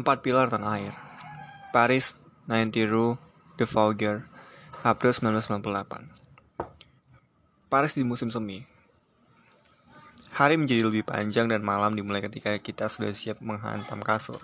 Empat 0.00 0.24
pilar 0.24 0.48
tanah 0.48 0.80
air. 0.80 0.96
Paris, 1.76 2.16
90 2.48 2.88
Rue 2.88 3.20
de 3.60 3.68
Vaugir, 3.68 4.24
April 4.80 5.12
1998. 5.12 6.08
Paris 7.68 7.92
di 7.92 8.00
musim 8.00 8.32
semi. 8.32 8.64
Hari 10.32 10.56
menjadi 10.56 10.88
lebih 10.88 11.04
panjang 11.04 11.52
dan 11.52 11.60
malam 11.60 11.92
dimulai 12.00 12.24
ketika 12.24 12.56
kita 12.56 12.88
sudah 12.88 13.12
siap 13.12 13.44
menghantam 13.44 14.00
kasur. 14.00 14.40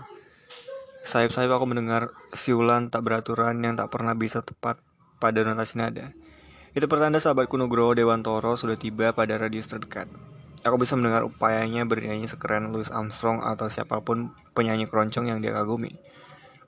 Sayap-sayap 1.09 1.57
aku 1.57 1.65
mendengar 1.73 2.13
siulan 2.37 2.93
tak 2.93 3.09
beraturan 3.09 3.57
yang 3.65 3.81
tak 3.81 3.89
pernah 3.89 4.13
bisa 4.13 4.45
tepat 4.45 4.77
pada 5.17 5.41
notasi 5.41 5.81
nada. 5.81 6.13
Itu 6.77 6.85
pertanda 6.85 7.17
sahabatku 7.17 7.57
Nugroho 7.57 7.97
Dewantoro 7.97 8.61
sudah 8.61 8.77
tiba 8.77 9.17
pada 9.17 9.41
radius 9.41 9.73
terdekat. 9.73 10.05
Aku 10.65 10.81
bisa 10.81 10.97
mendengar 10.97 11.27
upayanya 11.27 11.85
bernyanyi 11.85 12.25
sekeren 12.25 12.73
Louis 12.73 12.89
Armstrong 12.89 13.45
atau 13.45 13.69
siapa 13.69 14.01
pun 14.01 14.33
penyanyi 14.57 14.89
keroncong 14.89 15.29
yang 15.29 15.45
dia 15.45 15.53
kagumi. 15.53 15.93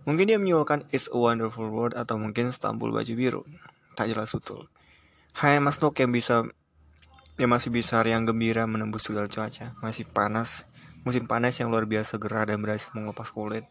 Mungkin 0.09 0.28
dia 0.28 0.41
menyuarakan 0.41 0.88
It's 0.92 1.09
a 1.12 1.16
Wonderful 1.16 1.69
World 1.69 1.97
atau 1.97 2.16
mungkin 2.16 2.48
Stambul 2.52 2.92
Baju 2.92 3.12
Biru. 3.12 3.42
Tak 3.97 4.09
jelas 4.09 4.33
betul. 4.33 4.69
Hai 5.37 5.61
Mas 5.61 5.78
Nuk 5.78 5.97
yang 6.01 6.11
bisa 6.11 6.48
yang 7.38 7.55
masih 7.55 7.70
bisa 7.70 8.02
yang 8.02 8.27
gembira 8.27 8.66
menembus 8.66 9.06
segala 9.06 9.30
cuaca. 9.30 9.77
Masih 9.78 10.09
panas, 10.09 10.66
musim 11.06 11.28
panas 11.30 11.55
yang 11.62 11.70
luar 11.70 11.86
biasa 11.86 12.19
gerah 12.19 12.48
dan 12.48 12.59
berhasil 12.59 12.91
mengelupas 12.97 13.30
kulit. 13.30 13.62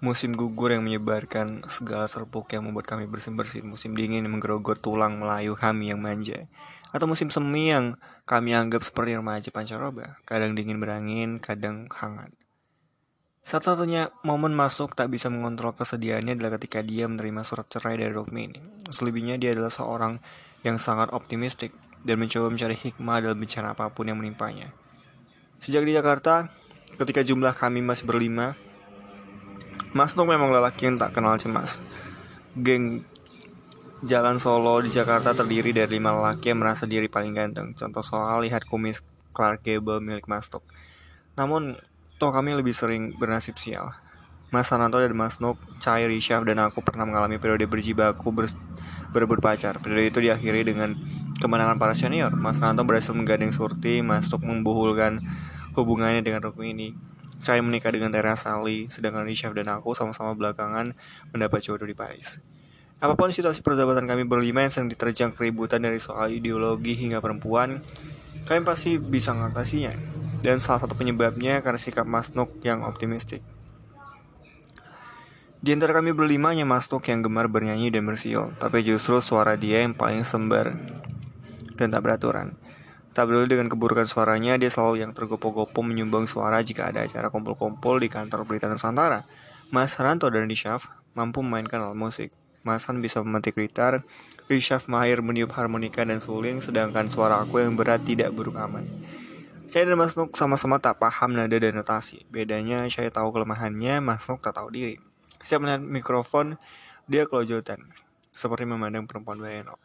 Musim 0.00 0.32
gugur 0.32 0.72
yang 0.72 0.80
menyebarkan 0.80 1.60
segala 1.68 2.08
serpuk 2.08 2.48
yang 2.56 2.64
membuat 2.64 2.88
kami 2.88 3.04
bersin-bersin. 3.04 3.68
Musim 3.68 3.92
dingin 3.92 4.24
yang 4.24 4.32
menggerogor 4.32 4.80
tulang 4.80 5.20
Melayu 5.20 5.52
kami 5.54 5.92
yang 5.92 6.00
manja. 6.00 6.48
Atau 6.90 7.06
musim 7.06 7.30
semi 7.30 7.70
yang 7.70 7.94
kami 8.26 8.54
anggap 8.54 8.82
seperti 8.82 9.14
remaja 9.14 9.48
pancaroba. 9.54 10.18
Kadang 10.26 10.58
dingin 10.58 10.82
berangin, 10.82 11.38
kadang 11.38 11.86
hangat. 11.90 12.34
Satu-satunya 13.40 14.12
momen 14.20 14.52
masuk 14.52 14.92
tak 14.92 15.08
bisa 15.08 15.32
mengontrol 15.32 15.72
kesedihannya 15.72 16.36
adalah 16.36 16.60
ketika 16.60 16.84
dia 16.84 17.08
menerima 17.08 17.40
surat 17.40 17.66
cerai 17.72 17.96
dari 17.96 18.12
Rukmini. 18.12 18.60
Selebihnya 18.92 19.40
dia 19.40 19.56
adalah 19.56 19.72
seorang 19.72 20.20
yang 20.60 20.76
sangat 20.76 21.08
optimistik 21.16 21.72
dan 22.04 22.20
mencoba 22.20 22.52
mencari 22.52 22.76
hikmah 22.76 23.16
dalam 23.24 23.38
bencana 23.40 23.72
apa 23.72 23.88
pun 23.92 24.12
yang 24.12 24.20
menimpanya. 24.20 24.72
Sejak 25.60 25.88
di 25.88 25.96
Jakarta, 25.96 26.52
ketika 27.00 27.24
jumlah 27.24 27.56
kami 27.56 27.80
masih 27.80 28.04
berlima, 28.04 28.56
Mas 29.96 30.14
Nuk 30.14 30.30
memang 30.30 30.52
lelaki 30.52 30.86
yang 30.86 30.96
tak 31.00 31.16
kenal 31.16 31.34
cemas. 31.40 31.80
Geng 32.54 33.02
Jalan 34.00 34.40
Solo 34.40 34.80
di 34.80 34.88
Jakarta 34.88 35.36
terdiri 35.36 35.76
dari 35.76 36.00
lima 36.00 36.16
lelaki 36.16 36.48
yang 36.48 36.64
merasa 36.64 36.88
diri 36.88 37.04
paling 37.12 37.36
ganteng. 37.36 37.76
Contoh 37.76 38.00
soal 38.00 38.40
lihat 38.48 38.64
kumis 38.64 39.04
Clark 39.36 39.60
Gable 39.60 40.00
milik 40.00 40.24
Mas 40.24 40.48
Nuk. 40.48 40.64
Namun, 41.36 41.76
toh 42.16 42.32
kami 42.32 42.56
lebih 42.56 42.72
sering 42.72 43.12
bernasib 43.20 43.60
sial. 43.60 43.92
Mas 44.48 44.72
Sananto 44.72 44.96
dan 44.96 45.12
Mas 45.12 45.36
Nuk, 45.36 45.60
Chai 45.84 46.08
Rishaf 46.08 46.48
dan 46.48 46.64
aku 46.64 46.80
pernah 46.80 47.04
mengalami 47.04 47.36
periode 47.36 47.68
berjibaku 47.68 48.32
ber 48.32 48.48
berebut 49.12 49.44
pacar. 49.44 49.76
Periode 49.84 50.16
itu 50.16 50.20
diakhiri 50.24 50.64
dengan 50.64 50.96
kemenangan 51.36 51.76
para 51.76 51.92
senior. 51.92 52.32
Mas 52.32 52.56
Sananto 52.56 52.88
berhasil 52.88 53.12
menggandeng 53.12 53.52
Surti, 53.52 54.00
Mas 54.00 54.32
Nuk 54.32 54.40
membuhulkan 54.40 55.20
hubungannya 55.76 56.24
dengan 56.24 56.40
Rukmini. 56.40 56.96
Saya 57.44 57.60
menikah 57.60 57.92
dengan 57.92 58.08
Tera 58.08 58.32
Sali, 58.32 58.88
sedangkan 58.88 59.28
Rishaf 59.28 59.52
dan 59.52 59.68
aku 59.68 59.92
sama-sama 59.92 60.32
belakangan 60.32 60.96
mendapat 61.36 61.60
jodoh 61.68 61.84
di 61.84 61.92
Paris. 61.92 62.40
Apa 63.00 63.16
pun 63.16 63.32
situasi 63.32 63.64
persahabatan 63.64 64.04
kami 64.04 64.28
berlima 64.28 64.60
yang 64.60 64.68
sedang 64.68 64.92
diterjang 64.92 65.32
keributan 65.32 65.80
dari 65.80 65.96
soal 65.96 66.28
ideologi 66.36 66.92
hingga 67.00 67.24
perempuan, 67.24 67.80
kami 68.44 68.60
pasti 68.60 69.00
bisa 69.00 69.32
mengatasinya. 69.32 69.96
Dan 70.44 70.60
salah 70.60 70.84
satu 70.84 70.92
penyebabnya 70.92 71.64
karena 71.64 71.80
sikap 71.80 72.04
Mas 72.04 72.36
Nuk 72.36 72.60
yang 72.60 72.84
optimistik. 72.84 73.40
Di 75.60 75.76
antara 75.76 75.92
kami 75.92 76.16
berlima 76.16 76.52
hanya 76.52 76.68
Mas 76.68 76.88
Nuk 76.92 77.04
yang 77.08 77.24
gemar 77.24 77.48
bernyanyi 77.48 77.92
dan 77.92 78.04
bersiul, 78.04 78.56
tapi 78.56 78.84
justru 78.84 79.20
suara 79.20 79.56
dia 79.56 79.84
yang 79.84 79.96
paling 79.96 80.24
sembar 80.24 80.76
dan 81.76 81.88
tak 81.92 82.04
beraturan. 82.04 82.56
Tak 83.12 83.28
peduli 83.28 83.48
dengan 83.48 83.68
keburukan 83.68 84.08
suaranya, 84.08 84.56
dia 84.56 84.72
selalu 84.72 85.04
yang 85.04 85.12
tergopoh-gopoh 85.12 85.84
menyumbang 85.84 86.24
suara 86.24 86.64
jika 86.64 86.88
ada 86.88 87.04
acara 87.04 87.28
kumpul-kumpul 87.28 88.00
di 88.00 88.08
kantor 88.08 88.48
berita 88.48 88.68
Nusantara. 88.68 89.28
Mas 89.68 89.92
Ranto 90.00 90.32
dan 90.32 90.48
Rishaf 90.48 90.88
mampu 91.12 91.44
memainkan 91.44 91.84
alat 91.84 91.98
musik. 91.98 92.39
Mas 92.60 92.84
Han 92.88 93.00
bisa 93.00 93.24
memetik 93.24 93.56
gitar, 93.56 94.04
Rishaf 94.50 94.90
mahir 94.90 95.22
meniup 95.22 95.54
harmonika 95.54 96.02
dan 96.02 96.18
suling, 96.18 96.58
sedangkan 96.58 97.06
suara 97.06 97.38
aku 97.38 97.62
yang 97.62 97.78
berat 97.78 98.02
tidak 98.02 98.34
buruk 98.34 98.58
aman. 98.58 98.82
Saya 99.70 99.86
dan 99.86 100.02
Mas 100.02 100.18
Nuk 100.18 100.34
sama-sama 100.34 100.82
tak 100.82 100.98
paham 100.98 101.38
nada 101.38 101.54
dan 101.54 101.78
notasi. 101.78 102.26
Bedanya 102.26 102.90
saya 102.90 103.06
tahu 103.14 103.30
kelemahannya, 103.30 104.02
Mas 104.02 104.26
Nuk 104.26 104.42
tak 104.42 104.58
tahu 104.58 104.74
diri. 104.74 104.98
Setiap 105.38 105.62
melihat 105.62 105.78
mikrofon, 105.86 106.58
dia 107.06 107.30
kelojotan, 107.30 107.86
seperti 108.34 108.66
memandang 108.66 109.06
perempuan 109.06 109.38
Bayano. 109.38 109.78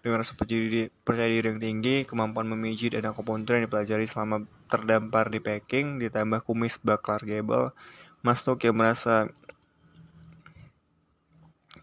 Dengan 0.00 0.24
rasa 0.24 0.32
percaya 0.32 1.28
diri 1.28 1.46
yang 1.52 1.60
tinggi, 1.60 2.08
kemampuan 2.08 2.48
memijit 2.48 2.96
dan 2.96 3.12
akupuntur 3.12 3.60
yang 3.60 3.68
dipelajari 3.68 4.08
selama 4.08 4.48
terdampar 4.72 5.28
di 5.28 5.44
Peking, 5.44 6.00
ditambah 6.00 6.40
kumis 6.48 6.80
baklar 6.80 7.20
gebel, 7.20 7.76
Masuk 8.24 8.64
yang 8.64 8.80
merasa 8.80 9.30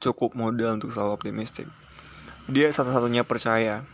cukup 0.04 0.36
modal 0.36 0.76
untuk 0.76 0.92
selalu 0.92 1.16
optimistik. 1.16 1.72
Dia 2.52 2.68
satu-satunya 2.68 3.24
percaya 3.24 3.88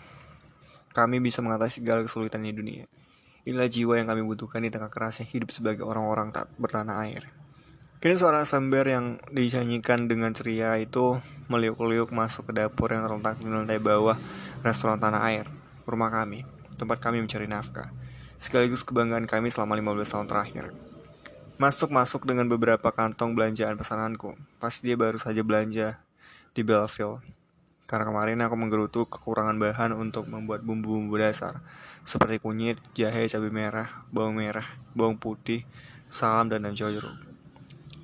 kami 0.98 1.22
bisa 1.22 1.46
mengatasi 1.46 1.86
segala 1.86 2.02
kesulitan 2.02 2.42
di 2.42 2.50
dunia. 2.50 2.90
Inilah 3.46 3.70
jiwa 3.70 4.02
yang 4.02 4.10
kami 4.10 4.26
butuhkan 4.26 4.66
di 4.66 4.74
tengah 4.74 4.90
kerasnya 4.90 5.30
hidup 5.30 5.54
sebagai 5.54 5.86
orang-orang 5.86 6.34
tak 6.34 6.50
bertanah 6.58 7.06
air. 7.06 7.30
Kini 8.00 8.16
suara 8.16 8.48
sambar 8.48 8.88
yang 8.88 9.20
dinyanyikan 9.28 10.08
dengan 10.08 10.32
ceria 10.32 10.80
itu 10.80 11.20
meliuk-liuk 11.52 12.16
masuk 12.16 12.48
ke 12.48 12.56
dapur 12.56 12.90
yang 12.96 13.04
terletak 13.04 13.44
di 13.44 13.52
lantai 13.52 13.76
bawah 13.76 14.16
restoran 14.64 15.04
Tanah 15.04 15.20
Air, 15.28 15.52
rumah 15.84 16.08
kami, 16.08 16.48
tempat 16.80 17.04
kami 17.04 17.20
mencari 17.20 17.44
nafkah, 17.52 17.92
sekaligus 18.40 18.88
kebanggaan 18.88 19.28
kami 19.28 19.52
selama 19.52 19.76
15 19.76 20.16
tahun 20.16 20.28
terakhir. 20.32 20.89
Masuk-masuk 21.60 22.24
dengan 22.24 22.48
beberapa 22.48 22.88
kantong 22.88 23.36
belanjaan 23.36 23.76
pesananku, 23.76 24.32
pas 24.64 24.72
dia 24.80 24.96
baru 24.96 25.20
saja 25.20 25.44
belanja 25.44 26.00
di 26.56 26.64
Belleville. 26.64 27.20
Karena 27.84 28.08
kemarin 28.08 28.40
aku 28.40 28.56
menggerutu 28.56 29.04
kekurangan 29.04 29.60
bahan 29.60 29.92
untuk 29.92 30.32
membuat 30.32 30.64
bumbu-bumbu 30.64 31.20
dasar, 31.20 31.60
seperti 32.08 32.40
kunyit, 32.40 32.80
jahe, 32.96 33.28
cabai 33.28 33.52
merah, 33.52 34.08
bawang 34.08 34.40
merah, 34.40 34.64
bawang 34.96 35.20
putih, 35.20 35.68
salam, 36.08 36.48
dan 36.48 36.64
daun 36.64 36.80
jeruk. 36.80 37.12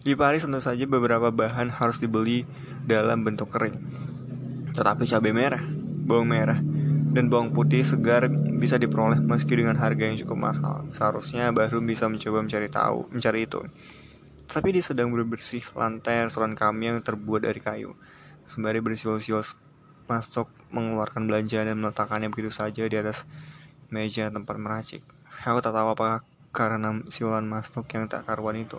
Di 0.03 0.19
Paris 0.19 0.43
tentu 0.43 0.59
saja 0.59 0.83
beberapa 0.83 1.31
bahan 1.31 1.71
harus 1.79 2.03
dibeli 2.03 2.43
dalam 2.83 3.23
bentuk 3.23 3.55
kering. 3.55 3.79
Tetapi 4.75 5.07
cabai 5.07 5.31
merah, 5.31 5.63
bawang 6.03 6.27
merah, 6.27 6.59
dan 7.15 7.31
bawang 7.31 7.55
putih 7.55 7.87
segar 7.87 8.27
bisa 8.59 8.75
diperoleh 8.75 9.23
meski 9.23 9.55
dengan 9.55 9.79
harga 9.79 10.03
yang 10.03 10.19
cukup 10.19 10.51
mahal. 10.51 10.83
Seharusnya 10.91 11.55
baru 11.55 11.79
bisa 11.79 12.11
mencoba 12.11 12.43
mencari 12.43 12.67
tahu, 12.67 13.07
mencari 13.07 13.47
itu. 13.47 13.63
Tapi 14.51 14.75
dia 14.75 14.83
sedang 14.83 15.15
berbersih 15.15 15.63
lantai 15.79 16.27
restoran 16.27 16.59
kami 16.59 16.91
yang 16.91 16.99
terbuat 16.99 17.47
dari 17.47 17.63
kayu. 17.63 17.95
Sembari 18.43 18.83
bersiul-siul 18.83 19.41
masuk 20.11 20.51
mengeluarkan 20.75 21.23
belanjaan 21.25 21.71
dan 21.71 21.79
meletakkannya 21.79 22.27
begitu 22.29 22.51
saja 22.51 22.83
di 22.83 22.99
atas 22.99 23.23
meja 23.87 24.27
tempat 24.27 24.59
meracik. 24.59 25.01
Aku 25.47 25.63
tak 25.63 25.71
tahu 25.71 25.95
apakah 25.95 26.21
karena 26.51 26.99
siulan 27.07 27.47
masuk 27.47 27.87
yang 27.95 28.11
tak 28.11 28.27
karuan 28.27 28.59
itu 28.59 28.77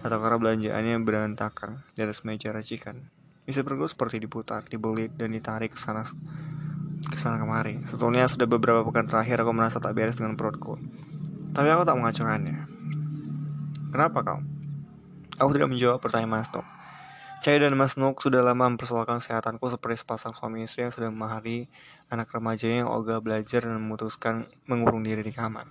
atau 0.00 0.16
karena 0.20 0.36
belanjaannya 0.40 0.96
berantakan 1.04 1.84
di 1.92 2.00
atas 2.02 2.24
meja 2.24 2.56
racikan. 2.56 3.04
Isi 3.46 3.62
perutku 3.62 3.86
seperti 3.86 4.18
diputar, 4.18 4.66
dibelit, 4.66 5.14
dan 5.14 5.30
ditarik 5.30 5.76
ke 5.76 5.78
sana 5.78 6.02
ke 7.16 7.20
sana 7.24 7.40
kemari. 7.40 7.80
Sebetulnya 7.88 8.28
sudah 8.28 8.44
beberapa 8.44 8.84
pekan 8.84 9.08
terakhir 9.08 9.40
aku 9.40 9.56
merasa 9.56 9.80
tak 9.80 9.96
beres 9.96 10.20
dengan 10.20 10.36
perutku. 10.36 10.76
Tapi 11.56 11.68
aku 11.72 11.88
tak 11.88 11.96
mengacaukannya. 11.96 12.68
Kenapa 13.88 14.20
kau? 14.20 14.40
Aku 15.40 15.50
tidak 15.56 15.72
menjawab 15.72 16.04
pertanyaan 16.04 16.44
Mas 16.44 16.52
Nuk. 16.52 16.68
Cahaya 17.40 17.64
dan 17.64 17.76
Mas 17.76 17.96
Nuk 17.96 18.20
sudah 18.20 18.44
lama 18.44 18.68
mempersoalkan 18.68 19.16
kesehatanku 19.16 19.64
seperti 19.72 20.04
sepasang 20.04 20.36
suami 20.36 20.68
istri 20.68 20.84
yang 20.84 20.92
sedang 20.92 21.16
memahari 21.16 21.72
anak 22.12 22.28
remaja 22.32 22.68
yang 22.68 22.92
ogah 22.92 23.24
belajar 23.24 23.64
dan 23.64 23.80
memutuskan 23.80 24.44
mengurung 24.68 25.00
diri 25.00 25.24
di 25.24 25.32
kamar. 25.32 25.64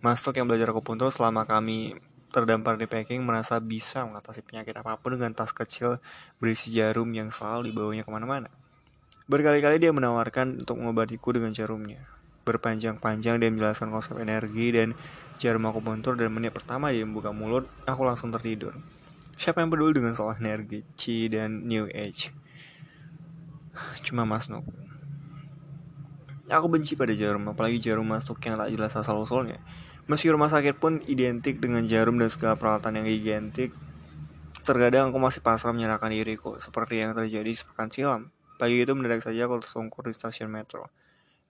Mas 0.00 0.24
Nuk 0.24 0.36
yang 0.40 0.48
belajar 0.48 0.72
akupuntur 0.72 1.12
selama 1.12 1.44
kami 1.44 1.96
terdampar 2.32 2.80
di 2.80 2.88
Peking 2.88 3.20
merasa 3.20 3.60
bisa 3.60 4.08
mengatasi 4.08 4.40
penyakit 4.40 4.72
apa 4.80 4.96
pun 4.96 5.20
dengan 5.20 5.36
tas 5.36 5.52
kecil 5.52 6.00
berisi 6.40 6.72
jarum 6.72 7.12
yang 7.12 7.28
selalu 7.28 7.68
dibawanya 7.68 8.08
ke 8.08 8.10
mana-mana. 8.10 8.61
Berkali-kali 9.32 9.80
dia 9.80 9.96
menawarkan 9.96 10.60
untuk 10.60 10.76
mengobatiku 10.76 11.32
dengan 11.32 11.56
jarumnya. 11.56 12.04
Berpanjang-panjang 12.44 13.40
dia 13.40 13.48
menjelaskan 13.48 13.88
konsep 13.88 14.20
energi 14.20 14.76
dan 14.76 14.92
jarum 15.40 15.64
akupuntur 15.72 16.20
dan 16.20 16.28
menit 16.36 16.52
pertama 16.52 16.92
dia 16.92 17.00
membuka 17.08 17.32
mulut, 17.32 17.64
aku 17.88 18.04
langsung 18.04 18.28
tertidur. 18.28 18.76
Siapa 19.40 19.64
yang 19.64 19.72
peduli 19.72 19.96
dengan 19.96 20.12
soal 20.12 20.36
energi, 20.36 20.84
Chi 21.00 21.32
dan 21.32 21.64
New 21.64 21.88
Age? 21.88 22.28
Cuma 24.04 24.28
Mas 24.28 24.52
Nuk. 24.52 24.68
Aku 26.52 26.68
benci 26.68 26.92
pada 26.92 27.16
jarum, 27.16 27.48
apalagi 27.48 27.80
jarum 27.80 28.04
masuk 28.04 28.36
yang 28.44 28.60
tak 28.60 28.68
jelas 28.68 28.92
asal-usulnya. 28.92 29.64
Meski 30.12 30.28
rumah 30.28 30.52
sakit 30.52 30.76
pun 30.76 31.00
identik 31.08 31.56
dengan 31.56 31.88
jarum 31.88 32.20
dan 32.20 32.28
segala 32.28 32.60
peralatan 32.60 33.00
yang 33.00 33.08
identik, 33.08 33.72
terkadang 34.60 35.08
aku 35.08 35.16
masih 35.16 35.40
pasrah 35.40 35.72
menyerahkan 35.72 36.12
diriku, 36.12 36.60
seperti 36.60 37.00
yang 37.00 37.16
terjadi 37.16 37.48
sepekan 37.56 37.88
silam. 37.88 38.28
Pagi 38.62 38.78
itu 38.78 38.94
mendadak 38.94 39.26
saja 39.26 39.50
aku 39.50 39.58
tersungkur 39.58 40.06
di 40.06 40.14
stasiun 40.14 40.46
metro. 40.46 40.86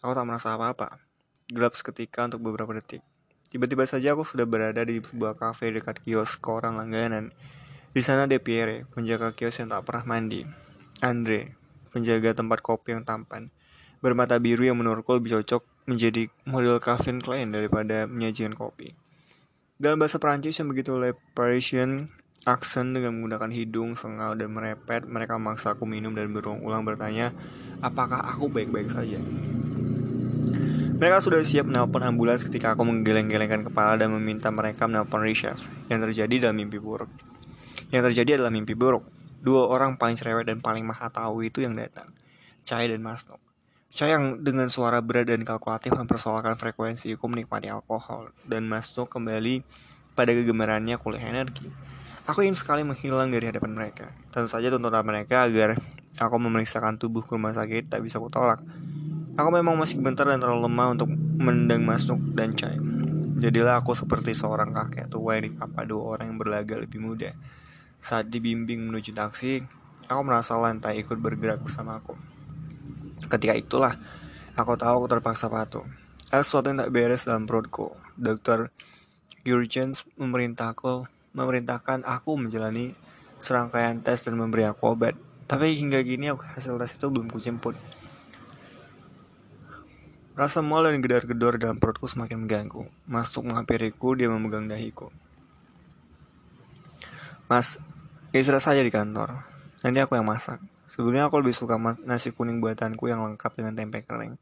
Aku 0.01 0.17
tak 0.17 0.25
merasa 0.25 0.57
apa-apa. 0.57 0.97
Gelap 1.45 1.77
seketika 1.77 2.25
untuk 2.25 2.41
beberapa 2.41 2.73
detik. 2.73 3.05
Tiba-tiba 3.53 3.85
saja 3.85 4.17
aku 4.17 4.25
sudah 4.25 4.49
berada 4.49 4.81
di 4.81 4.97
sebuah 4.97 5.37
kafe 5.37 5.77
dekat 5.77 6.01
kios 6.01 6.41
koran 6.41 6.81
langganan. 6.81 7.29
Di 7.93 8.01
sana 8.01 8.25
ada 8.25 8.41
Pierre, 8.41 8.89
penjaga 8.97 9.37
kios 9.37 9.61
yang 9.61 9.69
tak 9.69 9.85
pernah 9.85 10.09
mandi. 10.09 10.41
Andre, 11.05 11.53
penjaga 11.93 12.33
tempat 12.33 12.65
kopi 12.65 12.97
yang 12.97 13.05
tampan. 13.05 13.53
Bermata 14.01 14.41
biru 14.41 14.65
yang 14.65 14.81
menurutku 14.81 15.13
lebih 15.13 15.37
cocok 15.37 15.69
menjadi 15.85 16.33
model 16.49 16.81
Calvin 16.81 17.21
Klein 17.21 17.53
daripada 17.53 18.09
menyajikan 18.09 18.57
kopi. 18.57 18.97
Dalam 19.77 20.01
bahasa 20.01 20.17
Perancis 20.17 20.57
yang 20.57 20.73
begitu 20.73 20.97
le 20.97 21.13
Parisian 21.37 22.09
accent 22.43 22.91
dengan 22.91 23.15
menggunakan 23.15 23.51
hidung, 23.55 23.95
sengau, 23.95 24.35
dan 24.35 24.51
merepet, 24.51 25.07
mereka 25.07 25.39
memaksa 25.39 25.79
aku 25.79 25.87
minum 25.87 26.11
dan 26.15 26.31
berulang-ulang 26.35 26.83
bertanya, 26.83 27.31
apakah 27.79 28.19
aku 28.19 28.51
baik-baik 28.51 28.91
saja. 28.91 29.19
Mereka 31.03 31.19
sudah 31.19 31.43
siap 31.43 31.67
menelpon 31.67 32.07
ambulans 32.07 32.47
ketika 32.47 32.79
aku 32.79 32.87
menggeleng-gelengkan 32.87 33.67
kepala 33.67 33.99
dan 33.99 34.15
meminta 34.15 34.55
mereka 34.55 34.87
menelpon 34.87 35.23
Richard. 35.23 35.59
Yang 35.91 36.11
terjadi 36.11 36.47
adalah 36.47 36.55
mimpi 36.55 36.79
buruk. 36.79 37.11
Yang 37.91 38.03
terjadi 38.11 38.39
adalah 38.39 38.55
mimpi 38.55 38.79
buruk. 38.79 39.03
Dua 39.43 39.67
orang 39.67 39.99
paling 39.99 40.15
cerewet 40.15 40.47
dan 40.47 40.63
paling 40.63 40.87
maha 40.87 41.11
tahu 41.11 41.43
itu 41.43 41.59
yang 41.59 41.75
datang. 41.75 42.15
Cahaya 42.63 42.95
dan 42.95 43.03
Masnok. 43.03 43.43
Saya 43.91 44.15
yang 44.15 44.41
dengan 44.41 44.71
suara 44.71 45.03
berat 45.03 45.27
dan 45.27 45.43
kalkulatif 45.43 45.91
mempersoalkan 45.93 46.55
frekuensiku 46.55 47.27
menikmati 47.27 47.67
alkohol 47.67 48.31
dan 48.47 48.65
masuk 48.71 49.11
kembali 49.11 49.67
pada 50.15 50.31
kegemarannya 50.33 50.97
kuliah 51.03 51.35
energi. 51.35 51.92
Aku 52.23 52.47
ingin 52.47 52.55
sekali 52.55 52.87
menghilang 52.87 53.35
dari 53.35 53.51
hadapan 53.51 53.75
mereka. 53.75 54.15
Tentu 54.31 54.47
saja 54.47 54.71
tuntutan 54.71 55.03
mereka 55.03 55.43
agar 55.43 55.75
aku 56.15 56.37
memeriksakan 56.39 56.95
tubuh 56.95 57.27
ke 57.27 57.35
rumah 57.35 57.51
sakit 57.51 57.91
tak 57.91 57.99
bisa 57.99 58.23
kutolak. 58.23 58.63
Aku 59.35 59.51
memang 59.51 59.75
masih 59.75 59.99
bentar 59.99 60.29
dan 60.29 60.39
terlalu 60.39 60.71
lemah 60.71 60.95
untuk 60.95 61.11
mendeng 61.43 61.83
masuk 61.83 62.21
dan 62.39 62.55
cair. 62.55 62.79
Jadilah 63.43 63.83
aku 63.83 63.99
seperti 63.99 64.39
seorang 64.39 64.71
kakek 64.71 65.11
tua 65.11 65.35
yang 65.35 65.51
dikapa 65.51 65.83
dua 65.83 66.15
orang 66.15 66.31
yang 66.31 66.39
berlaga 66.39 66.79
lebih 66.79 67.03
muda. 67.03 67.35
Saat 67.99 68.31
dibimbing 68.31 68.87
menuju 68.87 69.11
taksi, 69.11 69.67
aku 70.07 70.21
merasa 70.23 70.55
lantai 70.55 71.03
ikut 71.03 71.19
bergerak 71.19 71.59
bersama 71.59 71.99
aku. 71.99 72.15
Ketika 73.27 73.59
itulah, 73.59 73.99
aku 74.55 74.79
tahu 74.79 75.03
aku 75.03 75.07
terpaksa 75.11 75.51
patuh. 75.51 75.83
Ada 76.31 76.47
sesuatu 76.47 76.71
yang 76.71 76.87
tak 76.87 76.93
beres 76.95 77.27
dalam 77.27 77.51
perutku. 77.51 77.99
Dokter 78.15 78.71
Urgence 79.43 80.07
memerintahku, 80.15 81.11
memerintahkan 81.33 82.05
aku 82.05 82.37
menjalani 82.37 82.97
serangkaian 83.43 84.01
tes 84.01 84.23
dan 84.23 84.39
memberi 84.39 84.69
aku 84.69 84.93
obat. 84.93 85.19
Tapi 85.49 85.77
hingga 85.77 86.01
aku 86.05 86.45
hasil 86.57 86.79
tes 86.81 86.97
itu 86.97 87.07
belum 87.11 87.29
kujemput. 87.29 87.77
Rasa 90.33 90.65
mual 90.65 90.89
dan 90.89 91.05
gedar-gedor 91.05 91.61
dalam 91.61 91.77
perutku 91.77 92.09
semakin 92.09 92.49
mengganggu. 92.49 92.89
Masuk 93.05 93.45
menghampiriku, 93.45 94.17
dia 94.17 94.33
memegang 94.33 94.65
dahiku. 94.65 95.13
Mas, 97.53 97.77
istirahat 98.33 98.65
saja 98.65 98.81
di 98.81 98.89
kantor. 98.89 99.45
Nanti 99.85 100.01
aku 100.01 100.17
yang 100.17 100.25
masak. 100.25 100.57
Sebelumnya 100.89 101.29
aku 101.29 101.41
lebih 101.45 101.53
suka 101.53 101.77
nasi 102.05 102.33
kuning 102.33 102.65
buatanku 102.65 103.13
yang 103.13 103.21
lengkap 103.21 103.53
dengan 103.57 103.77
tempe 103.77 104.01
kering, 104.05 104.41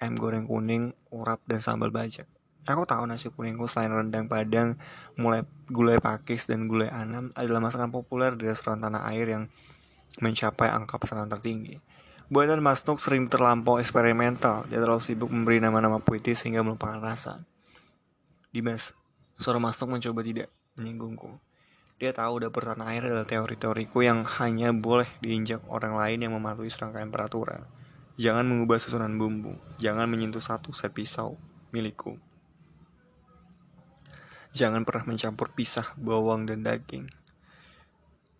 ayam 0.00 0.14
goreng 0.16 0.48
kuning, 0.48 0.96
urap, 1.12 1.40
dan 1.44 1.60
sambal 1.60 1.92
bajak. 1.92 2.24
Aku 2.66 2.82
tahu 2.82 3.06
nasi 3.06 3.30
kuningku 3.30 3.70
selain 3.70 3.94
rendang 3.94 4.26
padang, 4.26 4.74
mulai 5.14 5.46
gulai 5.70 6.02
pakis 6.02 6.50
dan 6.50 6.66
gulai 6.66 6.90
anam 6.90 7.30
adalah 7.38 7.62
masakan 7.62 7.94
populer 7.94 8.34
di 8.34 8.50
restoran 8.50 8.82
tanah 8.82 9.06
air 9.14 9.30
yang 9.30 9.44
mencapai 10.18 10.66
angka 10.74 10.98
pesanan 10.98 11.30
tertinggi. 11.30 11.78
Buatan 12.26 12.58
Mas 12.58 12.82
Nuk 12.82 12.98
sering 12.98 13.30
terlampau 13.30 13.78
eksperimental, 13.78 14.66
dia 14.66 14.82
terlalu 14.82 14.98
sibuk 14.98 15.30
memberi 15.30 15.62
nama-nama 15.62 16.02
puitis 16.02 16.42
sehingga 16.42 16.66
melupakan 16.66 16.98
rasa. 16.98 17.46
Dimas, 18.50 18.98
suara 19.38 19.62
Mas 19.62 19.78
Nuk 19.78 19.94
mencoba 19.94 20.26
tidak 20.26 20.50
menyinggungku. 20.74 21.38
Dia 22.02 22.10
tahu 22.10 22.42
dapur 22.42 22.66
tanah 22.66 22.92
air 22.92 23.06
adalah 23.06 23.24
teori-teoriku 23.30 24.02
yang 24.02 24.26
hanya 24.42 24.74
boleh 24.74 25.06
diinjak 25.22 25.62
orang 25.70 25.94
lain 25.94 26.26
yang 26.26 26.34
mematuhi 26.34 26.66
serangkaian 26.66 27.14
peraturan. 27.14 27.62
Jangan 28.18 28.42
mengubah 28.42 28.82
susunan 28.82 29.14
bumbu. 29.14 29.54
Jangan 29.78 30.10
menyentuh 30.10 30.42
satu 30.42 30.74
set 30.74 30.90
pisau 30.92 31.38
milikku. 31.70 32.18
Jangan 34.56 34.88
pernah 34.88 35.12
mencampur 35.12 35.52
pisah 35.52 35.92
bawang 36.00 36.48
dan 36.48 36.64
daging. 36.64 37.04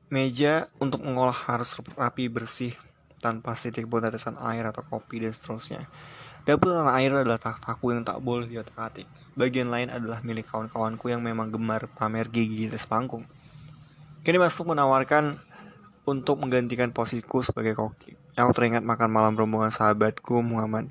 Meja 0.08 0.72
untuk 0.80 1.04
mengolah 1.04 1.36
harus 1.36 1.76
rapi 1.92 2.32
bersih 2.32 2.72
tanpa 3.20 3.52
sedikit 3.52 3.84
pun 3.84 4.00
tetesan 4.00 4.40
air 4.40 4.64
atau 4.64 4.80
kopi 4.80 5.20
dan 5.20 5.36
seterusnya. 5.36 5.84
Dapur 6.48 6.72
tanah 6.72 6.96
air 6.96 7.12
adalah 7.12 7.36
takhtaku 7.36 7.92
yang 7.92 8.00
tak 8.00 8.24
boleh 8.24 8.48
diotak-atik. 8.48 9.04
Bagian 9.36 9.68
lain 9.68 9.92
adalah 9.92 10.24
milik 10.24 10.48
kawan-kawanku 10.48 11.12
yang 11.12 11.20
memang 11.20 11.52
gemar 11.52 11.84
pamer 11.92 12.32
gigi 12.32 12.72
di 12.72 12.80
panggung. 12.88 13.28
Kini 14.24 14.40
Masuk 14.40 14.72
menawarkan 14.72 15.36
untuk 16.08 16.40
menggantikan 16.40 16.96
posisiku 16.96 17.44
sebagai 17.44 17.76
koki. 17.76 18.16
Aku 18.40 18.56
teringat 18.56 18.80
makan 18.80 19.12
malam 19.12 19.36
rombongan 19.36 19.68
sahabatku 19.68 20.40
Muhammad 20.40 20.88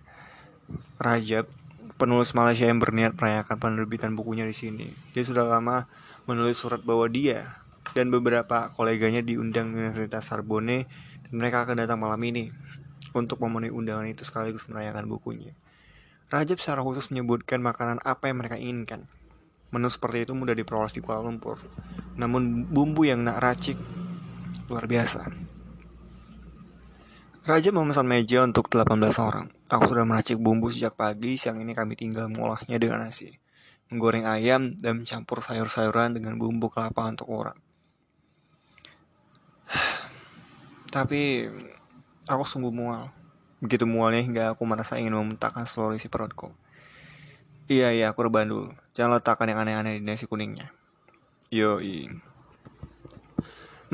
Rajab, 1.02 1.50
penulis 1.96 2.36
Malaysia 2.36 2.68
yang 2.68 2.84
berniat 2.84 3.16
merayakan 3.16 3.56
penerbitan 3.56 4.14
bukunya 4.20 4.44
di 4.44 4.56
sini. 4.56 4.92
Dia 5.16 5.24
sudah 5.24 5.48
lama 5.48 5.88
menulis 6.28 6.60
surat 6.60 6.84
bahwa 6.84 7.08
dia 7.08 7.64
dan 7.96 8.12
beberapa 8.12 8.74
koleganya 8.76 9.24
diundang 9.24 9.72
Universitas 9.72 10.28
Sarbonne 10.28 10.84
dan 11.24 11.34
mereka 11.34 11.64
akan 11.64 11.80
datang 11.80 12.00
malam 12.04 12.20
ini 12.28 12.52
untuk 13.16 13.40
memenuhi 13.40 13.72
undangan 13.72 14.08
itu 14.12 14.28
sekaligus 14.28 14.68
merayakan 14.68 15.08
bukunya. 15.08 15.56
Rajab 16.28 16.60
secara 16.60 16.84
khusus 16.84 17.08
menyebutkan 17.14 17.64
makanan 17.64 18.04
apa 18.04 18.28
yang 18.28 18.44
mereka 18.44 18.60
inginkan. 18.60 19.08
Menu 19.72 19.88
seperti 19.88 20.28
itu 20.28 20.34
mudah 20.36 20.52
diperoleh 20.52 20.92
di 20.92 21.00
Kuala 21.00 21.24
Lumpur. 21.24 21.62
Namun 22.20 22.68
bumbu 22.68 23.08
yang 23.08 23.24
nak 23.24 23.40
racik 23.40 23.80
luar 24.68 24.90
biasa. 24.90 25.32
Raja 27.46 27.70
memesan 27.70 28.10
meja 28.10 28.42
untuk 28.42 28.74
18 28.74 28.98
orang. 29.22 29.54
Aku 29.70 29.86
sudah 29.86 30.02
meracik 30.02 30.42
bumbu 30.42 30.74
sejak 30.74 30.98
pagi, 30.98 31.38
siang 31.38 31.62
ini 31.62 31.78
kami 31.78 31.94
tinggal 31.94 32.26
mengolahnya 32.26 32.82
dengan 32.82 33.06
nasi. 33.06 33.38
Menggoreng 33.94 34.26
ayam 34.26 34.74
dan 34.82 35.06
mencampur 35.06 35.46
sayur-sayuran 35.46 36.18
dengan 36.18 36.42
bumbu 36.42 36.74
kelapa 36.74 37.06
untuk 37.06 37.30
orang. 37.30 37.54
Tapi 40.94 41.46
aku 42.26 42.44
sungguh 42.50 42.74
mual. 42.74 43.14
Begitu 43.62 43.86
mualnya 43.86 44.26
hingga 44.26 44.44
aku 44.58 44.66
merasa 44.66 44.98
ingin 44.98 45.14
memuntahkan 45.14 45.70
seluruh 45.70 46.02
isi 46.02 46.10
perutku. 46.10 46.50
Iya 47.66 47.90
iya 47.98 48.06
aku 48.14 48.30
rebahan 48.30 48.46
dulu 48.46 48.70
Jangan 48.94 49.18
letakkan 49.18 49.50
yang 49.50 49.66
aneh-aneh 49.66 49.98
di 49.98 50.06
nasi 50.06 50.30
kuningnya 50.30 50.70
Yoi 51.50 52.14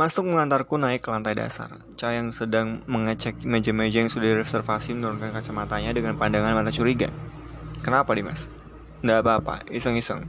Masuk 0.02 0.26
mengantarku 0.26 0.82
naik 0.82 1.06
ke 1.06 1.14
lantai 1.14 1.38
dasar 1.38 1.78
Cah 1.94 2.10
yang 2.10 2.34
sedang 2.34 2.82
mengecek 2.90 3.46
meja-meja 3.46 4.02
yang 4.02 4.10
sudah 4.10 4.34
direservasi 4.34 4.98
menurunkan 4.98 5.30
kacamatanya 5.30 5.94
dengan 5.94 6.18
pandangan 6.18 6.58
mata 6.58 6.74
curiga 6.74 7.14
Kenapa 7.86 8.18
Dimas? 8.18 8.50
Nggak 9.06 9.22
apa-apa, 9.22 9.56
iseng-iseng 9.70 10.26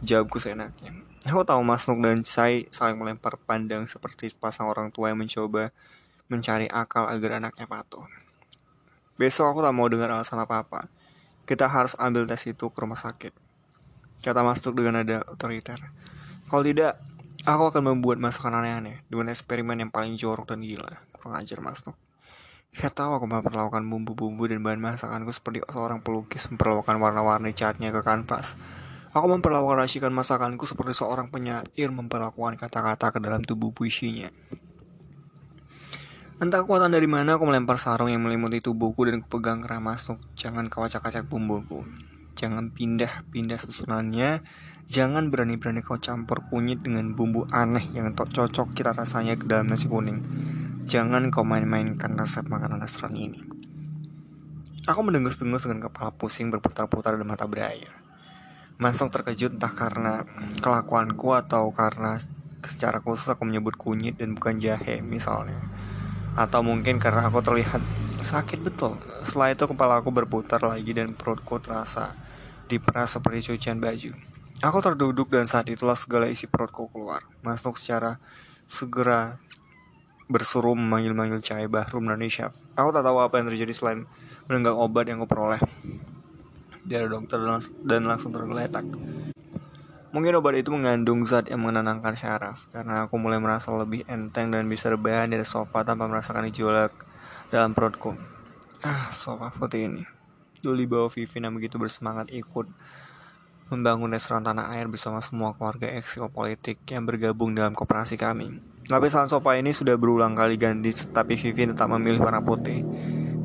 Jawabku 0.00 0.40
seenaknya 0.40 0.96
Aku 1.28 1.44
tahu 1.44 1.60
Mas 1.60 1.84
Nuk 1.84 2.00
dan 2.00 2.24
saya 2.24 2.64
saling 2.72 2.96
melempar 2.96 3.36
pandang 3.36 3.84
seperti 3.84 4.32
pasang 4.32 4.72
orang 4.72 4.88
tua 4.88 5.12
yang 5.12 5.20
mencoba 5.20 5.68
mencari 6.32 6.64
akal 6.72 7.04
agar 7.12 7.44
anaknya 7.44 7.68
patuh. 7.68 8.08
Besok 9.20 9.52
aku 9.52 9.60
tak 9.60 9.76
mau 9.76 9.84
dengar 9.92 10.16
alasan 10.16 10.40
apa-apa 10.40 10.88
kita 11.50 11.66
harus 11.66 11.98
ambil 11.98 12.30
tes 12.30 12.46
itu 12.46 12.70
ke 12.70 12.78
rumah 12.78 12.94
sakit. 12.94 13.34
Kata 14.22 14.46
Masuk 14.46 14.78
dengan 14.78 15.02
nada 15.02 15.26
otoriter. 15.26 15.82
Kalau 16.46 16.62
tidak, 16.62 17.02
aku 17.44 17.62
akan 17.72 17.82
membuat 17.94 18.20
masakan 18.20 18.60
aneh-aneh 18.60 19.04
dengan 19.08 19.32
eksperimen 19.32 19.80
yang 19.80 19.90
paling 19.92 20.16
jorok 20.16 20.52
dan 20.52 20.60
gila. 20.60 21.00
Kurang 21.14 21.36
ajar 21.36 21.60
Masuk. 21.60 21.96
Dia 22.70 22.86
tahu 22.86 23.18
aku 23.18 23.26
memperlakukan 23.26 23.82
bumbu-bumbu 23.82 24.46
dan 24.46 24.62
bahan 24.62 24.78
masakanku 24.78 25.34
seperti 25.34 25.58
seorang 25.66 26.06
pelukis 26.06 26.46
memperlakukan 26.54 27.02
warna-warni 27.02 27.50
catnya 27.50 27.90
ke 27.90 28.00
kanvas. 28.06 28.54
Aku 29.10 29.26
memperlakukan 29.26 29.74
racikan 29.74 30.14
masakanku 30.14 30.70
seperti 30.70 30.94
seorang 30.94 31.34
penyair 31.34 31.90
memperlakukan 31.90 32.54
kata-kata 32.54 33.10
ke 33.10 33.18
dalam 33.18 33.42
tubuh 33.42 33.74
puisinya. 33.74 34.30
Entah 36.38 36.62
kekuatan 36.62 36.94
dari 36.94 37.10
mana 37.10 37.36
aku 37.36 37.44
melempar 37.44 37.76
sarung 37.76 38.08
yang 38.08 38.22
melimuti 38.22 38.62
tubuhku 38.62 39.02
dan 39.04 39.18
kupegang 39.20 39.60
keras 39.60 39.82
masuk. 39.82 40.18
Jangan 40.38 40.70
kau 40.70 40.86
acak-acak 40.86 41.26
bumbuku. 41.26 41.82
Jangan 42.38 42.70
pindah-pindah 42.70 43.58
susunannya. 43.58 44.40
Jangan 44.90 45.30
berani-berani 45.30 45.86
kau 45.86 46.02
campur 46.02 46.42
kunyit 46.50 46.82
dengan 46.82 47.14
bumbu 47.14 47.46
aneh 47.54 47.94
yang 47.94 48.10
tak 48.10 48.34
cocok 48.34 48.74
kita 48.74 48.90
rasanya 48.90 49.38
ke 49.38 49.46
dalam 49.46 49.70
nasi 49.70 49.86
kuning. 49.86 50.18
Jangan 50.90 51.30
kau 51.30 51.46
main-mainkan 51.46 52.18
resep 52.18 52.50
makanan 52.50 52.82
restoran 52.82 53.14
ini. 53.14 53.38
Aku 54.90 55.06
mendengus-dengus 55.06 55.62
dengan 55.62 55.86
kepala 55.86 56.10
pusing 56.10 56.50
berputar-putar 56.50 57.14
dan 57.14 57.22
mata 57.22 57.46
berair. 57.46 57.86
Masuk 58.82 59.14
terkejut 59.14 59.62
entah 59.62 59.70
karena 59.70 60.26
kelakuanku 60.58 61.38
atau 61.38 61.70
karena 61.70 62.18
secara 62.66 62.98
khusus 62.98 63.30
aku 63.30 63.46
menyebut 63.46 63.78
kunyit 63.78 64.18
dan 64.18 64.34
bukan 64.34 64.58
jahe 64.58 65.06
misalnya. 65.06 65.70
Atau 66.34 66.66
mungkin 66.66 66.98
karena 66.98 67.30
aku 67.30 67.38
terlihat 67.46 67.78
sakit 68.26 68.58
betul. 68.66 68.98
Setelah 69.22 69.54
itu 69.54 69.70
kepala 69.70 70.02
aku 70.02 70.10
berputar 70.10 70.66
lagi 70.66 70.90
dan 70.90 71.14
perutku 71.14 71.62
terasa 71.62 72.18
diperas 72.66 73.14
seperti 73.14 73.54
cucian 73.54 73.78
baju. 73.78 74.39
Aku 74.60 74.84
terduduk 74.84 75.32
dan 75.32 75.48
saat 75.48 75.72
itulah 75.72 75.96
segala 75.96 76.28
isi 76.28 76.44
perutku 76.44 76.92
keluar. 76.92 77.24
Masuk 77.40 77.80
secara 77.80 78.20
segera 78.68 79.40
bersuruh 80.28 80.76
memanggil-manggil 80.76 81.40
Cahaya 81.40 81.64
Bahrum 81.64 82.04
dan 82.04 82.20
Isyaf. 82.20 82.52
Aku 82.76 82.92
tak 82.92 83.00
tahu 83.00 83.24
apa 83.24 83.40
yang 83.40 83.48
terjadi 83.48 83.72
selain 83.72 84.04
menenggak 84.52 84.76
obat 84.76 85.08
yang 85.08 85.24
aku 85.24 85.32
peroleh 85.32 85.64
dari 86.84 87.08
dokter 87.08 87.40
dan 87.88 88.04
langsung 88.04 88.36
tergeletak. 88.36 88.84
Mungkin 90.12 90.36
obat 90.36 90.60
itu 90.60 90.68
mengandung 90.76 91.24
zat 91.24 91.48
yang 91.48 91.64
menenangkan 91.64 92.12
syaraf, 92.12 92.68
karena 92.68 93.08
aku 93.08 93.16
mulai 93.16 93.40
merasa 93.40 93.72
lebih 93.72 94.04
enteng 94.12 94.52
dan 94.52 94.68
bisa 94.68 94.92
rebahan 94.92 95.32
dari 95.32 95.46
sofa 95.46 95.88
tanpa 95.88 96.04
merasakan 96.04 96.52
gejolak 96.52 96.92
dalam 97.48 97.72
perutku. 97.72 98.12
Ah, 98.84 99.08
sofa 99.08 99.48
putih 99.48 99.88
ini. 99.88 100.04
Dulu 100.60 100.76
dibawa 100.76 101.08
Vivin 101.08 101.48
yang 101.48 101.56
begitu 101.56 101.80
bersemangat 101.80 102.28
ikut 102.28 102.68
membangun 103.70 104.10
restoran 104.10 104.42
tanah 104.42 104.74
air 104.74 104.90
bersama 104.90 105.22
semua 105.22 105.54
keluarga 105.54 105.86
eksil 105.86 106.26
politik 106.28 106.82
yang 106.90 107.06
bergabung 107.06 107.54
dalam 107.54 107.72
koperasi 107.72 108.18
kami. 108.18 108.58
Lapisan 108.90 109.30
sofa 109.30 109.54
ini 109.54 109.70
sudah 109.70 109.94
berulang 109.94 110.34
kali 110.34 110.58
ganti, 110.58 110.90
tapi 111.14 111.38
Vivin 111.38 111.70
tetap 111.70 111.86
memilih 111.94 112.26
warna 112.26 112.42
putih. 112.42 112.82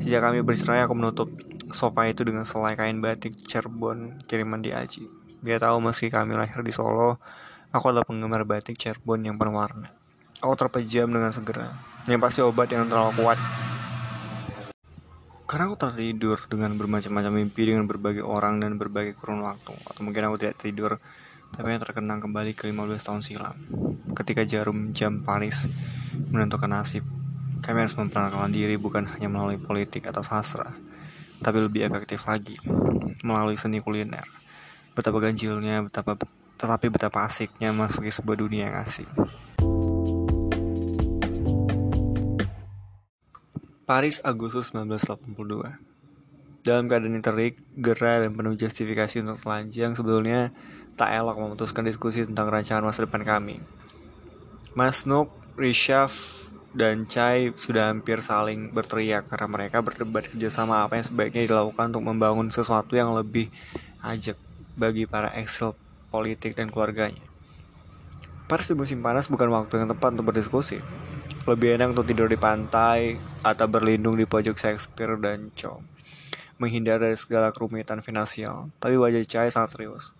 Sejak 0.02 0.26
kami 0.26 0.42
bercerai, 0.42 0.82
aku 0.82 0.98
menutup 0.98 1.30
sofa 1.70 2.10
itu 2.10 2.26
dengan 2.26 2.42
selai 2.42 2.74
kain 2.74 2.98
batik 2.98 3.38
Cirebon 3.46 4.26
kiriman 4.26 4.58
di 4.58 4.74
Aji. 4.74 5.06
Dia 5.46 5.62
tahu 5.62 5.78
meski 5.78 6.10
kami 6.10 6.34
lahir 6.34 6.58
di 6.66 6.74
Solo, 6.74 7.22
aku 7.70 7.94
adalah 7.94 8.02
penggemar 8.02 8.42
batik 8.42 8.74
Cirebon 8.74 9.22
yang 9.22 9.38
berwarna. 9.38 9.94
Aku 10.42 10.58
terpejam 10.58 11.06
dengan 11.06 11.30
segera. 11.30 11.78
Yang 12.10 12.20
pasti 12.26 12.40
obat 12.42 12.66
yang 12.74 12.90
terlalu 12.90 13.14
kuat. 13.22 13.38
Karena 15.46 15.70
aku 15.70 15.78
tertidur 15.78 16.42
dengan 16.50 16.74
bermacam-macam 16.74 17.32
mimpi 17.38 17.70
dengan 17.70 17.86
berbagai 17.86 18.26
orang 18.26 18.58
dan 18.58 18.74
berbagai 18.82 19.14
kurun 19.14 19.46
waktu. 19.46 19.78
Atau 19.86 20.02
mungkin 20.02 20.26
aku 20.26 20.42
tidak 20.42 20.58
tidur, 20.58 20.98
tapi 21.54 21.70
yang 21.70 21.78
terkenang 21.78 22.18
kembali 22.18 22.50
ke 22.58 22.66
15 22.66 23.06
tahun 23.06 23.22
silam. 23.22 23.54
Ketika 24.10 24.42
jarum 24.42 24.90
jam 24.90 25.22
Paris 25.22 25.70
menentukan 26.34 26.66
nasib, 26.66 27.06
kami 27.62 27.86
harus 27.86 27.94
memperkenalkan 27.94 28.50
diri 28.50 28.74
bukan 28.74 29.06
hanya 29.06 29.30
melalui 29.30 29.54
politik 29.54 30.10
atau 30.10 30.26
sastra, 30.26 30.74
tapi 31.38 31.62
lebih 31.62 31.86
efektif 31.86 32.26
lagi 32.26 32.58
melalui 33.22 33.54
seni 33.54 33.78
kuliner. 33.78 34.26
Betapa 34.98 35.22
ganjilnya, 35.22 35.86
betapa 35.86 36.18
tetapi 36.58 36.90
betapa 36.90 37.22
asiknya 37.22 37.70
masuki 37.70 38.10
sebuah 38.10 38.36
dunia 38.40 38.72
yang 38.72 38.76
asing. 38.82 39.08
Paris 43.86 44.18
Agustus 44.26 44.74
1982 44.74 45.78
Dalam 46.66 46.90
keadaan 46.90 47.14
yang 47.14 47.22
terik, 47.22 47.54
gerah, 47.78 48.18
dan 48.18 48.34
penuh 48.34 48.58
justifikasi 48.58 49.22
untuk 49.22 49.38
telanjang 49.46 49.94
sebetulnya 49.94 50.50
tak 50.98 51.14
elok 51.14 51.38
memutuskan 51.38 51.86
diskusi 51.86 52.26
tentang 52.26 52.50
rancangan 52.50 52.82
masa 52.82 53.06
depan 53.06 53.22
kami. 53.22 53.62
Mas 54.74 55.06
Nuk, 55.06 55.30
Rishaf, 55.54 56.10
dan 56.74 57.06
Chai 57.06 57.54
sudah 57.54 57.94
hampir 57.94 58.26
saling 58.26 58.74
berteriak 58.74 59.30
karena 59.30 59.46
mereka 59.46 59.78
berdebat 59.86 60.34
kerjasama 60.34 60.82
apa 60.82 60.98
yang 60.98 61.06
sebaiknya 61.06 61.46
dilakukan 61.46 61.94
untuk 61.94 62.10
membangun 62.10 62.50
sesuatu 62.50 62.98
yang 62.98 63.14
lebih 63.14 63.54
ajak 64.02 64.34
bagi 64.74 65.06
para 65.06 65.30
eksil 65.38 65.78
politik 66.10 66.58
dan 66.58 66.74
keluarganya. 66.74 67.22
Pers 68.50 68.66
di 68.66 68.74
musim 68.74 68.98
panas 68.98 69.30
bukan 69.30 69.46
waktu 69.54 69.78
yang 69.78 69.94
tepat 69.94 70.18
untuk 70.18 70.34
berdiskusi. 70.34 70.82
Lebih 71.46 71.78
enak 71.78 71.94
untuk 71.94 72.10
tidur 72.10 72.26
di 72.26 72.34
pantai 72.34 73.22
atau 73.46 73.70
berlindung 73.70 74.18
di 74.18 74.26
pojok 74.26 74.58
Shakespeare 74.58 75.14
dan 75.14 75.54
Cho. 75.54 75.78
Menghindar 76.58 76.98
dari 76.98 77.14
segala 77.14 77.54
kerumitan 77.54 78.02
finansial, 78.02 78.74
tapi 78.82 78.98
wajah 78.98 79.22
Chai 79.22 79.46
sangat 79.46 79.78
serius. 79.78 80.10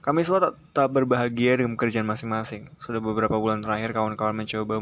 Kami 0.00 0.24
semua 0.24 0.48
tak, 0.48 0.56
tak 0.72 0.88
berbahagia 0.96 1.60
dengan 1.60 1.76
pekerjaan 1.76 2.08
masing-masing. 2.08 2.72
Sudah 2.80 3.04
beberapa 3.04 3.36
bulan 3.36 3.60
terakhir 3.60 3.92
kawan-kawan 3.92 4.32
mencoba 4.32 4.80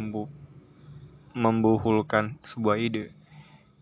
membuhulkan 1.34 2.38
sebuah 2.46 2.78
ide, 2.78 3.10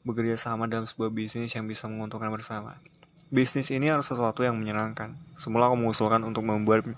bekerja 0.00 0.40
sama 0.40 0.64
dalam 0.64 0.88
sebuah 0.88 1.12
bisnis 1.12 1.52
yang 1.52 1.68
bisa 1.68 1.92
menguntungkan 1.92 2.32
bersama. 2.32 2.80
Bisnis 3.28 3.68
ini 3.68 3.92
harus 3.92 4.08
sesuatu 4.08 4.40
yang 4.40 4.56
menyenangkan. 4.56 5.12
Semula 5.36 5.68
aku 5.68 5.76
mengusulkan 5.76 6.24
untuk 6.24 6.48
membuat 6.48 6.88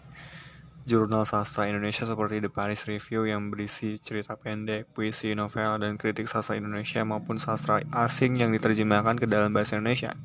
jurnal 0.91 1.23
sastra 1.23 1.71
Indonesia 1.71 2.03
seperti 2.03 2.43
The 2.43 2.51
Paris 2.51 2.83
Review 2.91 3.31
yang 3.31 3.55
berisi 3.55 4.03
cerita 4.03 4.35
pendek, 4.35 4.91
puisi, 4.91 5.31
novel, 5.39 5.79
dan 5.79 5.95
kritik 5.95 6.27
sastra 6.27 6.59
Indonesia 6.59 7.07
maupun 7.07 7.39
sastra 7.39 7.79
asing 7.95 8.43
yang 8.43 8.51
diterjemahkan 8.51 9.23
ke 9.23 9.31
dalam 9.31 9.55
bahasa 9.55 9.79
Indonesia. 9.79 10.19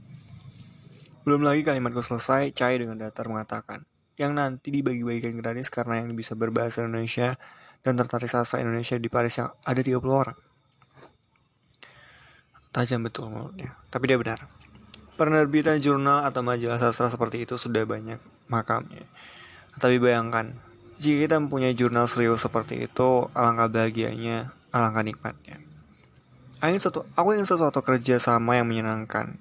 Belum 1.22 1.46
lagi 1.46 1.62
kalimatku 1.62 2.02
selesai, 2.02 2.50
Cai 2.58 2.82
dengan 2.82 2.98
datar 2.98 3.30
mengatakan, 3.30 3.86
yang 4.18 4.34
nanti 4.34 4.74
dibagi-bagikan 4.74 5.38
gratis 5.38 5.70
karena 5.70 6.02
yang 6.02 6.18
bisa 6.18 6.34
berbahasa 6.34 6.82
Indonesia 6.82 7.38
dan 7.86 7.94
tertarik 7.94 8.26
sastra 8.26 8.58
Indonesia 8.58 8.98
di 8.98 9.06
Paris 9.06 9.38
yang 9.38 9.54
ada 9.62 9.82
30 9.86 10.02
orang. 10.02 10.38
Tajam 12.74 13.06
betul 13.06 13.30
mulutnya, 13.30 13.78
tapi 13.94 14.10
dia 14.10 14.18
benar. 14.18 14.50
Penerbitan 15.16 15.78
jurnal 15.78 16.26
atau 16.26 16.42
majalah 16.42 16.82
sastra 16.82 17.08
seperti 17.14 17.46
itu 17.46 17.54
sudah 17.56 17.86
banyak 17.86 18.18
makamnya. 18.50 19.06
Tapi 19.76 20.00
bayangkan, 20.00 20.56
jika 20.96 21.28
kita 21.28 21.36
mempunyai 21.44 21.76
jurnal 21.76 22.08
serius 22.08 22.44
seperti 22.44 22.88
itu, 22.88 23.28
alangkah 23.36 23.68
bahagianya, 23.68 24.56
alangkah 24.72 25.04
nikmatnya. 25.04 25.60
Aku 26.64 26.72
ingin, 26.72 26.80
sesuatu, 26.80 27.04
aku 27.20 27.36
ingin 27.36 27.48
sesuatu 27.48 27.80
kerja 27.84 28.16
sama 28.18 28.56
yang 28.56 28.72
menyenangkan, 28.72 29.36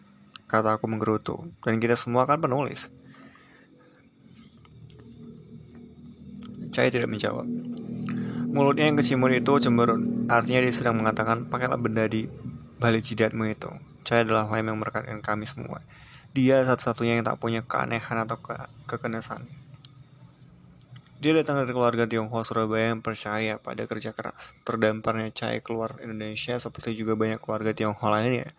kata 0.51 0.77
aku 0.77 0.91
menggerutu, 0.91 1.47
dan 1.63 1.79
kita 1.79 1.95
semua 1.95 2.27
kan 2.27 2.43
penulis. 2.43 2.91
Cahaya 6.75 6.91
tidak 6.91 7.07
menjawab. 7.07 7.47
Mulutnya 8.51 8.91
yang 8.91 8.99
kecimun 8.99 9.35
itu 9.39 9.63
cemberut. 9.63 10.03
Artinya 10.27 10.63
dia 10.63 10.75
sedang 10.75 10.99
mengatakan, 10.99 11.47
pakailah 11.47 11.79
benda 11.79 12.07
di 12.11 12.27
balik 12.83 13.07
jidatmu 13.07 13.47
itu. 13.47 13.71
Saya 14.03 14.27
adalah 14.27 14.51
lem 14.51 14.75
yang 14.75 14.79
merekatkan 14.83 15.23
kami 15.23 15.47
semua. 15.47 15.81
Dia 16.35 16.67
satu-satunya 16.67 17.19
yang 17.19 17.25
tak 17.27 17.39
punya 17.39 17.63
keanehan 17.63 18.27
atau 18.27 18.43
ke 18.43 18.59
kekenesan. 18.91 19.47
Dia 21.25 21.33
datang 21.33 21.65
dari 21.65 21.73
keluarga 21.73 22.05
Tionghoa 22.05 22.45
Surabaya 22.45 22.93
yang 22.93 23.01
percaya 23.01 23.57
pada 23.57 23.89
kerja 23.89 24.13
keras. 24.13 24.53
Terdamparnya 24.61 25.33
cahaya 25.33 25.65
keluar 25.65 25.97
Indonesia 26.05 26.53
seperti 26.61 26.93
juga 26.93 27.17
banyak 27.17 27.41
keluarga 27.41 27.73
Tionghoa 27.73 28.21
lainnya. 28.21 28.53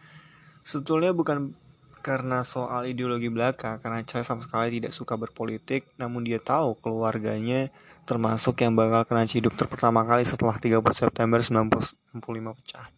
Sebetulnya 0.66 1.14
bukan 1.14 1.54
karena 2.02 2.42
soal 2.42 2.90
ideologi 2.90 3.30
belaka, 3.30 3.78
karena 3.86 4.02
Chai 4.02 4.26
sama 4.26 4.42
sekali 4.42 4.82
tidak 4.82 4.98
suka 4.98 5.14
berpolitik, 5.14 5.86
namun 6.02 6.26
dia 6.26 6.42
tahu 6.42 6.74
keluarganya 6.82 7.70
termasuk 8.10 8.66
yang 8.66 8.74
bakal 8.74 9.06
kena 9.14 9.30
ciduk 9.30 9.54
terpertama 9.54 10.02
kali 10.02 10.26
setelah 10.26 10.58
30 10.58 10.82
September 10.98 11.38
1965 11.46 12.18
pecah. 12.58 12.90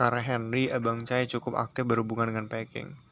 Karena 0.00 0.22
Henry, 0.24 0.72
abang 0.72 1.04
Chai 1.04 1.28
cukup 1.28 1.60
aktif 1.60 1.84
berhubungan 1.84 2.32
dengan 2.32 2.48
Peking. 2.48 3.05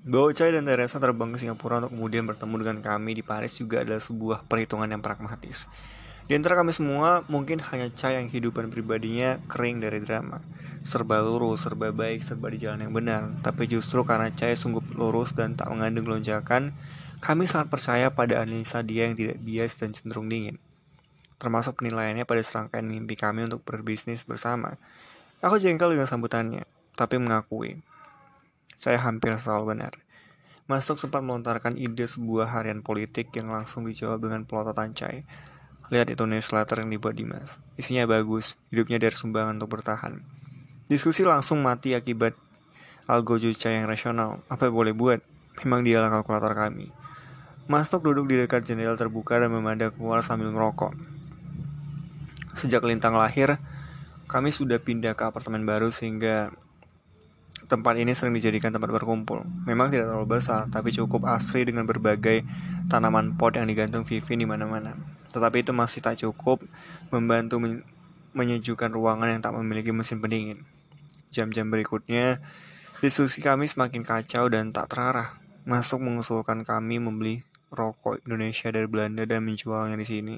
Bao 0.00 0.32
Chai 0.32 0.48
dan 0.48 0.64
Teresa 0.64 0.96
terbang 0.96 1.28
ke 1.28 1.36
Singapura 1.36 1.76
untuk 1.76 1.92
kemudian 1.92 2.24
bertemu 2.24 2.56
dengan 2.56 2.78
kami 2.80 3.20
di 3.20 3.20
Paris 3.20 3.60
juga 3.60 3.84
adalah 3.84 4.00
sebuah 4.00 4.48
perhitungan 4.48 4.88
yang 4.88 5.04
pragmatis. 5.04 5.68
Di 6.24 6.32
antara 6.32 6.56
kami 6.56 6.72
semua, 6.72 7.20
mungkin 7.28 7.60
hanya 7.60 7.92
Chai 7.92 8.16
yang 8.16 8.32
kehidupan 8.32 8.72
pribadinya 8.72 9.36
kering 9.44 9.84
dari 9.84 10.00
drama. 10.00 10.40
Serba 10.80 11.20
lurus, 11.20 11.68
serba 11.68 11.92
baik, 11.92 12.24
serba 12.24 12.48
di 12.48 12.64
jalan 12.64 12.88
yang 12.88 12.96
benar. 12.96 13.28
Tapi 13.44 13.68
justru 13.68 14.00
karena 14.08 14.32
Chai 14.32 14.56
sungguh 14.56 14.80
lurus 14.96 15.36
dan 15.36 15.52
tak 15.52 15.68
mengandung 15.68 16.08
lonjakan, 16.08 16.72
kami 17.20 17.44
sangat 17.44 17.68
percaya 17.68 18.08
pada 18.08 18.40
analisa 18.40 18.80
dia 18.80 19.04
yang 19.04 19.20
tidak 19.20 19.36
bias 19.44 19.76
dan 19.76 19.92
cenderung 19.92 20.32
dingin. 20.32 20.56
Termasuk 21.36 21.76
penilaiannya 21.76 22.24
pada 22.24 22.40
serangkaian 22.40 22.88
mimpi 22.88 23.20
kami 23.20 23.44
untuk 23.52 23.60
berbisnis 23.68 24.24
bersama. 24.24 24.80
Aku 25.44 25.60
jengkel 25.60 25.92
dengan 25.92 26.08
sambutannya, 26.08 26.64
tapi 26.96 27.20
mengakui. 27.20 27.84
Saya 28.80 28.96
hampir 28.96 29.36
selalu 29.36 29.76
benar. 29.76 30.00
Masuk 30.64 30.96
sempat 30.96 31.20
melontarkan 31.20 31.76
ide 31.76 32.08
sebuah 32.08 32.48
harian 32.48 32.80
politik 32.80 33.28
yang 33.36 33.52
langsung 33.52 33.84
dijawab 33.84 34.24
dengan 34.24 34.48
pelototan 34.48 34.96
cai. 34.96 35.28
Lihat 35.92 36.08
itu 36.08 36.24
newsletter 36.24 36.80
yang 36.80 36.88
dibuat 36.88 37.12
Dimas. 37.12 37.60
Isinya 37.76 38.08
bagus, 38.08 38.56
hidupnya 38.72 38.96
dari 38.96 39.12
sumbangan 39.12 39.60
untuk 39.60 39.76
bertahan. 39.76 40.24
Diskusi 40.88 41.28
langsung 41.28 41.60
mati 41.60 41.92
akibat 41.92 42.32
algo 43.04 43.36
Juca 43.36 43.68
yang 43.68 43.84
rasional. 43.84 44.40
Apa 44.48 44.72
yang 44.72 44.74
boleh 44.80 44.94
buat? 44.96 45.20
Memang 45.60 45.84
dialah 45.84 46.08
kalkulator 46.08 46.56
kami. 46.56 46.88
Mastok 47.68 48.08
duduk 48.08 48.32
di 48.32 48.40
dekat 48.40 48.64
jendela 48.64 48.96
terbuka 48.96 49.36
dan 49.36 49.52
memandang 49.52 49.92
keluar 49.92 50.24
sambil 50.24 50.48
merokok. 50.56 50.96
Sejak 52.56 52.80
Lintang 52.80 53.12
lahir, 53.12 53.60
kami 54.24 54.48
sudah 54.48 54.80
pindah 54.80 55.12
ke 55.12 55.22
apartemen 55.26 55.68
baru 55.68 55.92
sehingga 55.92 56.54
Tempat 57.70 58.02
ini 58.02 58.10
sering 58.18 58.34
dijadikan 58.34 58.74
tempat 58.74 58.90
berkumpul. 58.90 59.46
Memang 59.62 59.94
tidak 59.94 60.10
terlalu 60.10 60.42
besar, 60.42 60.66
tapi 60.74 60.90
cukup 60.90 61.22
asri 61.30 61.62
dengan 61.62 61.86
berbagai 61.86 62.42
tanaman 62.90 63.38
pot 63.38 63.54
yang 63.54 63.70
digantung 63.70 64.02
Vivin 64.02 64.42
di 64.42 64.46
mana-mana. 64.50 64.98
Tetapi 65.30 65.62
itu 65.62 65.70
masih 65.70 66.02
tak 66.02 66.18
cukup 66.18 66.58
membantu 67.14 67.62
men 67.62 67.86
menyejukkan 68.34 68.90
ruangan 68.90 69.30
yang 69.30 69.38
tak 69.38 69.54
memiliki 69.54 69.94
mesin 69.94 70.18
pendingin. 70.18 70.66
Jam-jam 71.30 71.70
berikutnya, 71.70 72.42
diskusi 72.98 73.38
kami 73.38 73.70
semakin 73.70 74.02
kacau 74.02 74.50
dan 74.50 74.74
tak 74.74 74.90
terarah. 74.90 75.38
Masuk 75.62 76.02
mengusulkan 76.02 76.66
kami 76.66 76.98
membeli 76.98 77.46
rokok 77.70 78.18
Indonesia 78.26 78.66
dari 78.74 78.90
Belanda 78.90 79.22
dan 79.22 79.46
menjualnya 79.46 79.94
di 79.94 80.06
sini. 80.10 80.34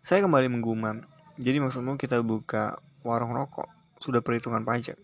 Saya 0.00 0.24
kembali 0.24 0.48
menggumam. 0.48 1.04
Jadi 1.36 1.60
maksudmu 1.60 2.00
kita 2.00 2.24
buka 2.24 2.80
warung 3.04 3.36
rokok? 3.36 3.68
Sudah 4.00 4.24
perhitungan 4.24 4.64
pajak. 4.64 4.96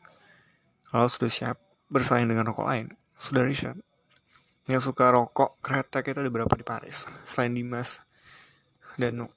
Kalau 0.88 1.09
sudah 1.09 1.28
siap 1.28 1.57
bersaing 1.92 2.28
dengan 2.28 2.49
rokok 2.49 2.64
lain, 2.64 2.97
sudah 3.21 3.45
riset. 3.45 3.76
Yang 4.68 4.92
suka 4.92 5.12
rokok 5.12 5.61
kretek 5.61 6.12
itu 6.12 6.21
ada 6.21 6.33
berapa 6.33 6.52
di 6.52 6.64
Paris? 6.64 7.09
Selain 7.28 7.52
Dimas 7.52 8.00
dan 8.97 9.25
Nuk. 9.25 9.33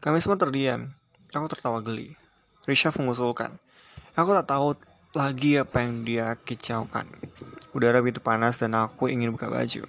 Kami 0.00 0.20
semua 0.20 0.38
terdiam. 0.38 0.92
Aku 1.32 1.48
tertawa 1.50 1.80
geli. 1.80 2.14
Risha 2.68 2.94
mengusulkan. 2.94 3.58
Aku 4.16 4.32
tak 4.32 4.48
tahu 4.48 4.78
lagi 5.16 5.56
apa 5.60 5.84
yang 5.84 6.04
dia 6.04 6.36
kicaukan. 6.36 7.08
Udara 7.76 8.00
begitu 8.00 8.20
panas 8.20 8.60
dan 8.60 8.76
aku 8.76 9.08
ingin 9.08 9.32
buka 9.32 9.48
baju. 9.48 9.84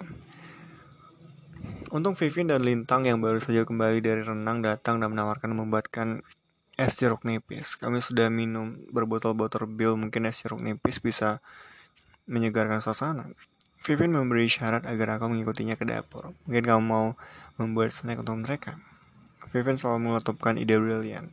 Untung 1.88 2.12
Vivin 2.12 2.52
dan 2.52 2.60
Lintang 2.60 3.08
yang 3.08 3.20
baru 3.20 3.40
saja 3.40 3.64
kembali 3.64 4.04
dari 4.04 4.20
renang 4.20 4.60
datang 4.60 5.00
dan 5.00 5.08
menawarkan 5.14 5.56
membuatkan 5.56 6.20
es 6.78 6.94
jeruk 6.94 7.26
nipis. 7.26 7.74
Kami 7.74 7.98
sudah 7.98 8.30
minum 8.30 8.78
berbotol-botol 8.94 9.66
bil, 9.66 9.98
mungkin 9.98 10.30
es 10.30 10.38
jeruk 10.38 10.62
nipis 10.62 11.02
bisa 11.02 11.42
menyegarkan 12.30 12.78
suasana. 12.78 13.26
Vivin 13.82 14.14
memberi 14.14 14.46
syarat 14.46 14.86
agar 14.86 15.18
aku 15.18 15.26
mengikutinya 15.26 15.74
ke 15.74 15.82
dapur. 15.82 16.30
Mungkin 16.46 16.62
kamu 16.62 16.82
mau 16.86 17.06
membuat 17.58 17.90
snack 17.90 18.22
untuk 18.22 18.38
mereka. 18.46 18.78
Vivin 19.50 19.74
selalu 19.74 20.12
meletupkan 20.12 20.54
ide 20.54 20.78
brilian. 20.78 21.26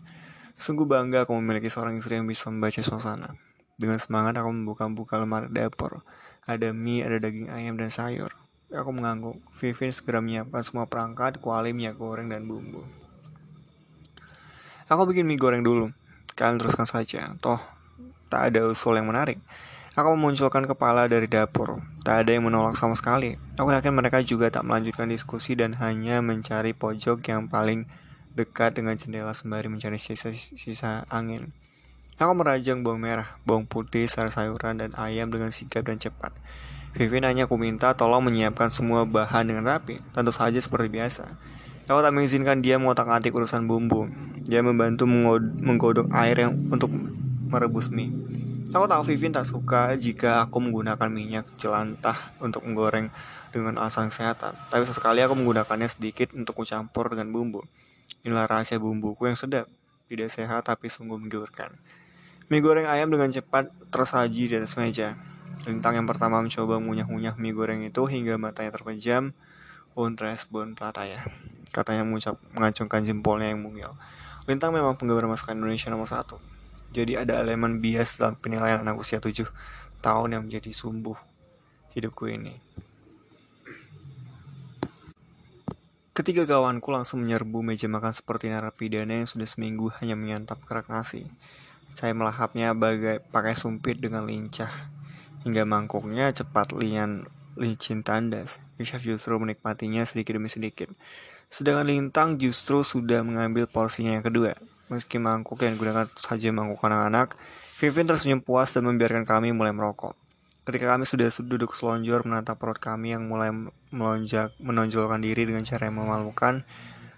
Sungguh 0.58 0.90
bangga 0.90 1.30
aku 1.30 1.38
memiliki 1.38 1.70
seorang 1.70 2.00
istri 2.00 2.18
yang 2.18 2.25
bisa 2.25 2.50
membaca 2.50 2.82
suasana. 2.82 3.38
Dengan 3.78 4.02
semangat 4.02 4.40
aku 4.40 4.50
membuka-buka 4.50 5.20
lemari 5.20 5.52
dapur. 5.52 6.02
Ada 6.48 6.74
mie, 6.74 7.06
ada 7.06 7.22
daging 7.22 7.54
ayam 7.54 7.75
dan 7.78 7.92
sayur. 7.94 8.34
Aku 8.72 8.90
mengangguk. 8.96 9.38
Vivin 9.62 9.94
segera 9.94 10.24
menyiapkan 10.24 10.64
semua 10.66 10.90
perangkat, 10.90 11.38
kuali 11.38 11.75
minyak 11.75 12.00
goreng 12.00 12.32
dan 12.32 12.50
bumbu. 12.50 13.05
Aku 14.86 15.10
bikin 15.10 15.25
mie 15.25 15.42
goreng 15.42 15.65
dulu. 15.65 15.89
Kalian 16.38 16.62
teruskan 16.62 16.86
saja. 16.86 17.34
Toh, 17.42 17.58
tak 18.30 18.54
ada 18.54 18.70
usul 18.70 19.01
yang 19.01 19.10
menarik. 19.10 19.42
Aku 19.98 20.13
memunculkan 20.13 20.68
kepala 20.70 21.10
dari 21.10 21.25
dapur. 21.25 21.82
Tak 22.06 22.22
ada 22.22 22.38
yang 22.38 22.46
menolak 22.46 22.77
sama 22.77 22.94
sekali. 22.94 23.34
Aku 23.58 23.74
yakin 23.74 23.89
mereka 23.89 24.22
juga 24.22 24.54
tak 24.54 24.62
melanjutkan 24.62 25.10
diskusi 25.10 25.58
dan 25.58 25.74
hanya 25.82 26.22
mencari 26.22 26.77
pojok 26.77 27.25
yang 27.25 27.50
paling 27.50 27.89
dekat 28.38 28.77
dengan 28.77 28.94
jendela 28.94 29.34
sembari 29.34 29.74
mencari 29.74 29.98
sisa-sisa 29.98 31.10
angin. 31.10 31.50
Aku 32.22 32.38
merajang 32.38 32.86
bawang 32.86 33.01
merah, 33.01 33.42
bawang 33.42 33.65
putih, 33.65 34.06
sayur-sayuran, 34.06 34.86
dan 34.86 34.92
ayam 35.01 35.34
dengan 35.34 35.50
sigap 35.50 35.89
dan 35.89 35.98
cepat. 35.98 36.30
Vivin 36.94 37.25
hanya 37.25 37.50
aku 37.50 37.58
minta 37.58 37.98
tolong 37.98 38.22
menyiapkan 38.22 38.70
semua 38.70 39.04
bahan 39.04 39.50
dengan 39.50 39.65
rapi, 39.65 39.98
tentu 40.13 40.30
saja 40.30 40.62
seperti 40.62 40.94
biasa. 40.94 41.34
Aku 41.86 42.01
tak 42.01 42.18
mengizinkan 42.18 42.65
dia 42.65 42.82
mengotak-atik 42.82 43.30
urusan 43.30 43.70
bumbu. 43.70 44.10
Dia 44.42 44.65
membantu 44.65 45.06
menggodok 45.06 46.10
air 46.18 46.50
yang 46.50 46.58
untuk 46.74 46.89
merebus 47.46 47.93
mie. 47.93 48.10
Aku 48.74 48.89
tahu 48.89 49.06
Vivin 49.06 49.30
tak 49.30 49.45
suka 49.45 49.93
jika 49.93 50.41
aku 50.50 50.58
menggunakan 50.65 51.06
minyak 51.13 51.45
jelantah 51.62 52.34
untuk 52.41 52.65
menggoreng 52.65 53.13
dengan 53.54 53.78
alasan 53.78 54.10
kesehatan. 54.10 54.58
Tapi 54.74 54.82
sesekali 54.89 55.21
aku 55.21 55.38
menggunakannya 55.38 55.86
sedikit 55.86 56.34
untuk 56.34 56.58
mencampur 56.58 57.13
dengan 57.13 57.30
bumbu. 57.30 57.62
Inilah 58.26 58.50
rahasia 58.50 58.82
bumbuku 58.82 59.30
yang 59.30 59.38
sedap. 59.38 59.69
Tidak 60.10 60.26
sehat 60.26 60.65
tapi 60.65 60.89
sungguh 60.89 61.21
menggiurkan. 61.21 61.69
Mie 62.50 62.65
goreng 62.65 62.89
ayam 62.89 63.13
dengan 63.13 63.30
cepat 63.30 63.69
tersaji 63.93 64.50
di 64.50 64.54
atas 64.58 64.74
meja. 64.74 65.13
Lintang 65.69 66.02
yang 66.02 66.10
pertama 66.10 66.41
mencoba 66.41 66.82
mengunyah-unyah 66.82 67.38
mie 67.38 67.54
goreng 67.54 67.86
itu 67.86 68.10
hingga 68.10 68.41
matanya 68.41 68.74
terpejam. 68.74 69.38
Untres 69.93 70.50
bon 70.50 70.74
katanya 71.76 72.08
mengucap 72.08 72.40
mengacungkan 72.56 73.04
jempolnya 73.04 73.52
yang 73.52 73.60
mungil. 73.60 73.92
Lintang 74.48 74.72
memang 74.72 74.96
penggemar 74.96 75.28
masakan 75.28 75.60
Indonesia 75.60 75.92
nomor 75.92 76.08
satu. 76.08 76.40
Jadi 76.96 77.20
ada 77.20 77.44
elemen 77.44 77.84
bias 77.84 78.16
dalam 78.16 78.40
penilaian 78.40 78.80
anak 78.80 78.96
usia 78.96 79.20
7 79.20 79.44
tahun 80.00 80.40
yang 80.40 80.44
menjadi 80.48 80.72
sumbuh 80.72 81.20
hidupku 81.92 82.32
ini. 82.32 82.56
Ketiga 86.16 86.48
kawanku 86.48 86.96
langsung 86.96 87.28
menyerbu 87.28 87.60
meja 87.60 87.92
makan 87.92 88.16
seperti 88.16 88.48
narapidana 88.48 89.20
yang 89.20 89.28
sudah 89.28 89.44
seminggu 89.44 89.92
hanya 90.00 90.16
menyantap 90.16 90.64
kerak 90.64 90.88
nasi. 90.88 91.28
Saya 91.92 92.16
melahapnya 92.16 92.72
bagai 92.72 93.20
pakai 93.36 93.52
sumpit 93.52 94.00
dengan 94.00 94.24
lincah. 94.24 94.72
Hingga 95.44 95.68
mangkuknya 95.68 96.32
cepat 96.32 96.72
lian 96.72 97.28
licin 97.60 98.00
tandas. 98.08 98.64
Yusuf 98.80 99.04
justru 99.04 99.36
menikmatinya 99.36 100.08
sedikit 100.08 100.40
demi 100.40 100.48
sedikit. 100.48 100.88
Sedangkan 101.49 101.88
Lintang 101.88 102.29
justru 102.41 102.81
sudah 102.81 103.21
mengambil 103.21 103.69
porsinya 103.69 104.17
yang 104.17 104.25
kedua. 104.25 104.58
Meski 104.91 105.17
mangkuk 105.17 105.65
yang 105.65 105.79
digunakan 105.79 106.05
saja 106.13 106.53
mangkuk 106.53 106.81
anak-anak, 106.86 107.34
Vivin 107.75 108.08
tersenyum 108.08 108.39
puas 108.39 108.71
dan 108.71 108.88
membiarkan 108.88 109.27
kami 109.27 109.51
mulai 109.51 109.75
merokok. 109.75 110.15
Ketika 110.63 110.95
kami 110.95 111.03
sudah 111.03 111.27
duduk 111.43 111.75
selonjor 111.75 112.23
menatap 112.23 112.55
perut 112.55 112.79
kami 112.79 113.12
yang 113.12 113.27
mulai 113.27 113.51
melonjak, 113.91 114.55
menonjolkan 114.63 115.19
diri 115.19 115.43
dengan 115.43 115.67
cara 115.67 115.91
yang 115.91 115.99
memalukan, 115.99 116.63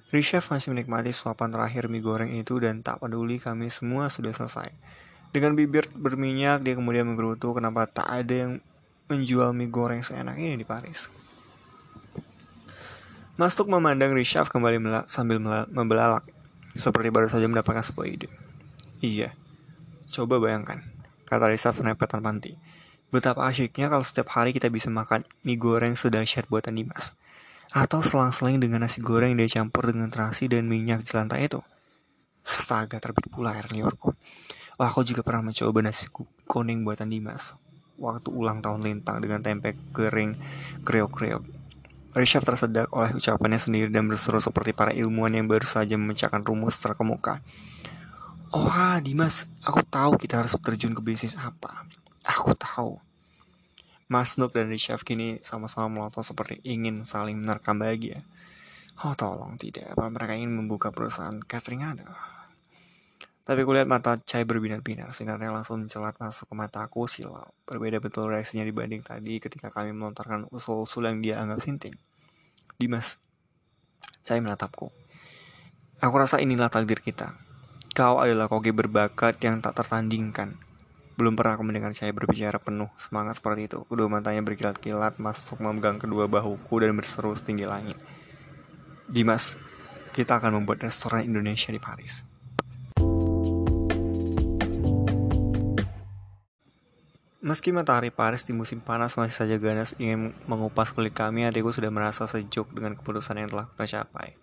Rishev 0.09 0.43
masih 0.49 0.73
menikmati 0.73 1.13
suapan 1.13 1.53
terakhir 1.53 1.91
mie 1.91 2.01
goreng 2.01 2.31
itu 2.33 2.57
dan 2.57 2.81
tak 2.81 3.03
peduli 3.03 3.37
kami 3.37 3.69
semua 3.69 4.09
sudah 4.09 4.33
selesai. 4.33 4.73
Dengan 5.29 5.53
bibir 5.53 5.85
berminyak, 5.93 6.65
dia 6.65 6.73
kemudian 6.73 7.05
menggerutu 7.05 7.53
kenapa 7.53 7.85
tak 7.85 8.07
ada 8.07 8.33
yang 8.33 8.51
menjual 9.11 9.53
mie 9.53 9.69
goreng 9.69 10.01
seenak 10.01 10.41
ini 10.41 10.57
di 10.57 10.65
Paris. 10.65 11.11
Mastuk 13.37 13.69
memandang 13.69 14.17
Rishav 14.17 14.49
kembali 14.49 14.81
melak, 14.81 15.13
sambil 15.13 15.37
membelalak, 15.69 16.25
seperti 16.73 17.13
baru 17.13 17.29
saja 17.29 17.45
mendapatkan 17.45 17.85
sebuah 17.85 18.09
ide. 18.09 18.33
Iya, 18.97 19.29
coba 20.09 20.41
bayangkan, 20.41 20.81
kata 21.29 21.45
Rishav 21.45 21.77
menepetan 21.77 22.25
panti. 22.25 22.57
Betapa 23.13 23.45
asyiknya 23.45 23.93
kalau 23.93 24.01
setiap 24.01 24.33
hari 24.33 24.57
kita 24.57 24.73
bisa 24.73 24.89
makan 24.89 25.21
mie 25.45 25.53
goreng 25.53 25.93
sedahsyat 25.93 26.49
buatan 26.49 26.81
Dimas. 26.81 27.13
Atau 27.69 28.01
selang-seling 28.01 28.57
dengan 28.57 28.81
nasi 28.81 29.05
goreng 29.05 29.37
yang 29.37 29.45
dia 29.45 29.61
campur 29.61 29.85
dengan 29.85 30.09
terasi 30.09 30.49
dan 30.49 30.65
minyak 30.65 31.05
jelantah 31.05 31.37
itu. 31.37 31.61
Astaga, 32.57 32.97
terbit 32.97 33.29
pula 33.29 33.53
air 33.53 33.69
liurku. 33.69 34.17
Wah, 34.81 34.89
aku 34.89 35.05
juga 35.05 35.21
pernah 35.21 35.53
mencoba 35.53 35.85
nasi 35.85 36.09
kuning 36.49 36.81
buatan 36.81 37.13
Dimas. 37.13 37.53
Waktu 38.01 38.33
ulang 38.33 38.65
tahun 38.65 38.81
lintang 38.81 39.21
dengan 39.21 39.45
tempe 39.45 39.77
kering 39.93 40.33
kreok-kreok 40.81 41.56
Rishav 42.17 42.41
tersedak 42.41 42.89
oleh 42.89 43.13
ucapannya 43.13 43.61
sendiri 43.61 43.93
dan 43.93 44.09
berseru 44.09 44.41
seperti 44.41 44.73
para 44.73 44.89
ilmuwan 44.89 45.37
yang 45.37 45.45
baru 45.45 45.69
saja 45.69 45.93
memecahkan 46.01 46.41
rumus 46.41 46.81
terkemuka. 46.81 47.45
Oh, 48.49 48.97
Dimas, 49.05 49.45
aku 49.61 49.85
tahu 49.85 50.17
kita 50.17 50.41
harus 50.41 50.57
terjun 50.57 50.97
ke 50.97 51.01
bisnis 51.05 51.37
apa. 51.37 51.85
Aku 52.25 52.57
tahu. 52.57 52.97
Mas 54.09 54.39
Noob 54.39 54.55
dan 54.55 54.71
Rishav 54.71 55.05
kini 55.05 55.37
sama-sama 55.45 55.91
melotot 55.91 56.25
seperti 56.25 56.57
ingin 56.65 57.05
saling 57.05 57.37
menerkam 57.37 57.77
bahagia. 57.77 58.25
Oh, 59.05 59.13
tolong 59.13 59.59
tidak. 59.61 59.93
Apa 59.93 60.09
mereka 60.09 60.33
ingin 60.33 60.57
membuka 60.57 60.89
perusahaan 60.89 61.37
catering 61.45 61.85
ada? 61.85 62.07
Tapi 63.47 63.63
kulihat 63.67 63.87
mata 63.87 64.15
Chai 64.23 64.47
berbinar-binar, 64.47 65.11
sinarnya 65.15 65.51
langsung 65.51 65.79
mencelat 65.83 66.19
masuk 66.19 66.51
ke 66.51 66.55
mataku 66.55 67.03
silau. 67.07 67.51
Berbeda 67.63 67.99
betul 68.03 68.27
reaksinya 68.27 68.63
dibanding 68.63 69.03
tadi 69.03 69.43
ketika 69.43 69.71
kami 69.71 69.95
melontarkan 69.95 70.47
usul-usul 70.51 71.07
yang 71.07 71.23
dia 71.23 71.39
anggap 71.39 71.63
sinting. 71.63 71.95
Dimas, 72.77 73.17
saya 74.21 74.37
menatapku. 74.37 74.93
Aku 75.97 76.13
rasa 76.13 76.37
inilah 76.37 76.69
takdir 76.69 77.01
kita. 77.01 77.33
Kau 77.97 78.21
adalah 78.21 78.45
koki 78.45 78.69
berbakat 78.69 79.41
yang 79.41 79.65
tak 79.65 79.81
tertandingkan. 79.81 80.53
Belum 81.17 81.33
pernah 81.33 81.57
aku 81.57 81.65
mendengar 81.65 81.97
saya 81.97 82.13
berbicara 82.13 82.61
penuh 82.61 82.85
semangat 83.01 83.41
seperti 83.41 83.65
itu. 83.65 83.81
Kedua 83.81 84.05
matanya 84.05 84.45
berkilat-kilat 84.45 85.17
masuk 85.17 85.57
memegang 85.57 85.97
kedua 85.97 86.29
bahuku 86.29 86.77
dan 86.77 86.93
berseru 86.93 87.33
setinggi 87.33 87.65
langit. 87.65 87.97
Dimas, 89.09 89.57
kita 90.13 90.37
akan 90.37 90.61
membuat 90.61 90.85
restoran 90.85 91.25
Indonesia 91.25 91.73
di 91.73 91.81
Paris. 91.81 92.36
Meski 97.47 97.71
matahari 97.71 98.11
Paris 98.11 98.43
di 98.43 98.51
musim 98.51 98.83
panas 98.83 99.15
masih 99.15 99.31
saja 99.31 99.55
ganas 99.55 99.95
ingin 100.03 100.35
mengupas 100.51 100.91
kulit 100.91 101.15
kami, 101.15 101.47
hatiku 101.47 101.71
sudah 101.71 101.87
merasa 101.87 102.27
sejuk 102.27 102.67
dengan 102.75 102.99
keputusan 102.99 103.39
yang 103.39 103.47
telah 103.47 103.71
kita 103.71 104.03
capai. 104.03 104.35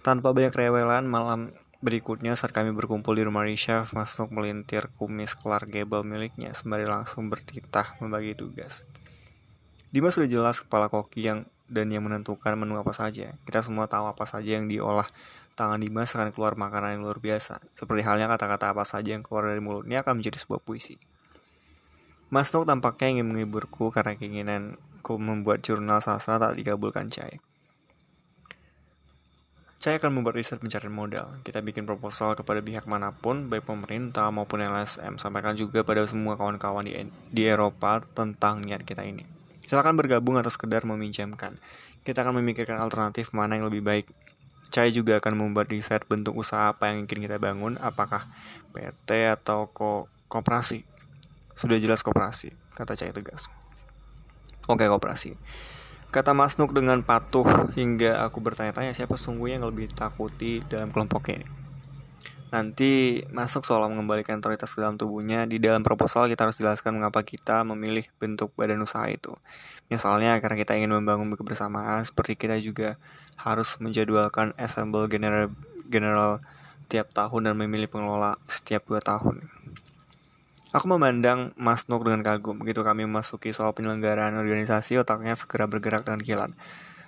Tanpa 0.00 0.32
banyak 0.32 0.56
rewelan, 0.56 1.04
malam 1.04 1.52
Berikutnya 1.84 2.32
saat 2.32 2.56
kami 2.56 2.72
berkumpul 2.72 3.12
di 3.12 3.28
rumah 3.28 3.44
Risha, 3.44 3.84
Masnuk 3.92 4.32
melintir 4.32 4.88
kumis 4.96 5.36
kelar 5.36 5.68
gebel 5.68 6.00
miliknya 6.00 6.56
sembari 6.56 6.88
langsung 6.88 7.28
bertitah 7.28 8.00
membagi 8.00 8.32
tugas. 8.32 8.88
Dimas 9.92 10.16
sudah 10.16 10.24
jelas 10.24 10.64
kepala 10.64 10.88
koki 10.88 11.28
yang 11.28 11.44
dan 11.68 11.92
yang 11.92 12.08
menentukan 12.08 12.56
menu 12.56 12.80
apa 12.80 12.96
saja. 12.96 13.36
Kita 13.44 13.60
semua 13.60 13.84
tahu 13.84 14.08
apa 14.08 14.24
saja 14.24 14.56
yang 14.56 14.64
diolah 14.64 15.04
tangan 15.60 15.76
Dimas 15.76 16.08
akan 16.16 16.32
keluar 16.32 16.56
makanan 16.56 16.96
yang 16.96 17.02
luar 17.04 17.20
biasa. 17.20 17.60
Seperti 17.76 18.00
halnya 18.00 18.32
kata-kata 18.32 18.72
apa 18.72 18.88
saja 18.88 19.12
yang 19.12 19.20
keluar 19.20 19.52
dari 19.52 19.60
mulutnya 19.60 20.00
akan 20.00 20.24
menjadi 20.24 20.40
sebuah 20.40 20.64
puisi. 20.64 20.96
Mas 22.34 22.50
Nuk 22.50 22.66
tampaknya 22.66 23.14
ingin 23.14 23.30
menghiburku 23.30 23.94
karena 23.94 24.18
keinginanku 24.18 25.14
membuat 25.22 25.62
jurnal 25.62 26.02
sastra 26.02 26.42
tak 26.42 26.58
dikabulkan 26.58 27.06
Cai. 27.06 27.38
Saya 29.78 30.02
akan 30.02 30.18
membuat 30.18 30.42
riset 30.42 30.58
pencarian 30.58 30.90
modal. 30.90 31.38
Kita 31.46 31.62
bikin 31.62 31.86
proposal 31.86 32.34
kepada 32.34 32.58
pihak 32.58 32.90
mana 32.90 33.14
pun, 33.14 33.46
baik 33.46 33.70
pemerintah 33.70 34.34
maupun 34.34 34.66
LSM. 34.66 35.14
Sampaikan 35.22 35.54
juga 35.54 35.86
pada 35.86 36.02
semua 36.10 36.34
kawan-kawan 36.34 36.82
di, 36.82 37.06
di 37.30 37.46
Eropa 37.46 38.02
tentang 38.02 38.66
niat 38.66 38.82
kita 38.82 39.06
ini. 39.06 39.22
Silakan 39.62 39.94
bergabung 39.94 40.34
atau 40.34 40.50
sekedar 40.50 40.82
meminjamkan. 40.82 41.54
Kita 42.02 42.26
akan 42.26 42.42
memikirkan 42.42 42.82
alternatif 42.82 43.30
mana 43.30 43.62
yang 43.62 43.70
lebih 43.70 43.86
baik. 43.86 44.10
Saya 44.74 44.90
juga 44.90 45.22
akan 45.22 45.38
membuat 45.38 45.70
riset 45.70 46.02
bentuk 46.10 46.34
usaha 46.34 46.74
apa 46.74 46.90
yang 46.90 47.06
ingin 47.06 47.30
kita 47.30 47.38
bangun, 47.38 47.78
apakah 47.78 48.26
PT 48.74 49.38
atau 49.38 49.70
ko 49.70 50.10
kooperasi. 50.26 50.93
Sudah 51.54 51.78
jelas 51.78 52.02
kooperasi, 52.02 52.50
kata 52.74 52.98
Cai 52.98 53.14
tegas. 53.14 53.46
Oke, 54.66 54.86
kooperasi. 54.86 55.38
Kata 56.14 56.30
Mas 56.30 56.54
Nuk 56.62 56.70
dengan 56.70 57.02
patuh 57.02 57.74
hingga 57.74 58.22
aku 58.22 58.38
bertanya-tanya 58.38 58.94
siapa 58.94 59.18
sungguhnya 59.18 59.58
yang 59.58 59.66
lebih 59.66 59.90
takuti 59.90 60.62
dalam 60.70 60.94
kelompok 60.94 61.34
ini. 61.34 61.46
Nanti 62.54 63.18
masuk 63.34 63.66
soal 63.66 63.90
mengembalikan 63.90 64.38
otoritas 64.38 64.70
ke 64.70 64.78
dalam 64.78 64.94
tubuhnya. 64.94 65.42
Di 65.42 65.58
dalam 65.58 65.82
proposal 65.82 66.30
kita 66.30 66.46
harus 66.46 66.54
jelaskan 66.54 67.02
mengapa 67.02 67.26
kita 67.26 67.66
memilih 67.66 68.06
bentuk 68.22 68.54
badan 68.54 68.78
usaha 68.78 69.02
itu. 69.10 69.34
Misalnya 69.90 70.38
karena 70.38 70.54
kita 70.54 70.78
ingin 70.78 70.94
membangun 70.94 71.34
kebersamaan, 71.34 72.06
seperti 72.06 72.38
kita 72.38 72.54
juga 72.62 72.94
harus 73.34 73.74
menjadwalkan 73.82 74.54
assemble 74.54 75.10
general, 75.10 75.50
general 75.90 76.38
tiap 76.86 77.10
tahun 77.10 77.50
dan 77.50 77.54
memilih 77.58 77.90
pengelola 77.90 78.38
setiap 78.46 78.86
dua 78.86 79.02
tahun. 79.02 79.42
Aku 80.74 80.90
memandang 80.90 81.54
Mas 81.54 81.86
Nuk 81.86 82.02
dengan 82.02 82.26
kagum. 82.26 82.58
Begitu 82.58 82.82
kami 82.82 83.06
memasuki 83.06 83.54
soal 83.54 83.70
penyelenggaraan 83.78 84.34
organisasi, 84.34 84.98
otaknya 84.98 85.38
segera 85.38 85.70
bergerak 85.70 86.02
dengan 86.02 86.18
kilat. 86.18 86.50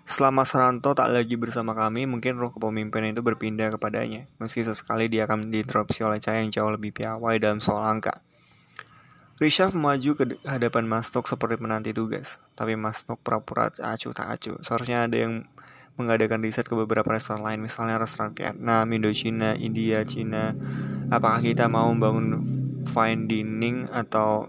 Selama 0.06 0.46
Saranto 0.46 0.94
tak 0.94 1.10
lagi 1.10 1.34
bersama 1.34 1.74
kami, 1.74 2.06
mungkin 2.06 2.38
roh 2.38 2.54
kepemimpinan 2.54 3.10
itu 3.10 3.26
berpindah 3.26 3.74
kepadanya. 3.74 4.30
Meski 4.38 4.62
sesekali 4.62 5.10
dia 5.10 5.26
akan 5.26 5.50
diinterupsi 5.50 6.06
oleh 6.06 6.22
Cahaya 6.22 6.46
yang 6.46 6.54
jauh 6.54 6.70
lebih 6.70 6.94
piawai 6.94 7.42
dalam 7.42 7.58
soal 7.58 7.82
angka. 7.82 8.22
Rishaf 9.42 9.74
maju 9.74 10.14
ke 10.14 10.38
hadapan 10.46 10.86
Mas 10.86 11.10
Nuk 11.10 11.26
seperti 11.26 11.58
menanti 11.58 11.90
tugas. 11.90 12.38
Tapi 12.54 12.78
Mas 12.78 13.02
Nuk 13.10 13.18
pura-pura 13.18 13.74
acuh 13.82 14.14
tak 14.14 14.30
acuh. 14.30 14.62
Seharusnya 14.62 15.10
ada 15.10 15.18
yang 15.18 15.42
mengadakan 15.98 16.38
riset 16.38 16.70
ke 16.70 16.78
beberapa 16.78 17.10
restoran 17.10 17.42
lain, 17.42 17.66
misalnya 17.66 17.98
restoran 17.98 18.30
Vietnam, 18.30 18.86
Indochina, 18.94 19.58
India, 19.58 20.06
Cina. 20.06 20.54
Apakah 21.10 21.42
kita 21.42 21.66
mau 21.66 21.90
membangun 21.90 22.46
fine 22.96 23.28
dining 23.28 23.92
atau 23.92 24.48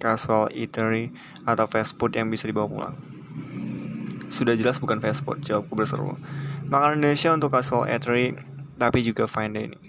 casual 0.00 0.48
eatery 0.56 1.12
atau 1.44 1.68
fast 1.68 2.00
food 2.00 2.16
yang 2.16 2.32
bisa 2.32 2.48
dibawa 2.48 2.64
pulang. 2.64 2.96
Sudah 4.32 4.56
jelas 4.56 4.80
bukan 4.80 5.04
fast 5.04 5.20
food, 5.20 5.44
jawabku 5.44 5.76
berseru. 5.76 6.16
Makanan 6.72 7.04
Indonesia 7.04 7.28
untuk 7.36 7.52
casual 7.52 7.84
eatery, 7.84 8.32
tapi 8.80 9.04
juga 9.04 9.28
fine 9.28 9.52
dining. 9.52 9.84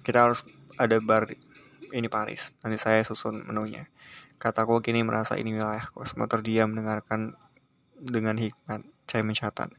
Kita 0.00 0.24
harus 0.24 0.40
ada 0.80 0.96
bar 1.04 1.28
ini 1.92 2.08
Paris, 2.08 2.56
nanti 2.64 2.80
saya 2.80 3.04
susun 3.04 3.44
menunya. 3.44 3.92
Kataku 4.40 4.80
kini 4.80 5.04
merasa 5.04 5.36
ini 5.36 5.52
wilayahku, 5.52 6.00
semua 6.08 6.28
terdiam 6.32 6.72
mendengarkan 6.72 7.36
dengan 8.00 8.40
hikmat. 8.40 8.84
Saya 9.04 9.22
mencatat. 9.22 9.70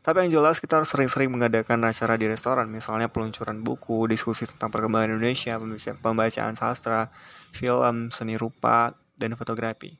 Tapi 0.00 0.24
yang 0.24 0.40
jelas 0.40 0.64
kita 0.64 0.80
harus 0.80 0.88
sering-sering 0.88 1.28
mengadakan 1.28 1.84
acara 1.84 2.16
di 2.16 2.24
restoran, 2.24 2.72
misalnya 2.72 3.12
peluncuran 3.12 3.60
buku, 3.60 4.08
diskusi 4.08 4.48
tentang 4.48 4.72
perkembangan 4.72 5.12
Indonesia, 5.12 5.60
pembacaan 6.00 6.56
sastra, 6.56 7.12
film, 7.52 8.08
seni 8.08 8.40
rupa, 8.40 8.96
dan 9.20 9.36
fotografi. 9.36 9.92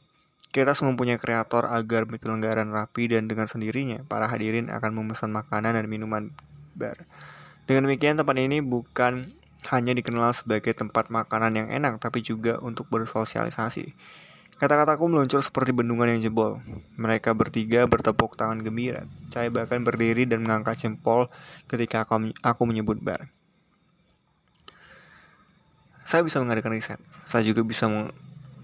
Kita 0.51 0.73
harus 0.73 0.83
mempunyai 0.83 1.21
kreator 1.21 1.69
agar 1.69 2.09
penyelenggaraan 2.09 2.73
rapi 2.73 3.13
dan 3.13 3.31
dengan 3.31 3.47
sendirinya 3.47 4.03
para 4.09 4.27
hadirin 4.27 4.67
akan 4.73 4.91
memesan 4.99 5.31
makanan 5.31 5.79
dan 5.79 5.87
minuman 5.87 6.33
bar. 6.75 7.07
Dengan 7.69 7.87
demikian 7.87 8.19
tempat 8.19 8.35
ini 8.35 8.59
bukan 8.59 9.31
hanya 9.69 9.93
dikenal 9.93 10.33
sebagai 10.33 10.73
tempat 10.73 11.13
makanan 11.13 11.53
yang 11.55 11.69
enak, 11.69 12.01
tapi 12.01 12.25
juga 12.25 12.57
untuk 12.65 12.89
bersosialisasi. 12.89 13.93
Kata-kataku 14.61 15.09
meluncur 15.09 15.41
seperti 15.41 15.73
bendungan 15.73 16.05
yang 16.13 16.21
jebol. 16.21 16.61
Mereka 17.01 17.33
bertiga 17.33 17.89
bertepuk 17.89 18.37
tangan 18.37 18.61
gembira. 18.61 19.09
Saya 19.33 19.49
bahkan 19.49 19.81
berdiri 19.81 20.29
dan 20.29 20.45
mengangkat 20.45 20.85
jempol 20.85 21.33
ketika 21.65 22.05
aku, 22.05 22.29
aku 22.45 22.63
menyebut 22.69 23.01
bar. 23.01 23.25
Saya 26.05 26.21
bisa 26.21 26.45
mengadakan 26.45 26.77
riset. 26.77 27.01
Saya 27.25 27.41
juga 27.41 27.65
bisa 27.65 27.89
meng 27.89 28.13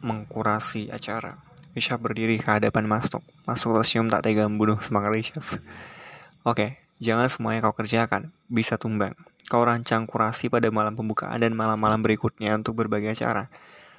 mengkurasi 0.05 0.93
acara. 0.93 1.41
Risha 1.73 1.97
berdiri 1.97 2.37
ke 2.45 2.51
hadapan 2.61 2.85
Masuk. 2.85 3.25
Masuk 3.49 3.73
tersenyum 3.81 4.13
tak 4.13 4.21
tega 4.29 4.45
membunuh 4.45 4.77
semangat 4.85 5.17
Risha. 5.17 5.41
Oke, 6.45 6.77
jangan 7.01 7.33
semuanya 7.33 7.65
kau 7.65 7.73
kerjakan. 7.73 8.29
Bisa 8.53 8.77
tumbang. 8.77 9.17
Kau 9.49 9.65
rancang 9.65 10.05
kurasi 10.05 10.53
pada 10.53 10.69
malam 10.69 10.93
pembukaan 10.93 11.41
dan 11.41 11.57
malam-malam 11.57 12.05
berikutnya 12.05 12.53
untuk 12.53 12.77
berbagai 12.85 13.17
acara. 13.17 13.49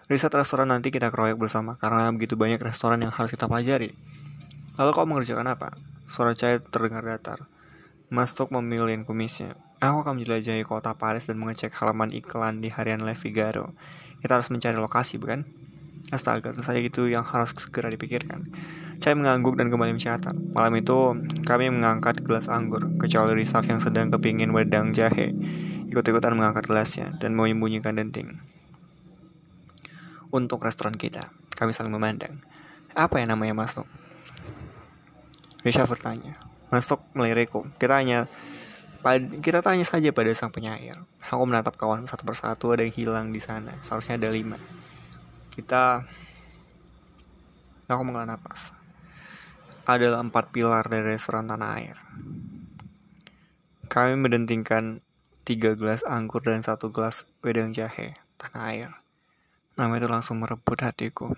Riset 0.07 0.31
restoran 0.31 0.71
nanti 0.71 0.87
kita 0.87 1.11
keroyok 1.11 1.35
bersama 1.35 1.75
karena 1.83 2.07
begitu 2.15 2.39
banyak 2.39 2.63
restoran 2.63 3.03
yang 3.03 3.11
harus 3.11 3.27
kita 3.27 3.43
pelajari. 3.43 3.91
Lalu 4.79 4.89
kau 4.95 5.03
mengerjakan 5.03 5.51
apa? 5.51 5.75
Suara 6.07 6.31
Cahaya 6.31 6.63
terdengar 6.63 7.03
datar. 7.03 7.51
Mastuk 8.07 8.55
memilih 8.55 9.03
kumisnya. 9.03 9.59
Aku 9.83 10.07
akan 10.07 10.15
menjelajahi 10.15 10.63
kota 10.63 10.95
Paris 10.95 11.27
dan 11.27 11.35
mengecek 11.35 11.75
halaman 11.75 12.15
iklan 12.15 12.63
di 12.63 12.71
harian 12.71 13.03
Le 13.03 13.19
Figaro. 13.19 13.75
Kita 14.23 14.39
harus 14.39 14.47
mencari 14.47 14.79
lokasi, 14.79 15.19
bukan? 15.19 15.43
Astaga, 16.15 16.55
tentu 16.55 16.63
saja 16.63 16.79
itu 16.79 17.11
yang 17.11 17.27
harus 17.27 17.51
segera 17.59 17.91
dipikirkan. 17.91 18.47
Cahaya 19.03 19.19
mengangguk 19.19 19.59
dan 19.59 19.67
kembali 19.67 19.91
mencatat. 19.91 20.55
Malam 20.55 20.73
itu, 20.79 21.19
kami 21.43 21.67
mengangkat 21.67 22.23
gelas 22.23 22.47
anggur, 22.47 22.87
kecuali 22.95 23.35
Risaf 23.35 23.67
yang 23.67 23.83
sedang 23.83 24.07
kepingin 24.07 24.55
wedang 24.55 24.95
jahe. 24.95 25.35
Ikut-ikutan 25.91 26.31
mengangkat 26.31 26.63
gelasnya 26.63 27.11
dan 27.19 27.35
menyembunyikan 27.35 27.99
denting 27.99 28.39
untuk 30.33 30.63
restoran 30.63 30.95
kita. 30.95 31.31
Kami 31.55 31.71
saling 31.71 31.93
memandang. 31.93 32.41
Apa 32.97 33.21
yang 33.21 33.33
namanya 33.33 33.53
Mas 33.53 33.77
Nuk? 33.77 33.89
Risha 35.61 35.85
bertanya. 35.85 36.37
Mas 36.73 36.89
Nuk 36.89 37.03
melirikku. 37.13 37.65
Kita 37.77 38.01
hanya 38.01 38.25
kita 39.39 39.63
tanya 39.63 39.87
saja 39.87 40.11
pada 40.11 40.33
sang 40.35 40.51
penyair. 40.51 40.99
Aku 41.31 41.43
menatap 41.47 41.79
kawan 41.79 42.03
satu 42.09 42.27
persatu 42.27 42.75
ada 42.75 42.83
yang 42.83 42.91
hilang 42.91 43.27
di 43.31 43.39
sana. 43.39 43.71
Seharusnya 43.79 44.19
ada 44.19 44.27
lima. 44.27 44.59
Kita 45.55 46.03
Aku 47.87 48.03
menghela 48.03 48.35
napas. 48.35 48.75
Adalah 49.87 50.19
empat 50.19 50.51
pilar 50.51 50.91
dari 50.91 51.15
restoran 51.15 51.47
tanah 51.47 51.69
air. 51.79 51.95
Kami 53.87 54.19
mendentingkan 54.19 54.99
tiga 55.47 55.71
gelas 55.71 56.03
anggur 56.03 56.43
dan 56.43 56.59
satu 56.59 56.91
gelas 56.91 57.23
wedang 57.39 57.71
jahe 57.71 58.19
tanah 58.35 58.63
air. 58.75 58.91
Nama 59.77 59.93
itu 60.01 60.09
langsung 60.09 60.41
merebut 60.41 60.81
hatiku. 60.81 61.37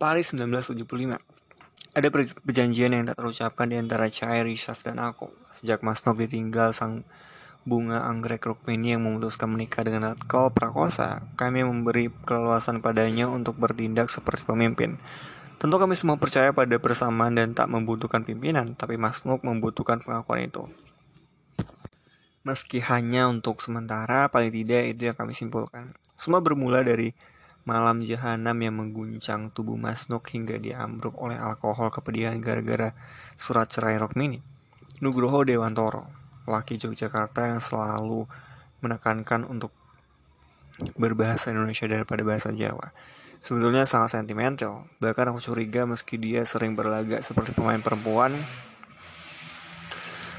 Paris 0.00 0.32
1975 0.32 1.20
Ada 1.92 2.08
perjanjian 2.40 2.96
yang 2.96 3.04
tak 3.12 3.20
terucapkan 3.20 3.68
di 3.68 3.76
antara 3.76 4.08
Chai, 4.08 4.40
Rishaf, 4.40 4.80
dan 4.80 4.96
aku. 4.96 5.28
Sejak 5.60 5.84
Mas 5.84 6.00
Nok 6.08 6.24
ditinggal 6.24 6.72
sang 6.72 7.04
bunga 7.68 8.08
anggrek 8.08 8.48
Rukmini 8.48 8.96
yang 8.96 9.04
memutuskan 9.04 9.52
menikah 9.52 9.84
dengan 9.84 10.16
Atkal 10.16 10.48
Prakosa, 10.48 11.20
kami 11.36 11.68
memberi 11.68 12.08
keleluasan 12.24 12.80
padanya 12.80 13.28
untuk 13.28 13.60
bertindak 13.60 14.08
seperti 14.08 14.48
pemimpin. 14.48 14.96
Tentu 15.60 15.76
kami 15.76 16.00
semua 16.00 16.16
percaya 16.16 16.56
pada 16.56 16.80
persamaan 16.80 17.36
dan 17.36 17.52
tak 17.52 17.68
membutuhkan 17.68 18.24
pimpinan, 18.24 18.72
tapi 18.72 18.96
Mas 18.96 19.28
Nuk 19.28 19.44
membutuhkan 19.44 20.00
pengakuan 20.00 20.48
itu. 20.48 20.64
Meski 22.46 22.78
hanya 22.84 23.26
untuk 23.26 23.58
sementara, 23.58 24.30
paling 24.30 24.54
tidak 24.54 24.94
itu 24.94 25.10
yang 25.10 25.16
kami 25.18 25.34
simpulkan. 25.34 25.94
Semua 26.14 26.38
bermula 26.38 26.82
dari 26.82 27.14
malam 27.68 28.00
jahanam 28.00 28.56
yang 28.56 28.74
mengguncang 28.80 29.52
tubuh 29.52 29.76
Masnuk 29.76 30.24
hingga 30.32 30.56
diambruk 30.56 31.12
oleh 31.20 31.36
alkohol 31.36 31.92
kepedihan 31.92 32.40
gara-gara 32.40 32.96
surat 33.36 33.68
cerai 33.68 34.00
Rokmini. 34.00 34.40
Nugroho 35.04 35.44
Dewantoro, 35.44 36.08
laki 36.48 36.80
Yogyakarta 36.80 37.52
yang 37.52 37.60
selalu 37.60 38.24
menekankan 38.80 39.44
untuk 39.46 39.70
berbahasa 40.96 41.50
Indonesia 41.52 41.84
daripada 41.84 42.22
bahasa 42.24 42.54
Jawa. 42.54 42.94
Sebetulnya 43.38 43.86
sangat 43.86 44.18
sentimental. 44.18 44.90
Bahkan 44.98 45.30
aku 45.30 45.38
curiga 45.38 45.86
meski 45.86 46.18
dia 46.18 46.42
sering 46.42 46.74
berlagak 46.74 47.22
seperti 47.22 47.54
pemain 47.54 47.78
perempuan, 47.78 48.34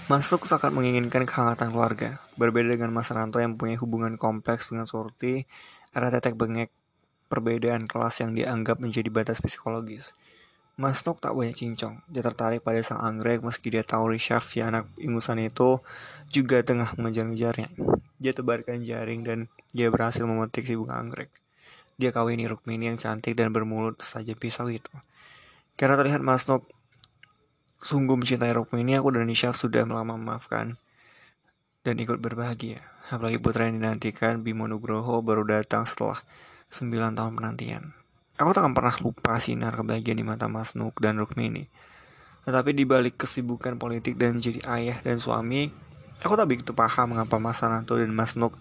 Masuk 0.09 0.49
sangat 0.49 0.73
menginginkan 0.73 1.29
kehangatan 1.29 1.69
keluarga. 1.69 2.17
Berbeda 2.33 2.73
dengan 2.73 2.89
Mas 2.89 3.13
Ranto 3.13 3.37
yang 3.37 3.61
punya 3.61 3.77
hubungan 3.77 4.17
kompleks 4.17 4.73
dengan 4.73 4.89
Surti, 4.89 5.45
ada 5.93 6.09
tetek 6.09 6.33
bengek 6.33 6.73
perbedaan 7.29 7.85
kelas 7.85 8.25
yang 8.25 8.33
dianggap 8.33 8.81
menjadi 8.81 9.05
batas 9.13 9.37
psikologis. 9.37 10.17
Mas 10.81 11.05
Nok 11.05 11.21
tak 11.21 11.37
banyak 11.37 11.53
cincong. 11.53 12.01
Dia 12.09 12.25
tertarik 12.25 12.65
pada 12.65 12.81
sang 12.81 13.05
anggrek 13.05 13.45
meski 13.45 13.69
dia 13.69 13.85
tahu 13.85 14.17
Rishaf 14.17 14.49
si 14.49 14.65
anak 14.65 14.89
ingusan 14.97 15.45
itu 15.45 15.77
juga 16.33 16.65
tengah 16.65 16.89
mengejar-ngejarnya. 16.97 17.69
Dia 18.17 18.33
tebarkan 18.33 18.81
jaring 18.81 19.21
dan 19.21 19.45
dia 19.77 19.93
berhasil 19.93 20.25
memetik 20.25 20.65
si 20.65 20.73
bunga 20.73 20.97
anggrek. 20.97 21.29
Dia 22.01 22.09
kawini 22.09 22.49
Rukmini 22.49 22.89
yang 22.89 22.97
cantik 22.97 23.37
dan 23.37 23.53
bermulut 23.53 24.01
saja 24.01 24.33
pisau 24.33 24.73
itu. 24.73 24.89
Karena 25.77 26.01
terlihat 26.01 26.25
Mas 26.25 26.49
Nok 26.49 26.65
Sungguh 27.79 28.19
mencintai 28.19 28.51
Rukmini, 28.51 28.99
aku 28.99 29.15
dan 29.15 29.23
Nisha 29.23 29.55
sudah 29.55 29.87
lama 29.87 30.19
memaafkan 30.19 30.75
dan 31.87 31.95
ikut 31.95 32.19
berbahagia. 32.19 32.83
Apalagi 33.07 33.39
putra 33.39 33.71
yang 33.71 33.79
dinantikan, 33.79 34.43
Bimo 34.43 34.67
Nugroho 34.67 35.23
baru 35.23 35.47
datang 35.47 35.87
setelah 35.87 36.19
9 36.69 37.15
tahun 37.15 37.33
penantian. 37.39 37.83
Aku 38.37 38.51
tak 38.51 38.67
akan 38.67 38.75
pernah 38.75 38.95
lupa 38.99 39.39
sinar 39.39 39.73
kebahagiaan 39.73 40.19
di 40.19 40.27
mata 40.27 40.51
Mas 40.51 40.75
Nuk 40.75 40.95
dan 40.99 41.17
Rukmini. 41.17 41.65
Tetapi 42.43 42.71
di 42.75 42.83
balik 42.83 43.19
kesibukan 43.19 43.75
politik 43.79 44.19
dan 44.19 44.39
jadi 44.39 44.59
ayah 44.69 44.99
dan 44.99 45.19
suami, 45.19 45.71
aku 46.19 46.35
tak 46.35 46.47
begitu 46.47 46.71
paham 46.75 47.15
mengapa 47.15 47.39
Mas 47.39 47.63
Sananto 47.63 47.95
dan 47.95 48.11
Mas 48.11 48.35
Nuk 48.35 48.55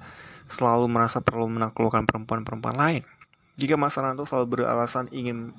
selalu 0.48 0.88
merasa 0.88 1.20
perlu 1.20 1.50
menaklukkan 1.50 2.06
perempuan-perempuan 2.08 2.74
lain. 2.78 3.02
Jika 3.58 3.74
Mas 3.74 3.98
Sananto 3.98 4.22
selalu 4.22 4.62
beralasan 4.62 5.10
ingin 5.10 5.52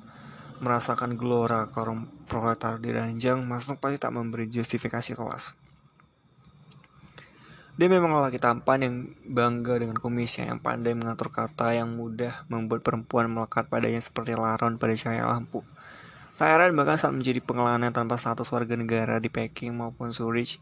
merasakan 0.60 1.16
gelora 1.16 1.72
kaum 1.72 2.04
proletar 2.28 2.76
di 2.76 2.92
ranjang, 2.92 3.40
Mas 3.48 3.66
Nuk 3.66 3.80
pasti 3.80 3.96
tak 3.96 4.12
memberi 4.12 4.46
justifikasi 4.46 5.16
kelas. 5.16 5.56
Dia 7.80 7.88
memang 7.88 8.12
lelaki 8.12 8.36
tampan 8.36 8.84
yang 8.84 8.94
bangga 9.24 9.80
dengan 9.80 9.96
kumisnya, 9.96 10.52
yang 10.52 10.60
pandai 10.60 10.92
mengatur 10.92 11.32
kata, 11.32 11.72
yang 11.72 11.96
mudah 11.96 12.44
membuat 12.52 12.84
perempuan 12.84 13.32
melekat 13.32 13.72
padanya 13.72 14.04
seperti 14.04 14.36
laron 14.36 14.76
pada 14.76 14.92
cahaya 14.92 15.24
lampu. 15.24 15.64
Tak 16.36 16.44
heran 16.44 16.76
bahkan 16.76 17.00
saat 17.00 17.16
menjadi 17.16 17.40
pengelana 17.40 17.88
tanpa 17.88 18.20
status 18.20 18.52
warga 18.52 18.76
negara 18.76 19.16
di 19.16 19.32
Peking 19.32 19.80
maupun 19.80 20.12
Zurich, 20.12 20.60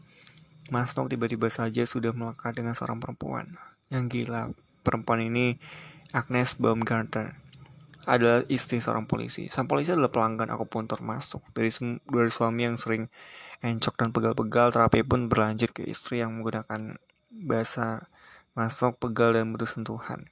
Mas 0.71 0.95
Nok 0.95 1.11
tiba-tiba 1.11 1.51
saja 1.51 1.83
sudah 1.83 2.15
melekat 2.15 2.55
dengan 2.55 2.71
seorang 2.71 3.03
perempuan. 3.03 3.59
Yang 3.91 4.05
gila, 4.15 4.55
perempuan 4.87 5.19
ini 5.19 5.59
Agnes 6.15 6.55
Baumgartner 6.55 7.48
adalah 8.09 8.41
istri 8.49 8.81
seorang 8.81 9.05
polisi. 9.05 9.45
Sang 9.53 9.69
polisi 9.69 9.93
adalah 9.93 10.09
pelanggan 10.09 10.49
aku 10.49 10.65
pun 10.65 10.89
termasuk. 10.89 11.45
Dari, 11.53 11.69
dari 12.09 12.31
suami 12.33 12.65
yang 12.65 12.75
sering 12.81 13.05
encok 13.61 13.93
dan 14.01 14.09
pegal-pegal, 14.09 14.73
terapi 14.73 15.05
pun 15.05 15.29
berlanjut 15.29 15.69
ke 15.69 15.85
istri 15.85 16.25
yang 16.25 16.33
menggunakan 16.33 16.97
bahasa 17.29 18.09
masuk, 18.57 18.97
pegal, 18.97 19.37
dan 19.37 19.53
butuh 19.53 19.69
sentuhan. 19.69 20.25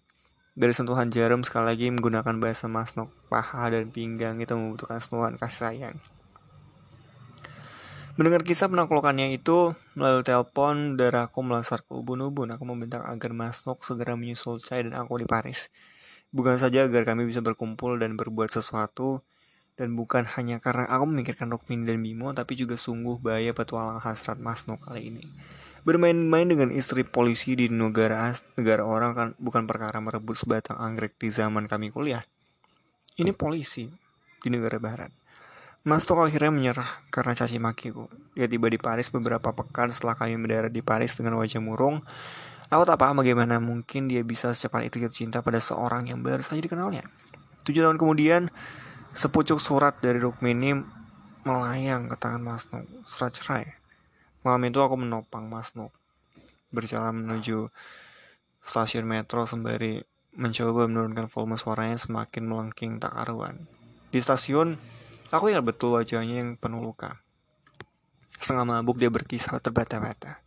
Dari 0.58 0.74
sentuhan 0.74 1.14
jarum 1.14 1.46
sekali 1.46 1.70
lagi 1.70 1.94
menggunakan 1.94 2.34
bahasa 2.42 2.66
masnok, 2.66 3.14
paha, 3.30 3.70
dan 3.70 3.94
pinggang 3.94 4.42
itu 4.42 4.58
membutuhkan 4.58 4.98
sentuhan 4.98 5.38
kasih 5.38 5.60
sayang. 5.70 5.98
Mendengar 8.18 8.42
kisah 8.42 8.66
penaklukannya 8.66 9.38
itu, 9.38 9.78
melalui 9.94 10.26
telepon, 10.26 10.98
darahku 10.98 11.46
melesat 11.46 11.86
ke 11.86 11.94
ubun-ubun. 11.94 12.50
Aku 12.50 12.66
membentak 12.66 13.06
agar 13.06 13.30
Masnok 13.30 13.86
segera 13.86 14.18
menyusul 14.18 14.58
Chai 14.58 14.82
dan 14.82 14.98
aku 14.98 15.22
di 15.22 15.30
Paris. 15.30 15.70
Bukan 16.32 16.60
saja 16.60 16.86
agar 16.86 17.08
kami 17.08 17.24
bisa 17.26 17.40
berkumpul 17.40 17.96
dan 17.98 18.20
berbuat 18.20 18.52
sesuatu, 18.52 19.24
dan 19.78 19.94
bukan 19.94 20.26
hanya 20.36 20.58
karena 20.58 20.90
aku 20.90 21.06
memikirkan 21.06 21.54
Rukmin 21.54 21.86
dan 21.86 22.02
Bimo, 22.02 22.34
tapi 22.34 22.58
juga 22.58 22.76
sungguh 22.76 23.22
bahaya 23.22 23.54
petualang 23.54 24.02
hasrat 24.02 24.42
Masno 24.42 24.82
kali 24.82 25.14
ini. 25.14 25.24
Bermain-main 25.86 26.50
dengan 26.50 26.74
istri 26.74 27.06
polisi 27.06 27.56
di 27.56 27.72
negara 27.72 28.34
negara 28.60 28.84
orang 28.84 29.12
kan 29.16 29.28
bukan 29.40 29.70
perkara 29.70 30.02
merebut 30.04 30.36
sebatang 30.36 30.76
anggrek 30.82 31.16
di 31.16 31.32
zaman 31.32 31.70
kami 31.70 31.94
kuliah. 31.94 32.26
Ini 33.16 33.32
polisi 33.32 33.88
di 34.42 34.50
negara 34.52 34.82
barat. 34.82 35.14
Mas 35.88 36.04
Tok 36.04 36.28
akhirnya 36.28 36.52
menyerah 36.52 37.08
karena 37.08 37.32
caci 37.32 37.62
makiku. 37.62 38.12
Dia 38.36 38.50
tiba 38.52 38.68
di 38.68 38.76
Paris 38.76 39.08
beberapa 39.08 39.56
pekan 39.56 39.94
setelah 39.94 40.20
kami 40.20 40.36
mendarat 40.36 40.74
di 40.74 40.84
Paris 40.84 41.16
dengan 41.16 41.40
wajah 41.40 41.64
murung 41.64 42.04
Aku 42.68 42.84
tak 42.84 43.00
paham 43.00 43.24
bagaimana 43.24 43.64
mungkin 43.64 44.12
dia 44.12 44.20
bisa 44.28 44.52
secepat 44.52 44.92
itu 44.92 45.00
jatuh 45.00 45.16
cinta 45.16 45.40
pada 45.40 45.56
seorang 45.56 46.12
yang 46.12 46.20
baru 46.20 46.44
saja 46.44 46.60
dikenalnya. 46.60 47.08
Tujuh 47.64 47.80
tahun 47.80 47.96
kemudian, 47.96 48.52
sepucuk 49.16 49.60
surat 49.64 49.96
dari 50.04 50.20
Rukmini 50.20 50.76
melayang 51.48 52.12
ke 52.12 52.16
tangan 52.20 52.44
Nuk, 52.44 53.08
surat 53.08 53.32
cerai. 53.32 53.64
Malam 54.44 54.68
itu 54.68 54.84
aku 54.84 55.00
menopang 55.00 55.48
Mas 55.48 55.72
Nuk, 55.80 55.96
berjalan 56.76 57.16
menuju 57.24 57.72
stasiun 58.60 59.08
metro 59.08 59.48
sembari 59.48 60.04
mencoba 60.36 60.92
menurunkan 60.92 61.32
volume 61.32 61.56
suaranya 61.56 61.96
semakin 61.96 62.44
melengking 62.46 63.00
tak 63.00 63.16
karuan. 63.16 63.64
Di 64.12 64.20
stasiun, 64.20 64.76
aku 65.32 65.56
ingat 65.56 65.64
betul 65.64 65.96
wajahnya 65.96 66.44
yang 66.44 66.60
penuh 66.60 66.84
luka. 66.84 67.24
Setengah 68.38 68.68
mabuk 68.68 69.00
dia 69.00 69.08
berkisah 69.08 69.58
terbata-bata. 69.64 70.44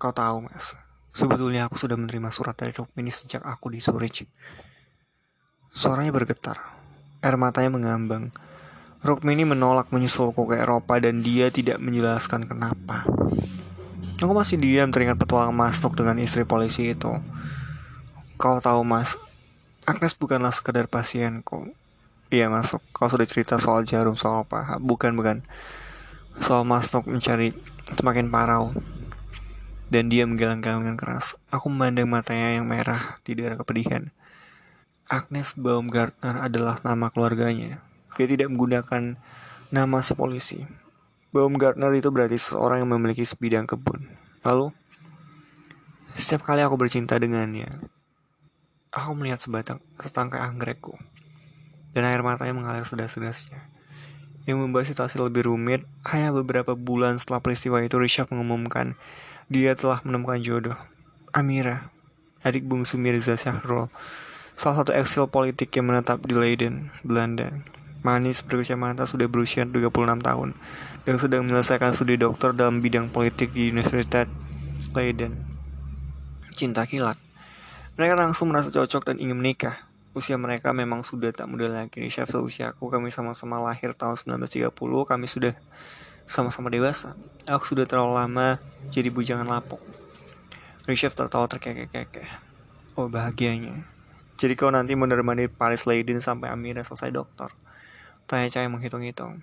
Kau 0.00 0.14
tahu 0.14 0.48
mas, 0.48 0.72
Sebetulnya 1.16 1.64
aku 1.64 1.80
sudah 1.80 1.96
menerima 1.96 2.28
surat 2.28 2.52
dari 2.52 2.76
Rukmini 2.76 3.08
sejak 3.08 3.40
aku 3.40 3.72
di 3.72 3.80
Zurich. 3.80 4.28
Suaranya 5.72 6.12
bergetar, 6.12 6.60
air 7.24 7.40
matanya 7.40 7.72
mengambang. 7.72 8.28
Rukmini 9.00 9.48
menolak 9.48 9.88
menyusulku 9.88 10.44
ke 10.44 10.60
Eropa 10.60 11.00
dan 11.00 11.24
dia 11.24 11.48
tidak 11.48 11.80
menjelaskan 11.80 12.44
kenapa. 12.44 13.08
Aku 14.20 14.32
masih 14.36 14.60
diam 14.60 14.92
teringat 14.92 15.16
petualang 15.16 15.56
masuk 15.56 15.96
dengan 15.96 16.20
istri 16.20 16.44
polisi 16.44 16.92
itu. 16.92 17.08
Kau 18.36 18.60
tahu 18.60 18.84
mas, 18.84 19.16
Agnes 19.88 20.12
bukanlah 20.12 20.52
sekedar 20.52 20.84
pasienku. 20.84 21.72
Iya 22.28 22.52
masuk, 22.52 22.84
kau 22.92 23.08
sudah 23.08 23.24
cerita 23.24 23.56
soal 23.56 23.88
jarum 23.88 24.20
soal 24.20 24.44
apa? 24.44 24.76
Bukan 24.84 25.16
bukan. 25.16 25.40
Soal 26.44 26.68
masuk 26.68 27.08
mencari 27.08 27.56
semakin 27.96 28.28
parau 28.28 28.76
dan 29.86 30.10
dia 30.10 30.26
menggalang-galang 30.26 30.82
dengan 30.82 30.98
keras. 30.98 31.38
Aku 31.54 31.70
memandang 31.70 32.10
matanya 32.10 32.58
yang 32.58 32.66
merah 32.66 33.22
di 33.22 33.38
daerah 33.38 33.54
kepedihan. 33.58 34.10
Agnes 35.06 35.54
Baumgartner 35.54 36.42
adalah 36.42 36.82
nama 36.82 37.14
keluarganya. 37.14 37.78
Dia 38.18 38.26
tidak 38.26 38.50
menggunakan 38.50 39.14
nama 39.70 39.98
sepolisi. 40.02 40.66
Baumgartner 41.30 41.94
itu 41.94 42.10
berarti 42.10 42.34
seseorang 42.34 42.82
yang 42.82 42.90
memiliki 42.90 43.22
sebidang 43.22 43.70
kebun. 43.70 44.10
Lalu, 44.42 44.74
setiap 46.18 46.48
kali 46.48 46.64
aku 46.66 46.74
bercinta 46.74 47.14
dengannya, 47.20 47.70
aku 48.90 49.10
melihat 49.14 49.38
sebatang 49.38 49.78
setangkai 50.02 50.42
anggrekku. 50.42 50.98
Dan 51.94 52.08
air 52.08 52.20
matanya 52.26 52.56
mengalir 52.56 52.82
sedas-sedasnya. 52.82 53.62
Yang 54.46 54.56
membuat 54.62 54.84
situasi 54.90 55.18
lebih 55.22 55.46
rumit, 55.46 55.86
hanya 56.06 56.34
beberapa 56.34 56.74
bulan 56.74 57.18
setelah 57.18 57.42
peristiwa 57.42 57.82
itu 57.82 57.98
Rishabh 57.98 58.30
mengumumkan 58.34 58.98
dia 59.46 59.78
telah 59.78 60.02
menemukan 60.02 60.42
jodoh. 60.42 60.78
Amira, 61.30 61.94
adik 62.42 62.66
bungsu 62.66 62.98
Mirza 62.98 63.38
Syahrul, 63.38 63.86
salah 64.58 64.82
satu 64.82 64.90
eksil 64.90 65.30
politik 65.30 65.70
yang 65.78 65.86
menetap 65.86 66.18
di 66.26 66.34
Leiden, 66.34 66.90
Belanda. 67.06 67.62
Manis 68.02 68.42
berkacamata 68.42 69.02
sudah 69.06 69.26
berusia 69.26 69.66
36 69.66 69.90
tahun 70.22 70.54
dan 71.06 71.14
sedang 71.18 71.42
menyelesaikan 71.46 71.94
studi 71.94 72.18
doktor 72.18 72.54
dalam 72.54 72.82
bidang 72.82 73.10
politik 73.10 73.50
di 73.54 73.70
Universitas 73.70 74.30
Leiden. 74.94 75.38
Cinta 76.54 76.86
kilat. 76.86 77.18
Mereka 77.98 78.14
langsung 78.18 78.50
merasa 78.50 78.70
cocok 78.70 79.10
dan 79.10 79.16
ingin 79.22 79.38
menikah. 79.38 79.86
Usia 80.16 80.34
mereka 80.40 80.72
memang 80.72 81.04
sudah 81.04 81.30
tak 81.30 81.46
muda 81.46 81.68
lagi. 81.68 82.08
Chef 82.10 82.30
usiaku 82.32 82.88
kami 82.88 83.14
sama-sama 83.14 83.62
lahir 83.62 83.92
tahun 83.92 84.16
1930, 84.16 84.72
kami 85.06 85.26
sudah 85.28 85.54
sama-sama 86.26 86.68
dewasa. 86.68 87.14
Aku 87.46 87.62
sudah 87.62 87.86
terlalu 87.86 88.18
lama 88.18 88.58
jadi 88.90 89.10
bujangan 89.10 89.46
lapuk. 89.46 89.80
Rishav 90.86 91.14
tertawa 91.14 91.50
terkekeh-kekeh. 91.50 92.30
Oh 92.98 93.10
bahagianya. 93.10 93.86
Jadi 94.36 94.52
kau 94.52 94.68
nanti 94.68 94.92
menemani 94.92 95.48
Paris 95.48 95.88
Leiden 95.88 96.20
sampai 96.20 96.52
Amira 96.52 96.84
selesai 96.84 97.08
dokter. 97.08 97.48
Tanya 98.28 98.52
Cahaya 98.52 98.68
menghitung-hitung. 98.68 99.40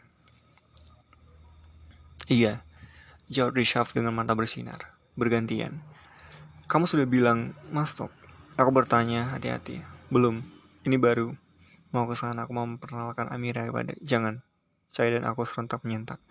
Iya, 2.29 2.63
jawab 3.27 3.57
Rishav 3.57 3.91
dengan 3.91 4.15
mata 4.15 4.31
bersinar. 4.37 4.95
Bergantian. 5.19 5.83
Kamu 6.71 6.87
sudah 6.87 7.03
bilang, 7.03 7.51
Mas 7.73 7.91
Top. 7.97 8.11
Aku 8.55 8.71
bertanya 8.71 9.33
hati-hati. 9.33 9.83
Belum, 10.07 10.39
ini 10.87 10.95
baru. 10.95 11.35
Mau 11.91 12.05
ke 12.07 12.15
sana 12.15 12.47
aku 12.47 12.53
mau 12.55 12.65
memperkenalkan 12.65 13.27
Amira 13.29 13.67
kepada... 13.67 13.93
Jangan. 14.01 14.41
Saya 14.93 15.17
dan 15.19 15.25
aku 15.25 15.43
serentak 15.43 15.81
menyentak. 15.81 16.21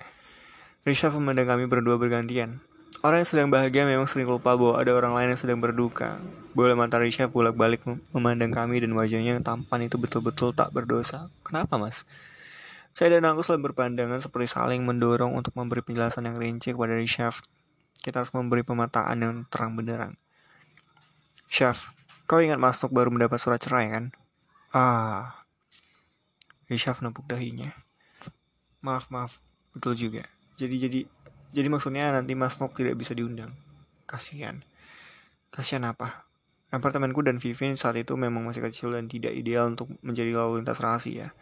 Risha 0.83 1.15
memandang 1.15 1.47
kami 1.47 1.71
berdua 1.71 1.95
bergantian. 1.95 2.59
Orang 3.07 3.23
yang 3.23 3.31
sedang 3.31 3.55
bahagia 3.55 3.87
memang 3.87 4.11
sering 4.11 4.27
lupa 4.27 4.59
bahwa 4.59 4.83
ada 4.83 4.91
orang 4.91 5.15
lain 5.15 5.31
yang 5.31 5.39
sedang 5.39 5.63
berduka. 5.63 6.19
Bola 6.59 6.75
mata 6.75 6.99
Risha 6.99 7.31
bolak-balik 7.31 7.87
memandang 8.11 8.51
kami 8.51 8.83
dan 8.83 8.91
wajahnya 8.99 9.39
yang 9.39 9.47
tampan 9.47 9.87
itu 9.87 9.95
betul-betul 9.95 10.51
tak 10.51 10.75
berdosa. 10.75 11.31
Kenapa 11.47 11.79
mas? 11.79 12.03
Saya 12.91 13.15
dan 13.15 13.31
aku 13.31 13.47
selalu 13.47 13.71
berpandangan 13.71 14.19
seperti 14.27 14.59
saling 14.59 14.83
mendorong 14.83 15.31
untuk 15.39 15.55
memberi 15.55 15.87
penjelasan 15.87 16.27
yang 16.27 16.35
rinci 16.35 16.75
kepada 16.75 16.99
Chef. 17.07 17.47
Kita 18.03 18.27
harus 18.27 18.35
memberi 18.35 18.67
pemetaan 18.67 19.23
yang 19.23 19.35
terang 19.47 19.79
benderang. 19.79 20.19
Chef, 21.47 21.95
kau 22.27 22.43
ingat 22.43 22.59
Mas 22.59 22.83
Nuk 22.83 22.91
baru 22.91 23.15
mendapat 23.15 23.39
surat 23.39 23.63
cerai 23.63 23.87
kan? 23.87 24.11
Ah. 24.75 25.47
Chef 26.75 26.99
nepuk 27.07 27.31
dahinya. 27.31 27.71
Maaf, 28.83 29.15
maaf. 29.15 29.39
Betul 29.71 29.95
juga. 29.95 30.27
Jadi, 30.57 30.77
jadi, 30.77 31.01
jadi 31.53 31.69
maksudnya 31.73 32.13
nanti 32.13 32.37
Mas 32.37 32.61
Nok 32.61 32.77
tidak 32.77 32.97
bisa 32.97 33.13
diundang. 33.17 33.53
Kasihan. 34.05 34.61
Kasihan 35.53 35.85
apa? 35.89 36.29
Apartemenku 36.73 37.21
dan 37.21 37.37
Vivin 37.37 37.77
saat 37.77 38.01
itu 38.01 38.17
memang 38.17 38.49
masih 38.49 38.65
kecil 38.65 38.97
dan 38.97 39.05
tidak 39.05 39.37
ideal 39.37 39.69
untuk 39.69 39.93
menjadi 40.01 40.33
lalu 40.33 40.65
lintas 40.65 40.81
rahasia. 40.81 41.37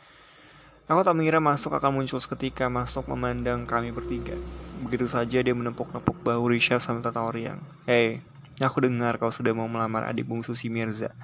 Aku 0.91 1.07
tak 1.07 1.15
mengira 1.15 1.39
Masuk 1.39 1.71
akan 1.71 2.03
muncul 2.03 2.19
seketika 2.19 2.67
Masuk 2.67 3.07
memandang 3.07 3.63
kami 3.63 3.95
bertiga. 3.95 4.35
Begitu 4.83 5.07
saja 5.07 5.39
dia 5.39 5.55
menepuk-nepuk 5.55 6.19
bahu 6.27 6.51
Risha 6.51 6.83
sambil 6.83 7.07
tertawa 7.07 7.31
riang. 7.31 7.63
Hei, 7.87 8.19
aku 8.59 8.83
dengar 8.83 9.15
kau 9.23 9.31
sudah 9.31 9.55
mau 9.55 9.71
melamar 9.71 10.03
adik 10.11 10.27
bungsu 10.27 10.59
si 10.59 10.67
Mirza. 10.67 11.15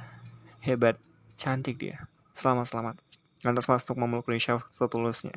Hebat, 0.62 1.02
cantik 1.34 1.82
dia. 1.82 2.06
Selamat-selamat. 2.38 2.94
Lantas 3.42 3.66
Masuk 3.66 3.98
memeluk 3.98 4.30
Risha 4.30 4.62
setulusnya. 4.70 5.34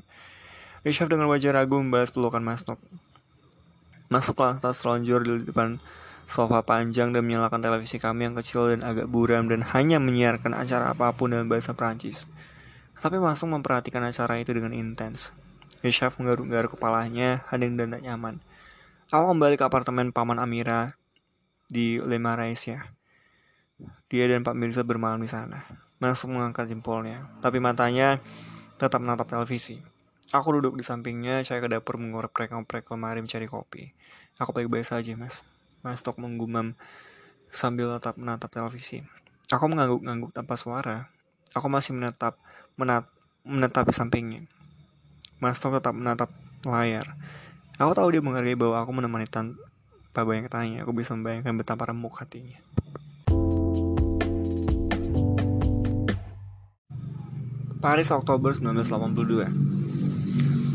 Risha 0.80 1.04
dengan 1.12 1.28
wajah 1.28 1.52
ragu 1.52 1.76
membalas 1.76 2.12
pelukan 2.12 2.40
Masuk. 2.40 2.80
Masuk 4.08 4.40
lantas 4.40 4.80
selonjor 4.80 5.28
di 5.28 5.44
depan 5.44 5.78
sofa 6.30 6.62
panjang 6.62 7.10
dan 7.12 7.26
menyalakan 7.26 7.60
televisi 7.60 7.98
kami 7.98 8.30
yang 8.30 8.36
kecil 8.38 8.70
dan 8.70 8.86
agak 8.86 9.10
buram 9.10 9.50
dan 9.50 9.66
hanya 9.76 9.98
menyiarkan 9.98 10.54
acara 10.54 10.94
apa 10.94 11.12
pun 11.12 11.36
dalam 11.36 11.50
bahasa 11.50 11.74
Prancis. 11.74 12.30
Tapi 13.02 13.20
masuk 13.20 13.50
memperhatikan 13.50 14.06
acara 14.06 14.40
itu 14.40 14.56
dengan 14.56 14.72
intens. 14.72 15.36
Yeshaf 15.82 16.20
menggaruk-garuk 16.20 16.76
kepalanya, 16.76 17.44
hening 17.50 17.76
dan 17.76 17.96
tak 17.96 18.04
nyaman. 18.04 18.44
Aku 19.10 19.32
kembali 19.34 19.58
ke 19.58 19.64
apartemen 19.66 20.14
Paman 20.14 20.38
Amira 20.38 20.94
di 21.66 21.98
Lema 21.98 22.38
ya. 22.54 22.86
Dia 24.12 24.26
dan 24.28 24.44
Pak 24.44 24.56
Mirza 24.58 24.84
bermalam 24.84 25.22
di 25.24 25.30
sana. 25.32 25.64
Masuk 25.98 26.30
mengangkat 26.34 26.68
jempolnya, 26.68 27.30
tapi 27.40 27.58
matanya 27.64 28.20
tetap 28.78 29.00
menatap 29.00 29.28
televisi. 29.32 29.99
Aku 30.30 30.54
duduk 30.54 30.78
di 30.78 30.86
sampingnya, 30.86 31.42
saya 31.42 31.58
ke 31.58 31.66
dapur 31.66 31.98
mengorek-ngorek 31.98 32.86
lemari 32.94 33.18
mencari 33.26 33.50
kopi. 33.50 33.90
Aku 34.38 34.54
baik-baik 34.54 34.86
saja, 34.86 35.10
mas. 35.18 35.42
Mas 35.82 36.06
Tok 36.06 36.22
menggumam 36.22 36.78
sambil 37.50 37.90
tetap 37.98 38.14
menatap 38.14 38.54
televisi. 38.54 39.02
Aku 39.50 39.66
mengangguk-angguk 39.66 40.30
tanpa 40.30 40.54
suara. 40.54 41.10
Aku 41.58 41.66
masih 41.66 41.98
menatap, 41.98 42.38
menat, 42.78 43.10
menatap 43.42 43.90
di 43.90 43.96
sampingnya. 43.98 44.46
Mas 45.42 45.58
Tok 45.58 45.82
tetap 45.82 45.98
menatap 45.98 46.30
layar. 46.62 47.18
Aku 47.82 47.98
tahu 47.98 48.14
dia 48.14 48.22
menghargai 48.22 48.54
bahwa 48.54 48.86
aku 48.86 48.92
menemani 48.94 49.26
tanpa 49.26 50.22
banyak 50.22 50.46
tanya. 50.46 50.86
Aku 50.86 50.94
bisa 50.94 51.18
membayangkan 51.18 51.58
betapa 51.58 51.90
remuk 51.90 52.22
hatinya. 52.22 52.62
Paris 57.82 58.14
Oktober 58.14 58.54
1982 58.54 59.79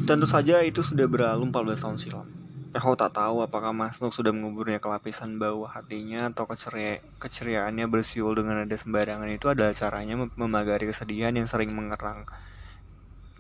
Tentu 0.05 0.29
saja 0.29 0.61
itu 0.61 0.85
sudah 0.85 1.09
berlalu 1.09 1.49
14 1.49 1.81
tahun 1.81 1.97
silam. 1.97 2.29
Aku 2.77 2.93
tak 2.93 3.17
tahu 3.17 3.41
apakah 3.41 3.73
Mas 3.73 3.97
Nuk 4.05 4.13
sudah 4.13 4.37
menguburnya 4.37 4.77
ke 4.77 4.85
lapisan 4.85 5.41
bawah 5.41 5.65
hatinya 5.73 6.29
atau 6.29 6.45
keceria 6.45 7.01
keceriaannya 7.17 7.89
bersiul 7.89 8.37
dengan 8.37 8.61
nada 8.61 8.77
sembarangan 8.77 9.33
itu 9.33 9.49
adalah 9.49 9.73
caranya 9.73 10.29
memagari 10.37 10.93
kesedihan 10.93 11.33
yang 11.33 11.49
sering 11.49 11.73
mengerang 11.73 12.21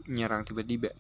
menyerang 0.09 0.49
tiba-tiba. 0.49 0.97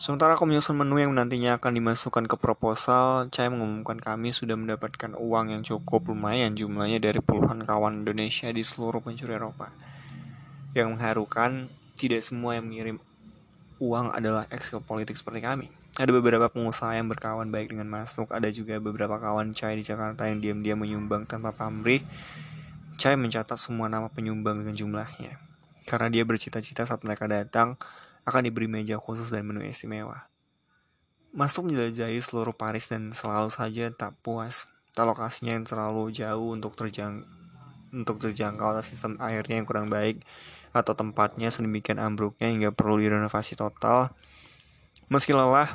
Sementara 0.00 0.32
aku 0.32 0.48
menyusun 0.48 0.72
menu 0.72 1.04
yang 1.04 1.12
nantinya 1.12 1.60
akan 1.60 1.76
dimasukkan 1.76 2.24
ke 2.24 2.40
proposal, 2.40 3.28
saya 3.28 3.52
mengumumkan 3.52 4.00
kami 4.00 4.32
sudah 4.32 4.56
mendapatkan 4.56 5.20
uang 5.20 5.52
yang 5.52 5.60
cukup 5.60 6.08
lumayan 6.08 6.56
jumlahnya 6.56 6.96
dari 6.96 7.20
puluhan 7.20 7.68
kawan 7.68 8.08
Indonesia 8.08 8.48
di 8.48 8.64
seluruh 8.64 9.04
penjuru 9.04 9.36
Eropa. 9.36 9.68
Yang 10.72 10.96
mengharukan, 10.96 11.68
tidak 12.00 12.24
semua 12.24 12.56
yang 12.56 12.72
mengirim 12.72 12.96
uang 13.80 14.12
adalah 14.12 14.44
eksil 14.52 14.84
politik 14.84 15.16
seperti 15.16 15.40
kami. 15.40 15.66
Ada 15.96 16.12
beberapa 16.12 16.46
pengusaha 16.52 16.94
yang 16.94 17.08
berkawan 17.08 17.48
baik 17.48 17.72
dengan 17.72 17.88
Masuk, 17.88 18.28
ada 18.30 18.46
juga 18.52 18.76
beberapa 18.78 19.16
kawan 19.16 19.56
Chai 19.56 19.80
di 19.80 19.84
Jakarta 19.84 20.28
yang 20.28 20.38
diam-diam 20.38 20.78
menyumbang 20.78 21.24
tanpa 21.24 21.50
pamrih. 21.50 22.04
Chai 23.00 23.16
mencatat 23.16 23.56
semua 23.56 23.88
nama 23.88 24.12
penyumbang 24.12 24.60
dengan 24.60 24.76
jumlahnya. 24.76 25.40
Karena 25.88 26.12
dia 26.12 26.22
bercita-cita 26.28 26.84
saat 26.84 27.00
mereka 27.02 27.24
datang 27.26 27.74
akan 28.28 28.44
diberi 28.44 28.68
meja 28.68 29.00
khusus 29.00 29.32
dan 29.32 29.48
menu 29.48 29.64
istimewa. 29.64 30.28
Masuk 31.32 31.72
menjelajahi 31.72 32.20
seluruh 32.20 32.52
Paris 32.52 32.86
dan 32.86 33.16
selalu 33.16 33.48
saja 33.48 33.88
tak 33.90 34.12
puas. 34.20 34.68
Tak 34.92 35.08
lokasinya 35.08 35.56
yang 35.56 35.64
terlalu 35.64 36.12
jauh 36.12 36.52
untuk 36.52 36.76
terjang 36.76 37.24
untuk 37.90 38.22
terjangkau 38.22 38.70
atas 38.70 38.94
sistem 38.94 39.18
airnya 39.18 39.58
yang 39.58 39.66
kurang 39.66 39.90
baik 39.90 40.22
atau 40.70 40.94
tempatnya 40.94 41.50
sedemikian 41.50 41.98
ambruknya 41.98 42.50
hingga 42.50 42.70
perlu 42.70 42.98
direnovasi 43.02 43.58
total. 43.58 44.14
Meski 45.10 45.34
lelah, 45.34 45.66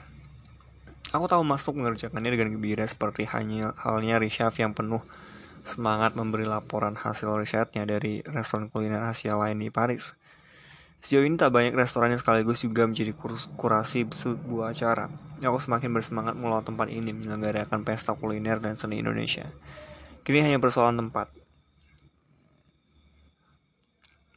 aku 1.11 1.27
tahu 1.27 1.43
Masuk 1.43 1.75
mengerjakannya 1.75 2.31
dengan 2.31 2.55
gembira 2.55 2.87
seperti 2.87 3.27
hanya 3.35 3.75
halnya 3.79 4.19
Rishaf 4.19 4.55
yang 4.59 4.71
penuh 4.71 5.03
semangat 5.65 6.13
memberi 6.13 6.45
laporan 6.45 6.93
hasil 6.93 7.33
risetnya 7.41 7.89
dari 7.89 8.21
restoran 8.21 8.69
kuliner 8.69 9.01
Asia 9.01 9.33
lain 9.33 9.57
di 9.57 9.73
Paris. 9.73 10.13
Sejauh 11.01 11.25
ini 11.25 11.37
tak 11.37 11.53
banyak 11.53 11.73
restoran 11.77 12.09
yang 12.09 12.21
sekaligus 12.21 12.65
juga 12.65 12.85
menjadi 12.85 13.13
kurasi 13.57 14.09
sebuah 14.09 14.73
acara. 14.73 15.05
Aku 15.41 15.61
semakin 15.61 15.93
bersemangat 15.93 16.33
mengelola 16.33 16.65
tempat 16.65 16.89
ini 16.89 17.13
menyelenggarakan 17.13 17.85
pesta 17.85 18.17
kuliner 18.17 18.57
dan 18.57 18.73
seni 18.73 19.01
Indonesia. 19.01 19.45
Kini 20.25 20.41
hanya 20.41 20.57
persoalan 20.57 20.97
tempat. 20.97 21.29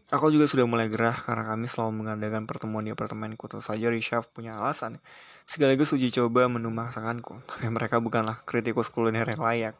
Aku 0.08 0.32
juga 0.32 0.48
sudah 0.48 0.64
mulai 0.64 0.88
gerah 0.88 1.12
karena 1.12 1.44
kami 1.44 1.68
selalu 1.68 2.00
mengadakan 2.00 2.48
pertemuan 2.48 2.80
di 2.80 2.96
apartemenku. 2.96 3.44
Tentu 3.44 3.60
saja 3.60 3.92
Rishaf 3.92 4.32
punya 4.32 4.56
alasan. 4.56 4.96
Sekaligus 5.44 5.92
uji 5.92 6.08
coba 6.08 6.48
menu 6.48 6.72
masakanku. 6.72 7.44
Tapi 7.44 7.68
mereka 7.68 8.00
bukanlah 8.00 8.40
kritikus 8.48 8.88
kuliner 8.88 9.28
yang 9.28 9.44
layak. 9.44 9.76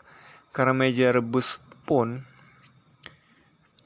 Karena 0.52 0.76
meja 0.76 1.16
rebus 1.16 1.64
pun 1.88 2.28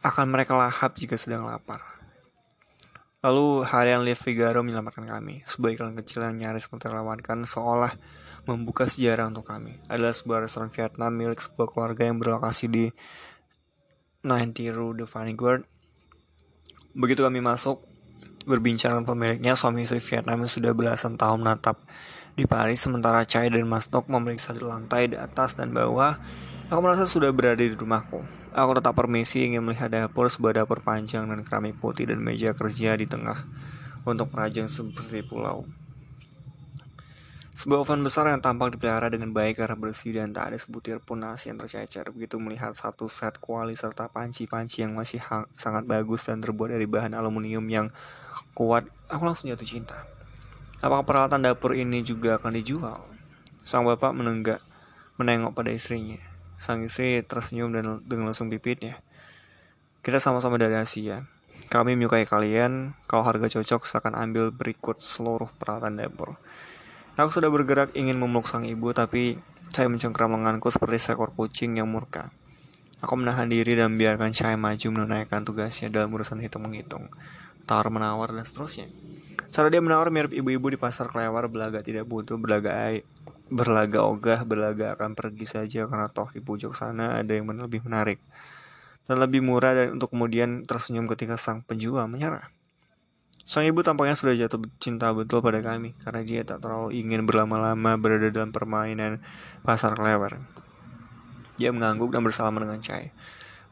akan 0.02 0.26
mereka 0.35 0.59
lahap 0.59 0.98
jika 0.98 1.14
sedang 1.14 1.46
lapar. 1.46 1.78
Lalu 3.22 3.62
harian 3.62 4.02
Live 4.02 4.26
Figaro 4.26 4.66
menyelamatkan 4.66 5.07
kami. 5.07 5.46
Sebuah 5.46 5.78
iklan 5.78 5.94
kecil 5.94 6.26
yang 6.26 6.42
nyaris 6.42 6.66
terlewatkan 6.66 7.46
seolah 7.46 7.94
membuka 8.50 8.90
sejarah 8.90 9.31
untuk 9.31 9.46
kami. 9.46 9.78
Adalah 9.87 10.11
sebuah 10.11 10.42
restoran 10.42 10.74
Vietnam 10.74 11.14
milik 11.14 11.38
sebuah 11.38 11.70
keluarga 11.70 12.02
yang 12.02 12.18
berlokasi 12.18 12.66
di 12.66 12.90
90 14.26 14.74
Rue 14.74 14.98
de 14.98 15.07
Vaniguard 15.07 15.62
Begitu 16.92 17.24
kami 17.24 17.40
masuk, 17.40 17.81
berbincang 18.44 18.92
dengan 18.92 19.09
pemiliknya, 19.09 19.57
suami 19.57 19.88
istri 19.88 19.96
Vietnam 20.02 20.44
yang 20.44 20.52
sudah 20.52 20.76
belasan 20.76 21.16
tahun 21.16 21.40
menatap 21.40 21.81
di 22.37 22.44
Paris, 22.44 22.85
sementara 22.85 23.24
Chai 23.24 23.48
dan 23.48 23.64
Mas 23.64 23.88
Nok 23.88 24.12
memeriksa 24.12 24.52
di 24.52 24.61
lantai 24.61 25.09
di 25.09 25.16
atas 25.16 25.57
dan 25.57 25.72
bawah. 25.72 26.20
Aku 26.68 26.81
merasa 26.85 27.09
sudah 27.09 27.33
berada 27.33 27.61
di 27.61 27.72
rumahku. 27.72 28.20
Aku 28.52 28.76
tetap 28.76 28.92
permisi 28.92 29.48
ingin 29.48 29.64
melihat 29.64 29.88
dapur, 29.88 30.28
sebuah 30.28 30.64
dapur 30.64 30.85
panjang 30.85 31.24
dan 31.24 31.40
keramik 31.40 31.81
putih 31.81 32.12
dan 32.12 32.20
meja 32.20 32.52
kerja 32.52 32.92
di 32.92 33.09
tengah 33.09 33.40
untuk 34.05 34.28
perajang 34.28 34.68
seperti 34.68 35.24
pulau. 35.24 35.64
Sebuah 37.62 37.87
oven 37.87 38.03
besar 38.03 38.27
yang 38.27 38.42
tampak 38.42 38.75
dipelihara 38.75 39.07
dengan 39.07 39.31
baik 39.31 39.62
karena 39.62 39.79
bersih 39.79 40.11
dan 40.18 40.35
tak 40.35 40.51
ada 40.51 40.59
sebutir 40.59 40.98
pun 40.98 41.22
nasi 41.22 41.46
yang 41.46 41.62
tercecer. 41.62 42.11
Begitu 42.11 42.35
melihat 42.42 42.75
satu 42.75 43.07
set 43.07 43.38
kuali 43.38 43.79
serta 43.79 44.11
panci-panci 44.11 44.83
yang 44.83 44.98
masih 44.98 45.22
sangat 45.55 45.87
bagus 45.87 46.26
dan 46.26 46.43
terbuat 46.43 46.74
dari 46.74 46.91
bahan 46.91 47.14
aluminium 47.14 47.62
yang 47.70 47.95
kuat, 48.51 48.91
aku 49.07 49.22
langsung 49.22 49.47
jatuh 49.47 49.62
cinta. 49.62 49.95
Apakah 50.82 51.07
peralatan 51.07 51.47
dapur 51.47 51.78
ini 51.78 52.03
juga 52.03 52.43
akan 52.43 52.51
dijual? 52.51 52.99
Sang 53.62 53.87
bapak 53.87 54.11
menenggak, 54.11 54.59
menengok 55.22 55.55
pada 55.55 55.70
istrinya. 55.70 56.18
Sang 56.59 56.82
istri 56.82 57.22
tersenyum 57.22 57.70
dan 57.70 58.03
dengan 58.03 58.34
langsung 58.34 58.51
pipitnya. 58.51 58.99
Kita 60.03 60.18
sama-sama 60.18 60.59
dari 60.59 60.74
Asia. 60.74 61.22
Kami 61.70 61.95
menyukai 61.95 62.26
kalian. 62.26 62.91
Kalau 63.07 63.22
harga 63.22 63.47
cocok, 63.47 63.87
silakan 63.87 64.18
ambil 64.18 64.51
berikut 64.51 64.99
seluruh 64.99 65.47
peralatan 65.62 66.03
dapur. 66.03 66.43
Aku 67.13 67.29
sudah 67.29 67.53
bergerak 67.53 67.93
ingin 67.93 68.17
memeluk 68.17 68.49
sang 68.49 68.65
ibu, 68.65 68.89
tapi 68.97 69.37
saya 69.69 69.85
mencengkram 69.93 70.33
lenganku 70.33 70.73
seperti 70.73 70.97
seekor 70.97 71.37
kucing 71.37 71.77
yang 71.77 71.85
murka. 71.89 72.33
Aku 73.05 73.21
menahan 73.21 73.53
diri 73.53 73.77
dan 73.77 73.93
membiarkan 73.93 74.33
saya 74.33 74.57
maju 74.57 74.87
menunaikan 74.89 75.45
tugasnya 75.45 75.93
dalam 75.93 76.09
urusan 76.15 76.41
hitung-menghitung, 76.41 77.13
tawar-menawar, 77.69 78.33
dan 78.33 78.49
seterusnya. 78.49 78.89
Cara 79.53 79.69
dia 79.69 79.85
menawar 79.85 80.09
mirip 80.09 80.33
ibu-ibu 80.33 80.73
di 80.73 80.79
pasar 80.81 81.13
kelewar 81.13 81.45
belaga 81.53 81.85
tidak 81.85 82.09
butuh 82.09 82.41
belaga 82.41 82.73
air 82.89 83.05
berlaga 83.53 84.09
ogah 84.09 84.49
berlaga 84.49 84.97
akan 84.97 85.13
pergi 85.13 85.45
saja 85.45 85.85
karena 85.85 86.09
toh 86.09 86.33
di 86.33 86.41
pojok 86.41 86.73
sana 86.73 87.21
ada 87.21 87.37
yang 87.37 87.45
lebih 87.53 87.85
menarik 87.85 88.17
dan 89.05 89.21
lebih 89.21 89.45
murah 89.45 89.77
dan 89.77 90.01
untuk 90.01 90.17
kemudian 90.17 90.65
tersenyum 90.65 91.05
ketika 91.05 91.37
sang 91.37 91.61
penjual 91.61 92.09
menyerah. 92.09 92.49
Sang 93.43 93.66
ibu 93.66 93.82
tampaknya 93.82 94.14
sudah 94.14 94.34
jatuh 94.38 94.62
cinta 94.78 95.11
betul 95.11 95.43
pada 95.43 95.59
kami 95.59 95.99
karena 96.07 96.22
dia 96.22 96.40
tak 96.47 96.62
terlalu 96.62 96.95
ingin 96.95 97.26
berlama-lama 97.26 97.99
berada 97.99 98.30
dalam 98.30 98.55
permainan 98.55 99.18
pasar 99.66 99.99
kelewar. 99.99 100.38
Dia 101.59 101.74
mengangguk 101.74 102.14
dan 102.14 102.22
bersalaman 102.22 102.64
dengan 102.64 102.80
Chai. 102.80 103.11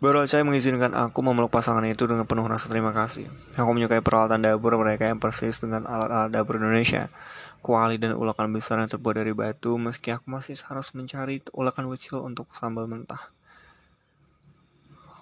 Baru 0.00 0.24
Chai 0.24 0.42
mengizinkan 0.42 0.96
aku 0.96 1.20
memeluk 1.20 1.52
pasangan 1.52 1.84
itu 1.84 2.08
dengan 2.08 2.26
penuh 2.26 2.44
rasa 2.48 2.72
terima 2.72 2.90
kasih. 2.90 3.28
Aku 3.54 3.70
menyukai 3.76 4.00
peralatan 4.00 4.40
dapur 4.42 4.74
mereka 4.80 5.06
yang 5.06 5.20
persis 5.22 5.60
dengan 5.60 5.86
alat-alat 5.86 6.32
dapur 6.32 6.56
Indonesia. 6.56 7.12
Kuali 7.60 8.00
dan 8.00 8.16
ulakan 8.16 8.56
besar 8.56 8.80
yang 8.80 8.88
terbuat 8.88 9.20
dari 9.20 9.36
batu 9.36 9.76
meski 9.76 10.16
aku 10.16 10.32
masih 10.32 10.56
harus 10.64 10.96
mencari 10.96 11.44
ulakan 11.52 11.92
kecil 11.92 12.24
untuk 12.24 12.48
sambal 12.56 12.88
mentah. 12.88 13.20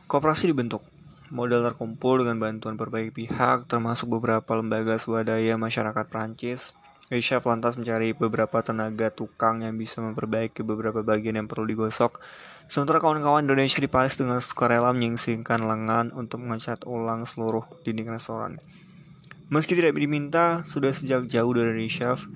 Koperasi 0.06 0.48
dibentuk 0.48 0.86
modal 1.30 1.64
terkumpul 1.64 2.20
dengan 2.20 2.40
bantuan 2.40 2.76
berbagai 2.76 3.12
pihak, 3.12 3.68
termasuk 3.68 4.08
beberapa 4.08 4.48
lembaga 4.56 4.96
swadaya 4.96 5.56
masyarakat 5.56 6.04
Prancis. 6.08 6.76
Chef 7.08 7.40
lantas 7.48 7.80
mencari 7.80 8.12
beberapa 8.12 8.60
tenaga 8.60 9.08
tukang 9.08 9.64
yang 9.64 9.80
bisa 9.80 10.04
memperbaiki 10.04 10.60
beberapa 10.60 11.00
bagian 11.00 11.40
yang 11.40 11.48
perlu 11.48 11.64
digosok. 11.64 12.20
Sementara 12.68 13.00
kawan-kawan 13.00 13.48
Indonesia 13.48 13.80
di 13.80 13.88
Paris 13.88 14.20
dengan 14.20 14.44
sukarela 14.44 14.92
menyingsingkan 14.92 15.64
lengan 15.64 16.12
untuk 16.12 16.44
mengecat 16.44 16.84
ulang 16.84 17.24
seluruh 17.24 17.64
dinding 17.80 18.12
restoran. 18.12 18.60
Meski 19.48 19.72
tidak 19.72 19.96
diminta, 19.96 20.60
sudah 20.68 20.92
sejak 20.92 21.24
jauh 21.32 21.56
dari 21.56 21.88
chef, 21.88 22.28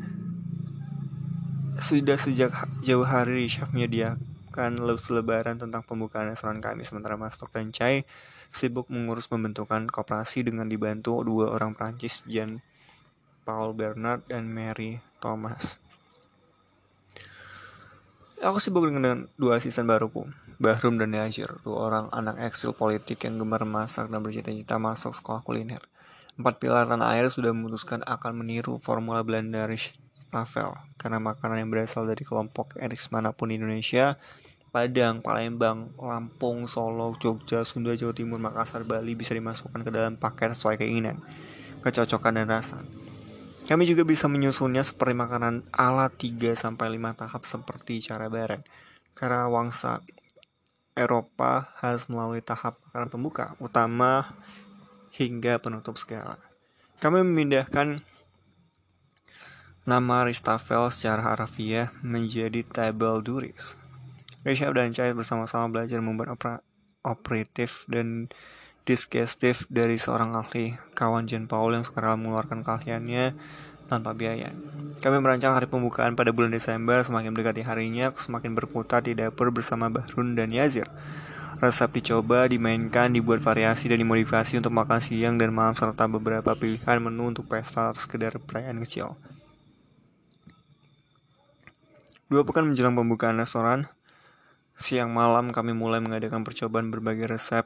sudah 1.77 2.17
sejak 2.17 2.57
jauh 2.81 3.05
hari 3.05 3.53
chef 3.53 3.69
menyediakan 3.77 4.81
lebaran 4.81 5.61
tentang 5.61 5.85
pembukaan 5.85 6.33
restoran 6.33 6.65
kami 6.65 6.89
sementara 6.89 7.21
Mas 7.21 7.37
Tok 7.37 7.53
dan 7.53 7.69
Chai 7.77 8.09
sibuk 8.53 8.93
mengurus 8.93 9.27
pembentukan 9.27 9.89
koperasi 9.89 10.45
dengan 10.45 10.69
dibantu 10.69 11.25
dua 11.25 11.57
orang 11.57 11.73
Prancis, 11.73 12.21
Jean 12.29 12.61
Paul 13.49 13.73
Bernard 13.73 14.29
dan 14.29 14.53
Mary 14.53 15.01
Thomas. 15.19 15.81
Aku 18.43 18.61
sibuk 18.61 18.85
dengan 18.85 19.27
dua 19.41 19.57
asisten 19.57 19.89
baruku, 19.89 20.29
Bahrum 20.61 21.01
dan 21.01 21.15
Yazir, 21.17 21.63
dua 21.65 21.89
orang 21.89 22.07
anak 22.13 22.43
eksil 22.43 22.77
politik 22.77 23.25
yang 23.25 23.41
gemar 23.41 23.65
masak 23.65 24.13
dan 24.13 24.21
bercita-cita 24.21 24.77
masuk 24.77 25.17
sekolah 25.17 25.41
kuliner. 25.41 25.81
Empat 26.37 26.61
pilar 26.61 26.91
tanah 26.91 27.17
air 27.17 27.31
sudah 27.31 27.55
memutuskan 27.55 28.05
akan 28.05 28.43
meniru 28.43 28.77
formula 28.83 29.23
Belanda 29.23 29.65
Tafel 30.33 30.73
karena 30.97 31.21
makanan 31.21 31.61
yang 31.61 31.71
berasal 31.71 32.09
dari 32.09 32.25
kelompok 32.25 32.81
etnis 32.81 33.13
mana 33.13 33.37
pun 33.37 33.53
di 33.53 33.61
Indonesia 33.61 34.17
Padang, 34.73 35.21
Palembang, 35.21 35.93
Lampung, 36.01 36.65
Solo, 36.65 37.13
Jogja, 37.21 37.61
Sunda, 37.61 37.93
Jawa 37.93 38.17
Timur, 38.17 38.41
Makassar, 38.41 38.89
Bali 38.89 39.13
bisa 39.13 39.37
dimasukkan 39.37 39.85
ke 39.85 39.93
dalam 39.93 40.17
paket 40.17 40.57
sesuai 40.57 40.81
keinginan, 40.81 41.21
kecocokan 41.85 42.41
dan 42.41 42.49
rasa. 42.49 42.81
Kami 43.69 43.85
juga 43.85 44.09
bisa 44.09 44.33
menyusunnya 44.33 44.81
seperti 44.81 45.13
makanan 45.13 45.69
ala 45.77 46.09
3 46.09 46.57
sampai 46.57 46.97
5 46.97 47.21
tahap 47.21 47.45
seperti 47.45 48.01
cara 48.01 48.33
bareng. 48.33 48.65
Karena 49.13 49.45
wangsa 49.53 50.01
Eropa 50.97 51.69
harus 51.77 52.09
melalui 52.09 52.41
tahap 52.41 52.81
makanan 52.89 53.13
pembuka, 53.13 53.53
utama 53.61 54.33
hingga 55.13 55.61
penutup 55.61 56.01
segala. 56.01 56.41
Kami 57.05 57.21
memindahkan 57.21 58.01
nama 59.85 60.25
Ristafel 60.25 60.89
secara 60.89 61.37
harafiah 61.37 61.93
menjadi 62.01 62.65
Table 62.65 63.21
Duris 63.21 63.82
Risha 64.43 64.67
dan 64.75 64.91
Chai 64.91 65.15
bersama-sama 65.15 65.71
belajar 65.71 66.03
membuat 66.03 66.35
opera, 66.35 66.55
operatif 67.07 67.87
dan 67.87 68.27
disgestif 68.83 69.71
dari 69.71 69.95
seorang 69.95 70.35
ahli 70.35 70.75
kawan 70.99 71.31
Jean 71.31 71.47
Paul 71.47 71.79
yang 71.79 71.87
sekarang 71.87 72.19
mengeluarkan 72.19 72.67
keahliannya 72.67 73.39
tanpa 73.87 74.11
biaya. 74.19 74.51
Kami 74.99 75.17
merancang 75.23 75.55
hari 75.55 75.71
pembukaan 75.71 76.19
pada 76.19 76.35
bulan 76.35 76.51
Desember, 76.51 76.99
semakin 77.07 77.31
mendekati 77.31 77.63
harinya, 77.63 78.11
semakin 78.15 78.59
berputar 78.59 79.07
di 79.07 79.15
dapur 79.15 79.55
bersama 79.55 79.87
Bahrun 79.87 80.35
dan 80.35 80.51
Yazir. 80.51 80.91
Resep 81.63 82.03
dicoba, 82.03 82.51
dimainkan, 82.51 83.15
dibuat 83.15 83.39
variasi 83.39 83.87
dan 83.87 84.03
dimodifikasi 84.03 84.59
untuk 84.59 84.75
makan 84.75 84.99
siang 84.99 85.39
dan 85.39 85.55
malam 85.55 85.79
serta 85.79 86.11
beberapa 86.11 86.59
pilihan 86.59 86.99
menu 86.99 87.31
untuk 87.31 87.47
pesta 87.47 87.95
atau 87.95 88.03
sekedar 88.03 88.35
perayaan 88.43 88.83
kecil. 88.83 89.15
Dua 92.27 92.43
pekan 92.43 92.67
menjelang 92.67 92.99
pembukaan 92.99 93.39
restoran, 93.39 93.87
Siang 94.83 95.15
malam 95.15 95.55
kami 95.55 95.71
mulai 95.79 96.03
mengadakan 96.03 96.43
percobaan 96.43 96.91
berbagai 96.91 97.31
resep 97.31 97.63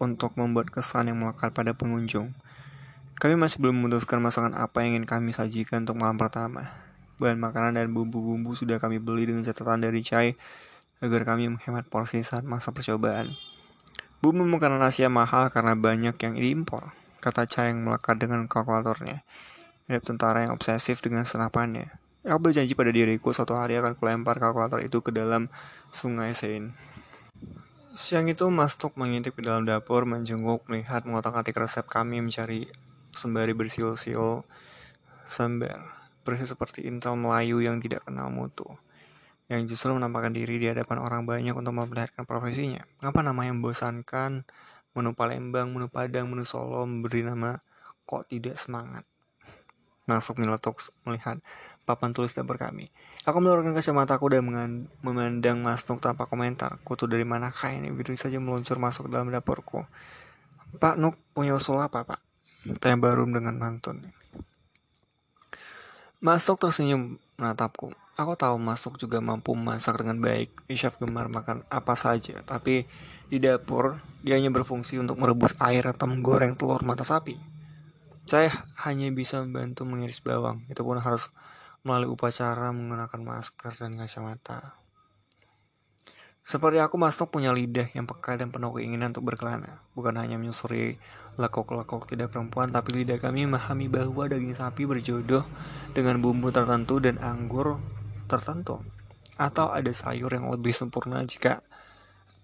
untuk 0.00 0.32
membuat 0.40 0.72
kesan 0.72 1.12
yang 1.12 1.20
melekat 1.20 1.52
pada 1.52 1.76
pengunjung. 1.76 2.32
Kami 3.20 3.36
masih 3.36 3.60
belum 3.60 3.84
memutuskan 3.84 4.24
masakan 4.24 4.56
apa 4.56 4.80
yang 4.80 4.96
ingin 4.96 5.04
kami 5.04 5.36
sajikan 5.36 5.84
untuk 5.84 6.00
malam 6.00 6.16
pertama. 6.16 6.72
Bahan 7.20 7.36
makanan 7.36 7.76
dan 7.76 7.92
bumbu-bumbu 7.92 8.56
sudah 8.56 8.80
kami 8.80 8.96
beli 8.96 9.28
dengan 9.28 9.44
catatan 9.44 9.84
dari 9.84 10.00
Chai 10.00 10.32
agar 11.04 11.28
kami 11.28 11.52
menghemat 11.52 11.84
porsi 11.92 12.24
saat 12.24 12.48
masa 12.48 12.72
percobaan. 12.72 13.36
Bumbu 14.24 14.48
makanan 14.48 14.80
Asia 14.80 15.12
mahal 15.12 15.52
karena 15.52 15.76
banyak 15.76 16.16
yang 16.16 16.32
diimpor, 16.32 16.96
kata 17.20 17.44
Chai 17.44 17.76
yang 17.76 17.84
melekat 17.84 18.16
dengan 18.16 18.48
kalkulatornya. 18.48 19.20
Mirip 19.84 20.00
tentara 20.08 20.48
yang 20.48 20.56
obsesif 20.56 21.04
dengan 21.04 21.28
senapannya. 21.28 22.05
Aku 22.26 22.42
berjanji 22.42 22.74
pada 22.74 22.90
diriku 22.90 23.30
suatu 23.30 23.54
hari 23.54 23.78
akan 23.78 23.94
kulempar 23.94 24.42
kalkulator 24.42 24.82
itu 24.82 24.98
ke 24.98 25.14
dalam 25.14 25.46
sungai 25.94 26.34
Seine. 26.34 26.74
Siang 27.94 28.26
itu 28.26 28.50
Mastuk 28.50 28.98
mengintip 28.98 29.38
ke 29.38 29.46
dalam 29.46 29.62
dapur, 29.62 30.02
menjenguk, 30.10 30.66
melihat, 30.66 31.06
mengotak-atik 31.06 31.54
resep 31.54 31.86
kami, 31.86 32.18
mencari 32.18 32.66
sembari 33.14 33.54
bersiul-siul 33.54 34.42
sambar. 35.22 36.10
Persis 36.26 36.50
seperti 36.50 36.82
intel 36.90 37.14
Melayu 37.14 37.62
yang 37.62 37.78
tidak 37.78 38.02
kenal 38.02 38.26
mutu. 38.34 38.66
Yang 39.46 39.78
justru 39.78 39.94
menampakkan 39.94 40.34
diri 40.34 40.58
di 40.58 40.66
hadapan 40.66 40.98
orang 40.98 41.22
banyak 41.30 41.54
untuk 41.54 41.78
memperlihatkan 41.78 42.26
profesinya. 42.26 42.82
Apa 43.06 43.22
nama 43.22 43.46
yang 43.46 43.62
membosankan? 43.62 44.42
Menu 44.98 45.14
Palembang, 45.14 45.70
menu 45.70 45.86
Padang, 45.86 46.26
menu 46.26 46.42
Solo 46.42 46.82
memberi 46.82 47.22
nama 47.22 47.62
kok 48.02 48.26
tidak 48.26 48.58
semangat. 48.58 49.06
Masuk 50.10 50.42
meletuk 50.42 50.82
melihat 51.06 51.38
papan 51.86 52.10
tulis 52.10 52.34
dapur 52.34 52.58
kami. 52.58 52.90
Aku 53.22 53.38
menurunkan 53.38 53.72
kacamataku 53.72 54.26
dan 54.34 54.42
memandang 55.00 55.62
Mas 55.62 55.86
Nuk 55.86 56.02
tanpa 56.02 56.26
komentar. 56.26 56.82
Kutu 56.82 57.06
dari 57.06 57.22
manakah 57.22 57.70
ini? 57.70 57.94
Begitu 57.94 58.18
saja 58.18 58.42
meluncur 58.42 58.76
masuk 58.82 59.06
dalam 59.06 59.30
dapurku. 59.30 59.86
Pak 60.82 60.98
Nuk 60.98 61.14
punya 61.30 61.54
usul 61.54 61.78
apa, 61.78 62.02
Pak? 62.02 62.20
Tanya 62.82 62.98
Barum 62.98 63.30
dengan 63.30 63.54
mantun. 63.54 64.02
Masuk 66.18 66.58
tersenyum 66.58 67.14
menatapku. 67.38 67.94
Aku 68.18 68.32
tahu 68.34 68.58
Masuk 68.58 68.98
juga 68.98 69.22
mampu 69.22 69.54
masak 69.54 70.02
dengan 70.02 70.18
baik. 70.18 70.50
Isyaf 70.66 70.98
gemar 70.98 71.30
makan 71.30 71.62
apa 71.70 71.94
saja, 71.94 72.42
tapi 72.42 72.88
di 73.30 73.38
dapur 73.38 74.02
dia 74.26 74.34
hanya 74.38 74.50
berfungsi 74.50 74.98
untuk 74.98 75.18
merebus 75.22 75.54
air 75.62 75.86
atau 75.86 76.10
menggoreng 76.10 76.58
telur 76.58 76.82
mata 76.82 77.06
sapi. 77.06 77.38
Saya 78.26 78.50
hanya 78.82 79.06
bisa 79.14 79.38
membantu 79.38 79.86
mengiris 79.86 80.18
bawang, 80.18 80.66
itu 80.66 80.82
pun 80.82 80.98
harus 80.98 81.30
melalui 81.86 82.10
upacara 82.10 82.74
menggunakan 82.74 83.22
masker 83.22 83.78
dan 83.78 83.94
kacamata. 83.94 84.74
Seperti 86.46 86.78
aku, 86.78 86.94
Mastok 86.98 87.38
punya 87.38 87.50
lidah 87.50 87.90
yang 87.94 88.06
peka 88.06 88.38
dan 88.38 88.54
penuh 88.54 88.70
keinginan 88.74 89.10
untuk 89.10 89.30
berkelana. 89.30 89.82
Bukan 89.98 90.14
hanya 90.14 90.38
menyusuri 90.38 90.94
lekok-lekok 91.38 92.10
lidah 92.10 92.30
perempuan, 92.30 92.70
tapi 92.70 93.02
lidah 93.02 93.18
kami 93.18 93.50
memahami 93.50 93.90
bahwa 93.90 94.30
daging 94.30 94.54
sapi 94.54 94.86
berjodoh 94.86 95.42
dengan 95.90 96.22
bumbu 96.22 96.54
tertentu 96.54 97.02
dan 97.02 97.18
anggur 97.18 97.82
tertentu. 98.30 98.78
Atau 99.34 99.74
ada 99.74 99.90
sayur 99.90 100.30
yang 100.30 100.46
lebih 100.46 100.70
sempurna 100.70 101.22
jika 101.26 101.62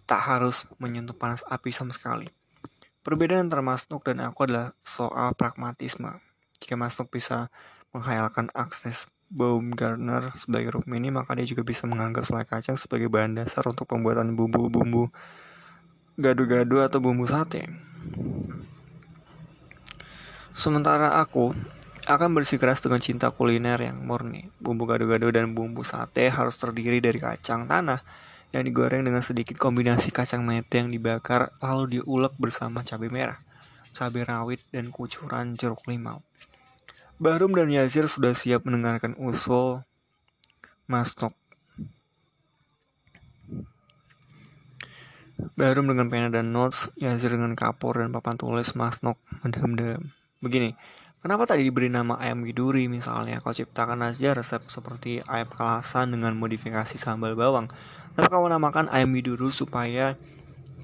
tak 0.06 0.18
harus 0.18 0.66
menyentuh 0.82 1.14
panas 1.14 1.46
api 1.46 1.70
sama 1.70 1.94
sekali. 1.94 2.26
Perbedaan 3.06 3.46
antara 3.50 3.62
Masnuk 3.62 4.02
dan 4.02 4.18
aku 4.22 4.50
adalah 4.50 4.74
soal 4.82 5.34
pragmatisme. 5.38 6.10
Jika 6.58 6.74
Masnuk 6.74 7.06
bisa 7.06 7.54
menghayalkan 7.94 8.50
akses 8.50 9.06
Baumgartner 9.32 10.36
sebagai 10.36 10.76
rukmini, 10.76 11.08
maka 11.08 11.32
dia 11.32 11.48
juga 11.48 11.64
bisa 11.64 11.88
menganggap 11.88 12.28
selai 12.28 12.44
kacang 12.44 12.76
sebagai 12.76 13.08
bahan 13.08 13.40
dasar 13.40 13.64
untuk 13.64 13.88
pembuatan 13.88 14.36
bumbu-bumbu 14.36 15.08
gado-gado 16.20 16.84
atau 16.84 17.00
bumbu 17.00 17.24
sate. 17.24 17.64
Sementara 20.52 21.16
aku 21.16 21.56
akan 22.04 22.36
bersikeras 22.36 22.84
dengan 22.84 23.00
cinta 23.00 23.32
kuliner 23.32 23.80
yang 23.80 24.04
murni. 24.04 24.52
Bumbu 24.60 24.84
gado-gado 24.84 25.32
dan 25.32 25.56
bumbu 25.56 25.80
sate 25.80 26.28
harus 26.28 26.60
terdiri 26.60 27.00
dari 27.00 27.16
kacang 27.16 27.64
tanah 27.64 28.04
yang 28.52 28.68
digoreng 28.68 29.00
dengan 29.00 29.24
sedikit 29.24 29.56
kombinasi 29.56 30.12
kacang 30.12 30.44
mete 30.44 30.76
yang 30.76 30.92
dibakar 30.92 31.56
lalu 31.64 31.98
diulek 31.98 32.36
bersama 32.36 32.84
cabai 32.84 33.08
merah, 33.08 33.40
cabai 33.96 34.28
rawit, 34.28 34.60
dan 34.68 34.92
kucuran 34.92 35.56
jeruk 35.56 35.80
limau. 35.88 36.20
Bahrum 37.22 37.54
dan 37.54 37.70
Yazir 37.70 38.10
sudah 38.10 38.34
siap 38.34 38.66
mendengarkan 38.66 39.14
usul 39.14 39.86
Mas 40.90 41.14
Nok. 41.14 41.30
Bahrum 45.54 45.86
dengan 45.86 46.10
pena 46.10 46.34
dan 46.34 46.50
notes, 46.50 46.90
Yazir 46.98 47.30
dengan 47.30 47.54
kapur 47.54 48.02
dan 48.02 48.10
papan 48.10 48.34
tulis 48.34 48.74
Mas 48.74 49.06
Nok 49.06 49.22
mendem-dem. 49.46 50.10
Begini, 50.42 50.74
kenapa 51.22 51.46
tadi 51.46 51.62
diberi 51.62 51.86
nama 51.86 52.18
ayam 52.18 52.42
widuri 52.42 52.90
misalnya? 52.90 53.38
Kau 53.38 53.54
ciptakan 53.54 54.02
aja 54.02 54.34
resep 54.34 54.66
seperti 54.66 55.22
ayam 55.30 55.46
kelasan 55.46 56.10
dengan 56.10 56.34
modifikasi 56.34 56.98
sambal 56.98 57.38
bawang. 57.38 57.70
Tapi 58.18 58.26
kau 58.26 58.50
namakan 58.50 58.90
ayam 58.90 59.14
widuru 59.14 59.46
supaya 59.46 60.18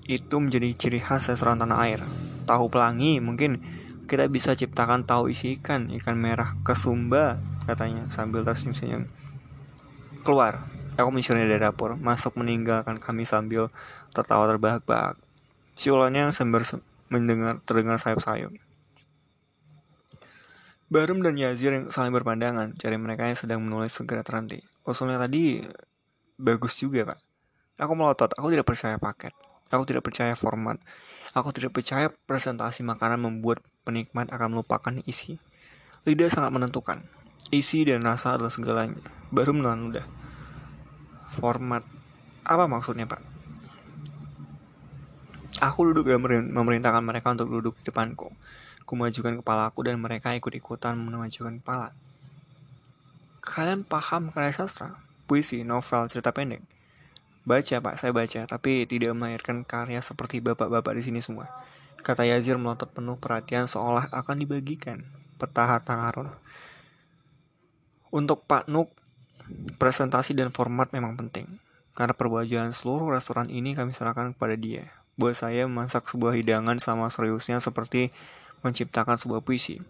itu 0.06 0.38
menjadi 0.38 0.70
ciri 0.78 1.02
khas 1.02 1.34
restoran 1.34 1.58
tanah 1.58 1.82
air. 1.82 2.00
Tahu 2.46 2.70
pelangi 2.70 3.18
mungkin 3.18 3.77
kita 4.08 4.24
bisa 4.32 4.56
ciptakan 4.56 5.04
tahu 5.04 5.28
isi 5.28 5.60
ikan, 5.60 5.92
ikan 6.00 6.16
merah 6.16 6.56
kesumba, 6.64 7.36
katanya 7.68 8.08
sambil 8.08 8.40
tersenyum-senyum. 8.42 9.04
Keluar, 10.24 10.64
aku 10.96 11.12
mencuri 11.12 11.44
dari 11.44 11.60
dapur, 11.60 12.00
masuk 12.00 12.40
meninggalkan 12.40 12.96
kami 12.96 13.28
sambil 13.28 13.68
tertawa 14.16 14.48
terbahak-bahak. 14.48 15.20
Si 15.76 15.92
ulangnya 15.92 16.32
sambil 16.32 16.64
mendengar 17.12 17.60
terdengar 17.68 18.00
sayup-sayup. 18.00 18.50
Barum 20.88 21.20
dan 21.20 21.36
Yazir 21.36 21.76
yang 21.76 21.92
saling 21.92 22.16
berpandangan, 22.16 22.72
cari 22.80 22.96
mereka 22.96 23.28
yang 23.28 23.36
sedang 23.36 23.60
menulis 23.60 23.92
segera 23.92 24.24
terhenti. 24.24 24.64
Usulnya 24.88 25.20
tadi 25.20 25.60
bagus 26.40 26.80
juga, 26.80 27.12
Pak. 27.12 27.18
Aku 27.84 27.92
melotot, 27.92 28.32
aku 28.32 28.48
tidak 28.48 28.64
percaya 28.64 28.96
paket. 28.96 29.36
Aku 29.68 29.84
tidak 29.84 30.00
percaya 30.00 30.32
format. 30.32 30.80
Aku 31.36 31.52
tidak 31.52 31.76
percaya 31.76 32.08
presentasi 32.08 32.80
makanan 32.84 33.20
membuat 33.20 33.60
penikmat 33.84 34.32
akan 34.32 34.56
melupakan 34.56 34.94
isi. 35.04 35.36
Lidah 36.08 36.32
sangat 36.32 36.56
menentukan. 36.56 37.04
Isi 37.52 37.84
dan 37.84 38.04
rasa 38.04 38.36
adalah 38.36 38.52
segalanya. 38.52 39.00
Baru 39.28 39.52
menelan 39.52 39.92
udah. 39.92 40.06
Format. 41.32 41.84
Apa 42.48 42.64
maksudnya, 42.64 43.04
Pak? 43.04 43.20
Aku 45.58 45.90
duduk 45.90 46.06
dan 46.06 46.22
memerintahkan 46.54 47.02
mereka 47.02 47.34
untuk 47.34 47.50
duduk 47.50 47.74
di 47.82 47.90
depanku. 47.90 48.30
Kumajukan 48.88 49.44
kepala 49.44 49.68
aku 49.68 49.84
dan 49.84 50.00
mereka 50.00 50.32
ikut-ikutan 50.32 50.96
memajukan 50.96 51.60
kepala. 51.60 51.92
Kalian 53.44 53.84
paham 53.84 54.30
karya 54.32 54.54
sastra, 54.54 54.96
puisi, 55.26 55.64
novel, 55.64 56.08
cerita 56.08 56.32
pendek? 56.32 56.77
Baca 57.48 57.80
pak, 57.80 57.96
saya 57.96 58.12
baca, 58.12 58.44
tapi 58.44 58.84
tidak 58.84 59.16
melahirkan 59.16 59.64
karya 59.64 60.04
seperti 60.04 60.44
bapak-bapak 60.44 61.00
di 61.00 61.02
sini 61.08 61.24
semua. 61.24 61.48
Kata 62.04 62.28
Yazir 62.28 62.60
melotot 62.60 62.92
penuh 62.92 63.16
perhatian 63.16 63.64
seolah 63.64 64.12
akan 64.12 64.36
dibagikan 64.44 65.08
peta 65.40 65.64
harta 65.64 65.96
karun. 65.96 66.28
Untuk 68.12 68.44
Pak 68.44 68.68
Nuk, 68.68 68.92
presentasi 69.80 70.36
dan 70.36 70.52
format 70.52 70.92
memang 70.92 71.16
penting. 71.16 71.48
Karena 71.96 72.12
perwajahan 72.12 72.68
seluruh 72.68 73.16
restoran 73.16 73.48
ini 73.48 73.72
kami 73.72 73.96
serahkan 73.96 74.36
kepada 74.36 74.52
dia. 74.52 74.92
Buat 75.16 75.40
saya 75.40 75.64
memasak 75.64 76.04
sebuah 76.04 76.36
hidangan 76.36 76.76
sama 76.84 77.08
seriusnya 77.08 77.64
seperti 77.64 78.12
menciptakan 78.60 79.16
sebuah 79.16 79.40
puisi. 79.40 79.80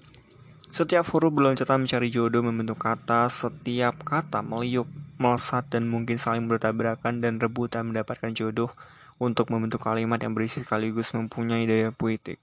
Setiap 0.71 1.11
huruf 1.11 1.35
berloncatan 1.35 1.85
mencari 1.85 2.07
jodoh 2.07 2.41
membentuk 2.47 2.79
kata, 2.79 3.27
setiap 3.27 4.07
kata 4.07 4.47
meliuk 4.47 4.87
melesat 5.19 5.66
dan 5.69 5.91
mungkin 5.91 6.16
saling 6.16 6.47
bertabrakan 6.47 7.19
dan 7.19 7.43
rebutan 7.43 7.91
mendapatkan 7.91 8.31
jodoh 8.33 8.71
untuk 9.19 9.51
membentuk 9.51 9.83
kalimat 9.83 10.23
yang 10.23 10.33
berisi 10.33 10.62
sekaligus 10.62 11.11
mempunyai 11.11 11.66
daya 11.66 11.91
puitik. 11.91 12.39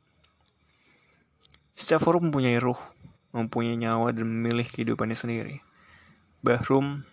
Setiap 1.76 2.03
huruf 2.07 2.23
mempunyai 2.23 2.59
ruh, 2.59 2.80
mempunyai 3.36 3.76
nyawa 3.80 4.11
dan 4.11 4.28
memilih 4.28 4.67
kehidupannya 4.67 5.15
sendiri. 5.15 5.59
Bahrum 6.43 7.03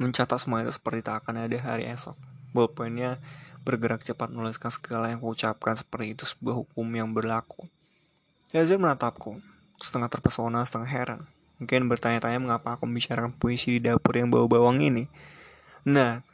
mencatat 0.00 0.40
semua 0.40 0.64
itu 0.64 0.72
seperti 0.72 1.04
tak 1.04 1.24
akan 1.24 1.48
ada 1.48 1.58
hari 1.60 1.88
esok. 1.88 2.16
Ballpointnya 2.52 3.20
bergerak 3.64 4.04
cepat 4.04 4.28
menuliskan 4.32 4.72
segala 4.72 5.12
yang 5.12 5.20
kuucapkan 5.20 5.76
seperti 5.76 6.16
itu 6.16 6.24
sebuah 6.28 6.64
hukum 6.64 6.86
yang 6.92 7.08
berlaku. 7.12 7.64
Yazir 8.52 8.76
menatapku, 8.76 9.40
setengah 9.80 10.12
terpesona, 10.12 10.60
setengah 10.66 10.90
heran. 10.90 11.20
Mungkin 11.62 11.86
bertanya-tanya 11.86 12.42
mengapa 12.42 12.74
aku 12.74 12.90
membicarakan 12.90 13.30
puisi 13.38 13.78
di 13.78 13.80
dapur 13.86 14.18
yang 14.18 14.34
bau 14.34 14.50
bawang 14.50 14.82
ini. 14.82 15.06
Nah, 15.86 16.26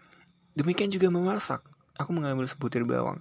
demikian 0.57 0.89
juga 0.89 1.13
memasak. 1.13 1.61
Aku 2.01 2.17
mengambil 2.17 2.49
sebutir 2.49 2.89
bawang. 2.89 3.21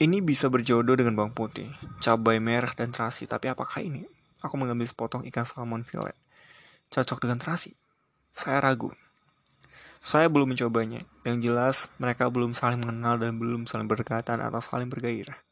Ini 0.00 0.24
bisa 0.24 0.48
berjodoh 0.48 0.96
dengan 0.96 1.12
bawang 1.12 1.36
putih, 1.36 1.68
cabai 2.00 2.40
merah, 2.40 2.72
dan 2.72 2.88
terasi. 2.88 3.28
Tapi 3.28 3.52
apakah 3.52 3.84
ini? 3.84 4.08
Aku 4.40 4.56
mengambil 4.56 4.88
sepotong 4.88 5.28
ikan 5.28 5.44
salmon 5.44 5.84
fillet. 5.84 6.16
Cocok 6.88 7.28
dengan 7.28 7.36
terasi? 7.36 7.76
Saya 8.32 8.64
ragu. 8.64 8.96
Saya 10.00 10.32
belum 10.32 10.56
mencobanya. 10.56 11.04
Yang 11.28 11.38
jelas, 11.44 11.76
mereka 12.00 12.32
belum 12.32 12.56
saling 12.56 12.80
mengenal 12.80 13.20
dan 13.20 13.36
belum 13.36 13.68
saling 13.68 13.84
berdekatan 13.84 14.40
atau 14.40 14.60
saling 14.64 14.88
bergairah. 14.88 15.45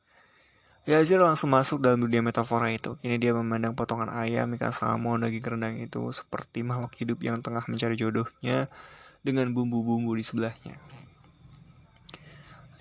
Yazir 0.85 1.17
langsung 1.17 1.49
masuk 1.49 1.81
dalam 1.81 1.97
dunia 1.97 2.21
metafora 2.21 2.69
itu. 2.69 3.01
Kini 3.01 3.17
dia 3.17 3.33
memandang 3.33 3.73
potongan 3.73 4.13
ayam, 4.13 4.53
ikan 4.61 4.69
salmon, 4.69 5.25
daging 5.25 5.41
rendang 5.41 5.81
itu 5.81 6.13
seperti 6.13 6.61
makhluk 6.61 6.93
hidup 7.01 7.19
yang 7.25 7.41
tengah 7.41 7.65
mencari 7.65 7.97
jodohnya 7.97 8.69
dengan 9.25 9.49
bumbu-bumbu 9.57 10.13
di 10.13 10.21
sebelahnya. 10.21 10.77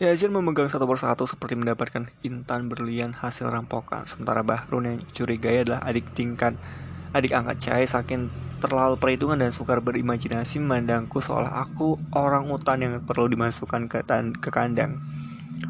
Yazir 0.04 0.28
memegang 0.28 0.68
satu 0.68 0.84
persatu 0.84 1.24
seperti 1.24 1.56
mendapatkan 1.56 2.12
intan 2.28 2.68
berlian 2.68 3.16
hasil 3.16 3.48
rampokan. 3.48 4.04
Sementara 4.04 4.44
Bahrun 4.44 4.84
yang 4.84 5.00
curiga 5.16 5.48
adalah 5.48 5.80
adik 5.88 6.12
tingkat 6.12 6.60
adik 7.16 7.32
angkat 7.32 7.56
Cahaya 7.64 7.88
saking 7.88 8.28
terlalu 8.60 9.00
perhitungan 9.00 9.40
dan 9.40 9.56
sukar 9.56 9.80
berimajinasi 9.80 10.60
memandangku 10.60 11.24
seolah 11.24 11.64
aku 11.64 11.96
orang 12.12 12.52
utan 12.52 12.84
yang 12.84 12.94
perlu 13.06 13.32
dimasukkan 13.32 13.88
ke, 13.88 14.04
ke 14.44 14.50
kandang. 14.52 15.00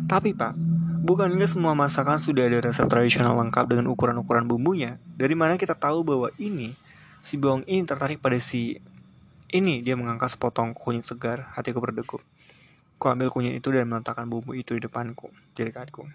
Tapi 0.10 0.34
pak, 0.34 0.58
Bukankah 1.04 1.52
semua 1.52 1.76
masakan 1.76 2.16
sudah 2.16 2.48
ada 2.48 2.64
resep 2.64 2.88
tradisional 2.88 3.36
lengkap 3.36 3.68
dengan 3.68 3.92
ukuran-ukuran 3.92 4.48
bumbunya? 4.48 5.04
Dari 5.20 5.36
mana 5.36 5.60
kita 5.60 5.76
tahu 5.76 6.00
bahwa 6.08 6.32
ini, 6.40 6.80
si 7.20 7.36
bawang 7.36 7.68
ini 7.68 7.84
tertarik 7.84 8.24
pada 8.24 8.40
si 8.40 8.80
ini? 9.52 9.84
Dia 9.84 10.00
mengangkat 10.00 10.32
sepotong 10.32 10.72
kunyit 10.72 11.04
segar, 11.04 11.52
hatiku 11.52 11.84
berdegup. 11.84 12.24
Ku 12.96 13.12
ambil 13.12 13.28
kunyit 13.36 13.52
itu 13.52 13.68
dan 13.76 13.84
meletakkan 13.92 14.32
bumbu 14.32 14.56
itu 14.56 14.80
di 14.80 14.82
depanku, 14.88 15.28
di 15.52 15.68
dekatku. 15.68 16.08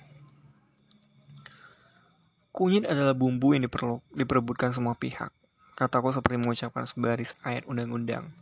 Kunyit 2.56 2.88
adalah 2.88 3.12
bumbu 3.12 3.52
yang 3.52 3.68
diperlu, 3.68 4.00
diperebutkan 4.16 4.72
semua 4.72 4.96
pihak. 4.96 5.28
Kataku 5.76 6.16
seperti 6.16 6.40
mengucapkan 6.40 6.88
sebaris 6.88 7.36
ayat 7.44 7.68
undang-undang. 7.68 8.32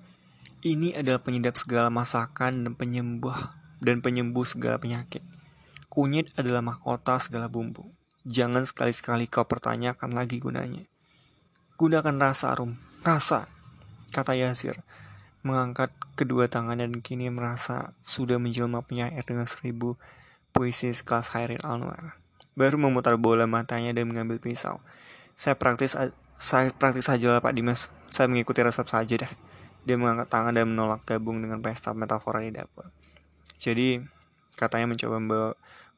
Ini 0.62 0.94
adalah 0.94 1.18
penyedap 1.18 1.58
segala 1.58 1.90
masakan 1.90 2.62
dan 2.62 2.78
penyembuh 2.78 3.34
dan 3.82 3.98
penyembuh 3.98 4.46
segala 4.46 4.78
penyakit. 4.78 5.26
Kunyit 5.96 6.28
adalah 6.36 6.60
mahkota 6.60 7.16
segala 7.16 7.48
bumbu. 7.48 7.88
Jangan 8.28 8.68
sekali-sekali 8.68 9.32
kau 9.32 9.48
pertanyakan 9.48 10.12
lagi 10.12 10.36
gunanya. 10.36 10.84
Gunakan 11.80 12.20
rasa 12.20 12.52
arum, 12.52 12.76
rasa, 13.00 13.48
kata 14.12 14.36
Yasir, 14.36 14.84
mengangkat 15.40 15.88
kedua 16.12 16.52
tangannya 16.52 16.84
dan 16.84 17.00
kini 17.00 17.32
merasa 17.32 17.96
sudah 18.04 18.36
menjelma 18.36 18.84
penyair 18.84 19.24
dengan 19.24 19.48
seribu 19.48 19.96
puisi 20.52 20.92
sekelas 20.92 21.32
Hairil 21.32 21.64
Anwar. 21.64 22.20
Baru 22.52 22.76
memutar 22.76 23.16
bola 23.16 23.48
matanya 23.48 23.96
dan 23.96 24.12
mengambil 24.12 24.36
pisau. 24.36 24.84
Saya 25.40 25.56
praktis, 25.56 25.96
saya 26.36 26.68
praktis 26.76 27.08
saja 27.08 27.32
lah 27.32 27.40
Pak 27.40 27.56
Dimas. 27.56 27.88
Saya 28.12 28.28
mengikuti 28.28 28.60
resep 28.60 28.84
saja 28.84 29.24
dah. 29.24 29.32
Dia 29.88 29.96
mengangkat 29.96 30.28
tangan 30.28 30.52
dan 30.52 30.68
menolak 30.68 31.08
gabung 31.08 31.40
dengan 31.40 31.64
pesta 31.64 31.96
metafora 31.96 32.44
di 32.44 32.52
dapur. 32.52 32.84
Jadi, 33.56 34.04
katanya 34.60 34.92
mencoba 34.92 35.16
membawa 35.16 35.50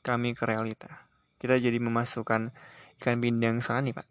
kami 0.09 0.32
ke 0.32 0.48
realita. 0.48 1.04
Kita 1.36 1.61
jadi 1.61 1.76
memasukkan 1.76 2.48
ikan 2.96 3.16
pindang 3.20 3.61
serani, 3.61 3.92
Pak. 3.92 4.09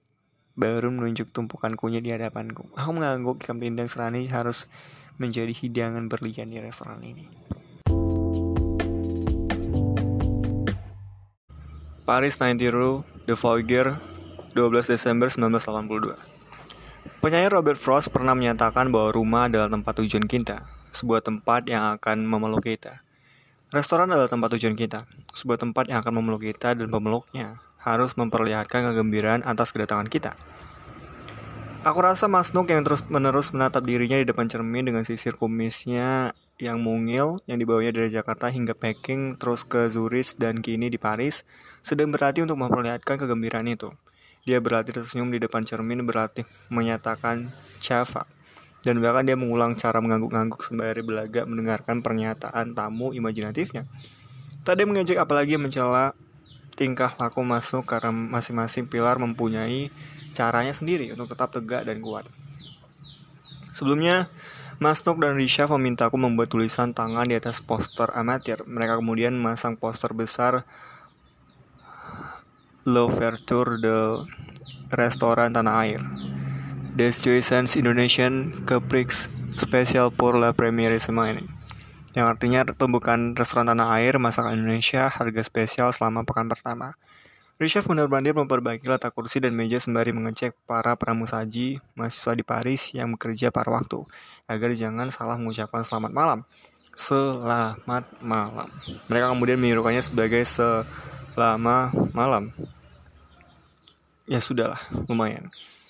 Baru 0.53 0.93
menunjuk 0.93 1.33
tumpukan 1.33 1.73
kunyit 1.73 2.05
di 2.05 2.13
hadapanku. 2.13 2.69
Aku 2.77 2.93
mengangguk 2.93 3.41
ikan 3.41 3.57
pindang 3.57 3.89
serani 3.89 4.29
harus 4.29 4.69
menjadi 5.17 5.49
hidangan 5.49 6.05
berlian 6.05 6.53
di 6.53 6.61
restoran 6.61 7.01
ini. 7.01 7.25
Paris 12.05 12.37
90 12.37 12.69
Rue, 12.71 13.01
The 13.25 13.33
Voyager, 13.33 13.97
12 14.53 14.93
Desember 14.93 15.27
1982. 15.27 16.15
Penyair 17.19 17.51
Robert 17.51 17.81
Frost 17.81 18.13
pernah 18.13 18.37
menyatakan 18.37 18.93
bahwa 18.93 19.11
rumah 19.11 19.49
adalah 19.49 19.67
tempat 19.67 19.97
tujuan 19.99 20.29
kita, 20.29 20.63
sebuah 20.93 21.25
tempat 21.25 21.67
yang 21.67 21.97
akan 21.97 22.23
memeluk 22.23 22.63
kita. 22.63 23.03
Restoran 23.68 24.07
adalah 24.07 24.32
tempat 24.32 24.55
tujuan 24.55 24.80
kita, 24.80 25.03
sebuah 25.36 25.59
tempat 25.59 25.91
yang 25.91 25.99
akan 25.99 26.24
memeluk 26.24 26.39
kita 26.39 26.72
dan 26.72 26.88
pemeluknya 26.88 27.59
harus 27.84 28.15
memperlihatkan 28.15 28.88
kegembiraan 28.91 29.43
atas 29.43 29.76
kedatangan 29.76 30.07
kita. 30.07 30.39
Aku 31.84 31.99
rasa 31.99 32.32
Mas 32.32 32.55
Nuk 32.55 32.72
yang 32.72 32.88
terus-menerus 32.88 33.51
menatap 33.51 33.84
dirinya 33.84 34.15
di 34.15 34.24
depan 34.24 34.47
cermin 34.47 34.88
dengan 34.88 35.03
sisir 35.03 35.36
kumisnya 35.36 36.32
yang 36.63 36.80
mungil 36.80 37.43
yang 37.43 37.59
dibawanya 37.59 37.91
dari 37.91 38.07
Jakarta 38.07 38.47
hingga 38.47 38.72
Peking 38.72 39.36
terus 39.36 39.68
ke 39.68 39.91
Zurich 39.91 40.39
dan 40.39 40.63
kini 40.63 40.88
di 40.88 40.95
Paris 40.95 41.43
sedang 41.84 42.07
berlatih 42.07 42.47
untuk 42.47 42.63
memperlihatkan 42.63 43.20
kegembiraan 43.20 43.68
itu. 43.68 43.91
Dia 44.47 44.63
berlatih 44.63 44.95
tersenyum 44.95 45.28
di 45.28 45.43
depan 45.43 45.68
cermin 45.68 46.07
berlatih 46.07 46.47
menyatakan 46.72 47.51
Java. 47.84 48.36
Dan 48.88 49.03
bahkan 49.03 49.27
dia 49.27 49.35
mengulang 49.35 49.75
cara 49.75 49.99
mengangguk-angguk 49.99 50.63
sembari 50.63 51.03
belaga 51.03 51.43
mendengarkan 51.43 51.99
pernyataan 51.99 52.71
tamu 52.71 53.11
imajinatifnya. 53.11 53.83
Tadi 54.63 54.88
mengejek 54.88 55.19
apalagi 55.19 55.59
mencela 55.59 56.15
tingkah 56.79 57.11
laku 57.19 57.43
masuk 57.43 57.83
karena 57.83 58.15
masing-masing 58.15 58.88
pilar 58.88 59.19
mempunyai 59.19 59.91
caranya 60.31 60.71
sendiri 60.71 61.11
untuk 61.11 61.35
tetap 61.35 61.51
tegak 61.51 61.83
dan 61.83 61.99
kuat. 61.99 62.31
Sebelumnya, 63.75 64.31
Masnuk 64.77 65.17
dan 65.17 65.33
Risha 65.33 65.65
memintaku 65.65 66.21
membuat 66.21 66.53
tulisan 66.53 66.93
tangan 66.93 67.25
di 67.25 67.33
atas 67.33 67.65
poster 67.65 68.13
amatir. 68.13 68.61
Mereka 68.69 69.01
kemudian 69.01 69.33
memasang 69.33 69.73
poster 69.73 70.13
besar 70.13 70.69
L'Ouverture 72.85 73.81
de 73.81 73.97
Restoran 74.93 75.49
Tanah 75.49 75.75
Air. 75.81 76.01
Des 76.97 77.21
Cuisines 77.21 77.77
Indonesian 77.77 78.49
Caprix 78.65 79.29
Special 79.53 80.09
pour 80.09 80.33
la 80.33 80.49
première 80.49 80.97
semaine. 80.97 81.45
Yang 82.17 82.25
artinya 82.25 82.65
pembukaan 82.73 83.37
restoran 83.37 83.69
tanah 83.69 84.01
air 84.01 84.17
masakan 84.17 84.57
Indonesia 84.57 85.05
harga 85.05 85.45
spesial 85.45 85.93
selama 85.93 86.25
pekan 86.25 86.49
pertama. 86.49 86.97
Richard 87.61 87.85
benar-benar 87.85 88.33
memperbaiki 88.33 88.89
letak 88.89 89.13
kursi 89.13 89.37
dan 89.37 89.53
meja 89.53 89.77
sembari 89.77 90.09
mengecek 90.09 90.57
para 90.65 90.97
pramusaji 90.97 91.77
mahasiswa 91.93 92.33
di 92.33 92.41
Paris 92.41 92.89
yang 92.97 93.13
bekerja 93.13 93.53
pada 93.53 93.77
waktu, 93.77 94.01
agar 94.49 94.73
jangan 94.73 95.13
salah 95.13 95.37
mengucapkan 95.37 95.85
selamat 95.85 96.09
malam. 96.09 96.39
Selamat 96.97 98.09
malam. 98.25 98.73
Mereka 99.05 99.37
kemudian 99.37 99.61
menirukannya 99.61 100.01
sebagai 100.01 100.41
selama 100.49 101.93
malam. 102.09 102.49
Ya 104.25 104.41
sudahlah, 104.41 104.81
lumayan. 105.05 105.45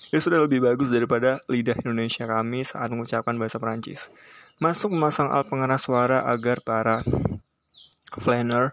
Itu 0.08 0.32
sudah 0.32 0.40
lebih 0.40 0.64
bagus 0.64 0.88
daripada 0.88 1.44
lidah 1.52 1.76
Indonesia 1.84 2.24
kami 2.24 2.64
saat 2.64 2.88
mengucapkan 2.88 3.36
bahasa 3.36 3.60
Perancis. 3.60 4.08
Masuk 4.56 4.90
memasang 4.96 5.28
alat 5.28 5.46
pengeras 5.46 5.84
suara 5.84 6.24
agar 6.24 6.64
para 6.64 7.04
flanner 8.16 8.72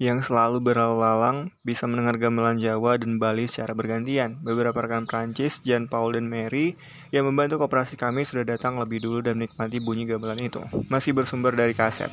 yang 0.00 0.24
selalu 0.24 0.64
berlalu-lalang 0.64 1.52
bisa 1.60 1.84
mendengar 1.84 2.16
gamelan 2.16 2.56
Jawa 2.56 2.96
dan 2.96 3.20
Bali 3.20 3.44
secara 3.44 3.76
bergantian. 3.76 4.40
Beberapa 4.40 4.80
rekan 4.80 5.04
Prancis, 5.04 5.60
Jean 5.60 5.92
Paul 5.92 6.16
dan 6.16 6.24
Mary, 6.24 6.72
yang 7.12 7.28
membantu 7.28 7.60
kooperasi 7.60 8.00
kami 8.00 8.24
sudah 8.24 8.48
datang 8.48 8.80
lebih 8.80 9.04
dulu 9.04 9.20
dan 9.20 9.36
menikmati 9.36 9.76
bunyi 9.76 10.08
gamelan 10.08 10.40
itu. 10.40 10.64
Masih 10.88 11.12
bersumber 11.12 11.52
dari 11.52 11.76
kaset. 11.76 12.08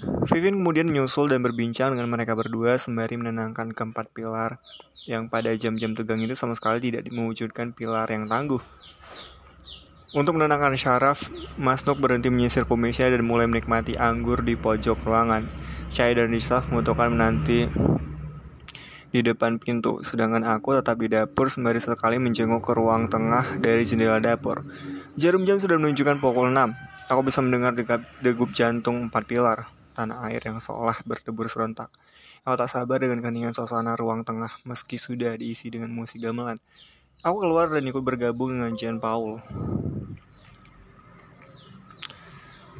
Vivin 0.00 0.56
kemudian 0.56 0.88
menyusul 0.88 1.28
dan 1.28 1.44
berbincang 1.44 1.92
dengan 1.92 2.08
mereka 2.08 2.32
berdua 2.32 2.80
sembari 2.80 3.20
menenangkan 3.20 3.76
keempat 3.76 4.08
pilar 4.16 4.56
yang 5.04 5.28
pada 5.28 5.52
jam-jam 5.52 5.92
tegang 5.92 6.24
itu 6.24 6.32
sama 6.32 6.56
sekali 6.56 6.80
tidak 6.80 7.04
mewujudkan 7.12 7.76
pilar 7.76 8.08
yang 8.08 8.24
tangguh. 8.24 8.64
Untuk 10.10 10.40
menenangkan 10.40 10.74
syaraf, 10.74 11.28
Mas 11.54 11.84
Nuk 11.84 12.02
berhenti 12.02 12.32
menyisir 12.32 12.64
kumisnya 12.66 13.12
dan 13.12 13.22
mulai 13.22 13.46
menikmati 13.46 13.94
anggur 13.94 14.42
di 14.42 14.56
pojok 14.56 15.04
ruangan. 15.06 15.46
Chai 15.92 16.16
dan 16.16 16.32
Rizaf 16.32 16.72
memutuskan 16.72 17.14
menanti 17.14 17.70
di 19.10 19.20
depan 19.26 19.58
pintu, 19.58 20.06
sedangkan 20.06 20.46
aku 20.46 20.78
tetap 20.78 20.96
di 21.02 21.10
dapur 21.10 21.50
sembari 21.50 21.82
sekali 21.82 22.18
menjenguk 22.22 22.62
ke 22.62 22.72
ruang 22.78 23.10
tengah 23.10 23.58
dari 23.58 23.82
jendela 23.82 24.22
dapur. 24.22 24.62
Jarum 25.18 25.42
jam 25.42 25.58
sudah 25.58 25.76
menunjukkan 25.82 26.22
pukul 26.22 26.54
6. 26.54 27.10
Aku 27.10 27.20
bisa 27.26 27.42
mendengar 27.42 27.74
degup 28.22 28.54
jantung 28.54 29.10
empat 29.10 29.26
pilar, 29.26 29.66
tanah 30.00 30.24
air 30.32 30.40
yang 30.40 30.56
seolah 30.56 30.96
berdebur 31.04 31.44
serentak. 31.52 31.92
Aku 32.48 32.56
tak 32.56 32.72
sabar 32.72 32.96
dengan 33.04 33.20
keningan 33.20 33.52
suasana 33.52 33.92
ruang 34.00 34.24
tengah 34.24 34.48
meski 34.64 34.96
sudah 34.96 35.36
diisi 35.36 35.68
dengan 35.68 35.92
musik 35.92 36.24
gamelan. 36.24 36.56
Aku 37.20 37.44
keluar 37.44 37.68
dan 37.68 37.84
ikut 37.84 38.00
bergabung 38.00 38.56
dengan 38.56 38.72
Jean 38.72 38.96
Paul. 38.96 39.44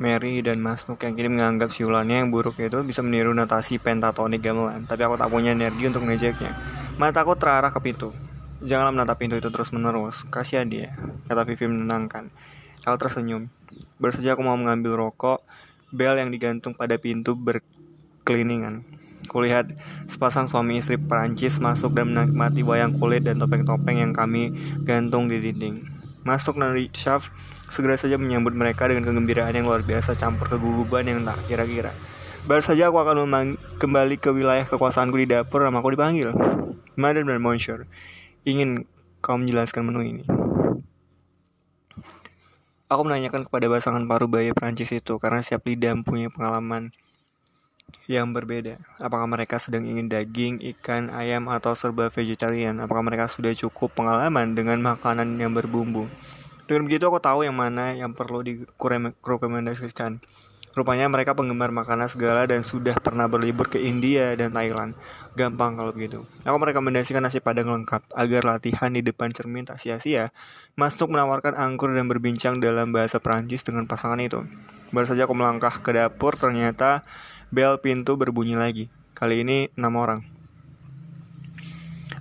Mary 0.01 0.41
dan 0.41 0.65
Mas 0.65 0.89
Nuk 0.89 1.05
yang 1.05 1.13
kini 1.13 1.29
menganggap 1.29 1.69
siulannya 1.77 2.25
yang 2.25 2.33
buruk 2.33 2.57
itu 2.57 2.81
bisa 2.81 3.05
meniru 3.05 3.37
notasi 3.37 3.77
pentatonik 3.77 4.41
gamelan, 4.41 4.89
tapi 4.89 5.05
aku 5.05 5.21
tak 5.21 5.29
punya 5.29 5.53
energi 5.53 5.93
untuk 5.93 6.09
mengejeknya. 6.09 6.57
Mataku 6.97 7.37
terarah 7.37 7.69
ke 7.69 7.85
pintu. 7.85 8.17
Janganlah 8.65 8.97
menatap 8.97 9.21
pintu 9.21 9.37
itu 9.37 9.53
terus-menerus, 9.53 10.25
kasihan 10.33 10.65
dia, 10.65 10.97
kata 11.29 11.45
Vivi 11.45 11.69
menenangkan. 11.69 12.33
Aku 12.89 12.97
tersenyum. 12.97 13.53
Baru 14.01 14.17
saja 14.17 14.33
aku 14.33 14.41
mau 14.41 14.57
mengambil 14.57 14.97
rokok, 14.97 15.45
bel 15.91 16.19
yang 16.19 16.31
digantung 16.31 16.75
pada 16.75 16.97
pintu 16.97 17.35
berkeliningan. 17.35 18.83
Kulihat 19.31 19.77
sepasang 20.11 20.51
suami 20.51 20.83
istri 20.83 20.99
Perancis 20.99 21.63
masuk 21.63 21.95
dan 21.95 22.11
menikmati 22.11 22.67
wayang 22.67 22.97
kulit 22.99 23.23
dan 23.23 23.39
topeng-topeng 23.39 24.03
yang 24.03 24.11
kami 24.11 24.51
gantung 24.83 25.31
di 25.31 25.39
dinding. 25.39 25.87
Masuk 26.27 26.59
dan 26.59 26.75
Richard 26.75 27.31
segera 27.71 27.95
saja 27.95 28.19
menyambut 28.19 28.53
mereka 28.57 28.91
dengan 28.91 29.07
kegembiraan 29.07 29.55
yang 29.55 29.71
luar 29.71 29.87
biasa 29.87 30.19
campur 30.19 30.51
keguguban 30.51 31.07
yang 31.07 31.23
tak 31.23 31.39
kira-kira. 31.47 31.95
Baru 32.49 32.65
saja 32.65 32.89
aku 32.89 32.99
akan 32.99 33.29
kembali 33.77 34.17
ke 34.17 34.33
wilayah 34.33 34.65
kekuasaanku 34.65 35.17
di 35.21 35.29
dapur 35.29 35.63
nama 35.63 35.79
aku 35.79 35.93
dipanggil. 35.95 36.33
Madam 36.97 37.29
dan 37.29 37.39
Monsieur, 37.39 37.87
ingin 38.49 38.89
kau 39.21 39.37
menjelaskan 39.37 39.87
menu 39.87 40.01
ini. 40.03 40.40
Aku 42.91 43.07
menanyakan 43.07 43.47
kepada 43.47 43.71
pasangan 43.71 44.03
paruh 44.03 44.27
bayi 44.27 44.51
Prancis 44.51 44.91
itu 44.91 45.15
karena 45.23 45.39
siap 45.47 45.63
lidah 45.63 45.95
punya 46.03 46.27
pengalaman 46.27 46.91
yang 48.11 48.35
berbeda. 48.35 48.83
Apakah 48.99 49.31
mereka 49.31 49.63
sedang 49.63 49.87
ingin 49.87 50.11
daging, 50.11 50.59
ikan, 50.75 51.07
ayam, 51.15 51.47
atau 51.47 51.71
serba 51.79 52.11
vegetarian? 52.11 52.83
Apakah 52.83 53.07
mereka 53.07 53.31
sudah 53.31 53.55
cukup 53.55 53.95
pengalaman 53.95 54.59
dengan 54.59 54.83
makanan 54.83 55.39
yang 55.39 55.55
berbumbu? 55.55 56.11
Dengan 56.67 56.91
begitu 56.91 57.07
aku 57.07 57.23
tahu 57.23 57.47
yang 57.47 57.55
mana 57.55 57.95
yang 57.95 58.11
perlu 58.11 58.43
direkomendasikan. 58.43 60.19
Rupanya 60.71 61.11
mereka 61.11 61.35
penggemar 61.35 61.75
makanan 61.75 62.07
segala 62.07 62.47
dan 62.47 62.63
sudah 62.63 62.95
pernah 63.03 63.27
berlibur 63.27 63.67
ke 63.67 63.83
India 63.83 64.39
dan 64.39 64.55
Thailand. 64.55 64.95
Gampang 65.35 65.75
kalau 65.75 65.91
begitu. 65.91 66.23
Aku 66.47 66.57
merekomendasikan 66.63 67.27
nasi 67.27 67.43
padang 67.43 67.75
lengkap 67.75 68.07
agar 68.15 68.43
latihan 68.47 68.95
di 68.95 69.03
depan 69.03 69.35
cermin 69.35 69.67
tak 69.67 69.83
sia-sia. 69.83 70.31
Masuk 70.79 71.11
menawarkan 71.11 71.59
angkur 71.59 71.91
dan 71.91 72.07
berbincang 72.07 72.63
dalam 72.63 72.95
bahasa 72.95 73.19
Prancis 73.19 73.67
dengan 73.67 73.91
pasangan 73.91 74.23
itu. 74.23 74.47
Baru 74.95 75.11
saja 75.11 75.27
aku 75.27 75.35
melangkah 75.35 75.83
ke 75.83 75.91
dapur, 75.91 76.39
ternyata 76.39 77.03
Bel 77.51 77.83
pintu 77.83 78.15
berbunyi 78.15 78.55
lagi. 78.55 78.87
Kali 79.11 79.43
ini 79.43 79.67
enam 79.75 79.99
orang. 79.99 80.40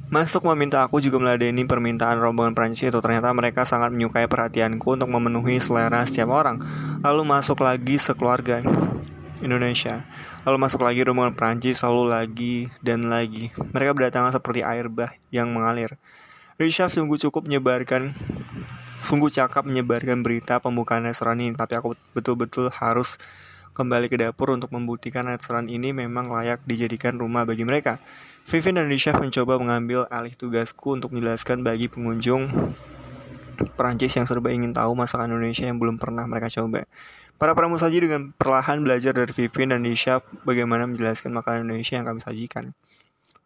Masuk 0.10 0.41
meminta 0.49 0.82
aku 0.82 0.97
juga 0.97 1.22
meladeni 1.22 1.70
permintaan 1.70 2.18
rombongan 2.18 2.57
Prancis 2.57 2.89
itu. 2.89 2.97
Ternyata 2.97 3.30
mereka 3.30 3.62
sangat 3.62 3.93
menyukai 3.93 4.26
perhatianku 4.26 4.97
untuk 4.97 5.05
memenuhi 5.05 5.62
selera 5.62 6.01
setiap 6.01 6.34
orang. 6.34 6.57
Lalu 7.05 7.22
masuk 7.30 7.62
lagi 7.62 8.01
sekeluarga 8.01 8.66
Indonesia. 9.45 10.10
Lalu 10.49 10.57
masuk 10.66 10.82
lagi 10.82 11.05
rombongan 11.05 11.38
Prancis, 11.38 11.86
lalu 11.86 12.10
lagi 12.10 12.55
dan 12.82 13.05
lagi. 13.05 13.53
Mereka 13.53 13.93
berdatangan 13.93 14.34
seperti 14.34 14.66
air 14.66 14.89
bah 14.89 15.14
yang 15.30 15.53
mengalir. 15.53 16.01
Richard 16.57 16.89
sungguh 16.89 17.22
cukup 17.30 17.45
menyebarkan 17.45 18.18
Sungguh 18.99 19.32
cakap 19.32 19.64
menyebarkan 19.64 20.28
berita 20.28 20.60
pembukaan 20.60 21.07
restoran 21.07 21.39
ini, 21.39 21.55
tapi 21.55 21.80
aku 21.80 21.95
betul-betul 22.12 22.68
harus 22.68 23.16
kembali 23.72 24.12
ke 24.12 24.20
dapur 24.20 24.51
untuk 24.51 24.76
membuktikan 24.76 25.24
restoran 25.24 25.72
ini 25.72 25.95
memang 25.95 26.28
layak 26.28 26.60
dijadikan 26.68 27.16
rumah 27.16 27.47
bagi 27.47 27.64
mereka. 27.64 28.03
Vivin 28.48 28.80
dan 28.80 28.88
Risha 28.88 29.12
mencoba 29.18 29.60
mengambil 29.60 30.08
alih 30.08 30.38
tugasku 30.38 30.96
untuk 30.96 31.12
menjelaskan 31.12 31.66
bagi 31.66 31.92
pengunjung 31.92 32.76
Perancis 33.76 34.16
yang 34.16 34.28
serba 34.28 34.52
ingin 34.56 34.72
tahu 34.72 34.96
masakan 34.96 35.36
Indonesia 35.36 35.68
yang 35.68 35.80
belum 35.80 36.00
pernah 36.00 36.24
mereka 36.24 36.48
coba. 36.48 36.88
Para 37.40 37.56
pramusaji 37.56 38.04
dengan 38.04 38.36
perlahan 38.36 38.84
belajar 38.84 39.16
dari 39.16 39.32
Vivin 39.32 39.72
dan 39.72 39.84
Risha 39.84 40.20
bagaimana 40.44 40.88
menjelaskan 40.88 41.32
makanan 41.32 41.68
Indonesia 41.68 41.96
yang 41.96 42.08
kami 42.08 42.20
sajikan. 42.20 42.76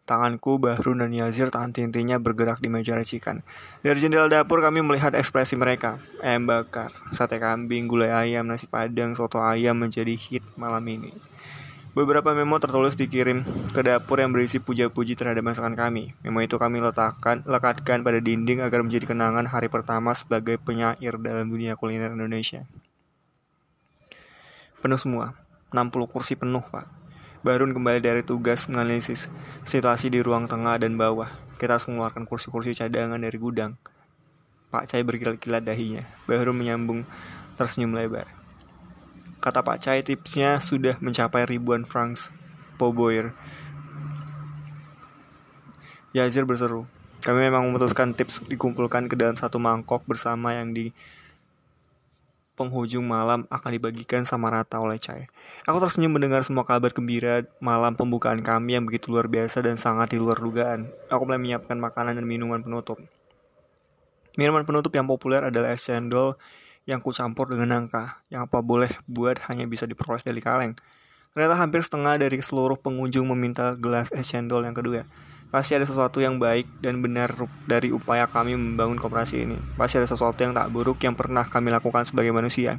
Tanganku, 0.04 0.60
Bahrun, 0.60 1.00
dan 1.00 1.16
Yazir 1.16 1.48
tahan 1.48 1.72
tintinya 1.72 2.20
bergerak 2.20 2.60
di 2.60 2.68
meja 2.68 2.92
racikan. 2.92 3.40
Dari 3.80 3.96
jendela 3.96 4.28
dapur 4.28 4.60
kami 4.60 4.84
melihat 4.84 5.16
ekspresi 5.16 5.56
mereka. 5.56 5.96
Ayam 6.20 6.44
bakar, 6.44 6.92
sate 7.08 7.40
kambing, 7.40 7.88
gulai 7.88 8.12
ayam, 8.12 8.44
nasi 8.44 8.68
padang, 8.68 9.16
soto 9.16 9.40
ayam 9.40 9.80
menjadi 9.80 10.12
hit 10.12 10.44
malam 10.60 10.84
ini. 10.92 11.08
Beberapa 11.94 12.34
memo 12.34 12.58
tertulis 12.58 12.98
dikirim 12.98 13.46
ke 13.70 13.78
dapur 13.86 14.18
yang 14.18 14.34
berisi 14.34 14.58
puja-puji 14.58 15.14
terhadap 15.14 15.46
masakan 15.46 15.78
kami. 15.78 16.10
Memo 16.26 16.42
itu 16.42 16.58
kami 16.58 16.82
letakkan, 16.82 17.46
lekatkan 17.46 18.02
pada 18.02 18.18
dinding 18.18 18.66
agar 18.66 18.82
menjadi 18.82 19.14
kenangan 19.14 19.46
hari 19.46 19.70
pertama 19.70 20.10
sebagai 20.10 20.58
penyair 20.58 21.14
dalam 21.22 21.46
dunia 21.46 21.78
kuliner 21.78 22.10
Indonesia. 22.10 22.66
Penuh 24.82 24.98
semua, 24.98 25.38
60 25.70 26.10
kursi 26.10 26.34
penuh, 26.34 26.66
Pak. 26.66 26.90
Barun 27.46 27.70
kembali 27.70 28.02
dari 28.02 28.26
tugas 28.26 28.66
menganalisis 28.66 29.30
situasi 29.62 30.10
di 30.10 30.18
ruang 30.18 30.50
tengah 30.50 30.82
dan 30.82 30.98
bawah. 30.98 31.30
Kita 31.62 31.78
harus 31.78 31.86
mengeluarkan 31.86 32.26
kursi-kursi 32.26 32.74
cadangan 32.74 33.22
dari 33.22 33.38
gudang. 33.38 33.78
Pak 34.74 34.90
Cai 34.90 35.06
berkilat-kilat 35.06 35.62
dahinya. 35.62 36.02
Baru 36.26 36.50
menyambung 36.50 37.06
tersenyum 37.54 37.94
lebar. 37.94 38.43
Kata 39.44 39.60
Pak 39.60 39.76
Cai 39.76 40.00
tipsnya 40.00 40.56
sudah 40.56 40.96
mencapai 41.04 41.44
ribuan 41.44 41.84
francs 41.84 42.32
Poboir. 42.80 43.36
Yazir 46.16 46.48
berseru. 46.48 46.88
Kami 47.20 47.52
memang 47.52 47.68
memutuskan 47.68 48.16
tips 48.16 48.40
dikumpulkan 48.48 49.04
ke 49.04 49.12
dalam 49.12 49.36
satu 49.36 49.60
mangkok 49.60 50.00
bersama 50.08 50.56
yang 50.56 50.72
di 50.72 50.96
penghujung 52.56 53.04
malam 53.04 53.44
akan 53.52 53.70
dibagikan 53.76 54.24
sama 54.24 54.48
rata 54.48 54.80
oleh 54.80 54.96
Cai. 54.96 55.28
Aku 55.68 55.76
tersenyum 55.76 56.16
mendengar 56.16 56.40
semua 56.40 56.64
kabar 56.64 56.96
gembira 56.96 57.44
malam 57.60 57.92
pembukaan 57.92 58.40
kami 58.40 58.80
yang 58.80 58.88
begitu 58.88 59.12
luar 59.12 59.28
biasa 59.28 59.60
dan 59.60 59.76
sangat 59.76 60.16
di 60.16 60.24
luar 60.24 60.40
dugaan. 60.40 60.88
Aku 61.12 61.28
mulai 61.28 61.36
menyiapkan 61.36 61.76
makanan 61.76 62.16
dan 62.16 62.24
minuman 62.24 62.64
penutup. 62.64 62.96
Minuman 64.40 64.64
penutup 64.64 64.88
yang 64.96 65.04
populer 65.04 65.44
adalah 65.44 65.76
es 65.76 65.84
cendol 65.84 66.40
yang 66.84 67.00
kucampur 67.00 67.48
dengan 67.48 67.76
nangka, 67.76 68.20
yang 68.28 68.44
apa 68.44 68.60
boleh 68.60 68.92
buat 69.08 69.40
hanya 69.48 69.64
bisa 69.64 69.88
diperoleh 69.88 70.20
dari 70.20 70.40
kaleng. 70.44 70.72
Ternyata 71.34 71.58
hampir 71.58 71.82
setengah 71.82 72.14
dari 72.20 72.38
seluruh 72.38 72.78
pengunjung 72.78 73.26
meminta 73.26 73.74
gelas 73.74 74.12
es 74.14 74.30
cendol 74.30 74.62
yang 74.62 74.76
kedua. 74.76 75.02
Pasti 75.50 75.74
ada 75.74 75.86
sesuatu 75.86 76.18
yang 76.18 76.38
baik 76.38 76.66
dan 76.82 76.98
benar 76.98 77.30
dari 77.66 77.94
upaya 77.94 78.26
kami 78.26 78.58
membangun 78.58 78.98
koperasi 78.98 79.46
ini. 79.46 79.58
Pasti 79.78 79.98
ada 79.98 80.06
sesuatu 80.06 80.38
yang 80.42 80.54
tak 80.54 80.70
buruk 80.70 80.98
yang 81.02 81.14
pernah 81.14 81.46
kami 81.46 81.70
lakukan 81.70 82.06
sebagai 82.06 82.34
manusia. 82.34 82.78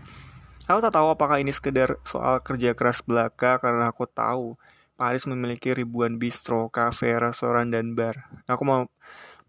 Aku 0.65 0.81
tak 0.81 0.97
tahu 0.97 1.13
apakah 1.13 1.39
ini 1.39 1.53
sekedar 1.53 1.99
soal 2.03 2.41
kerja 2.41 2.75
keras 2.75 3.05
belaka 3.05 3.61
karena 3.63 3.91
aku 3.91 4.09
tahu 4.09 4.59
Paris 4.95 5.27
memiliki 5.27 5.75
ribuan 5.75 6.15
bistro, 6.15 6.71
kafe, 6.71 7.11
restoran, 7.19 7.67
dan 7.67 7.93
bar. 7.99 8.31
Aku 8.47 8.63
mau 8.63 8.87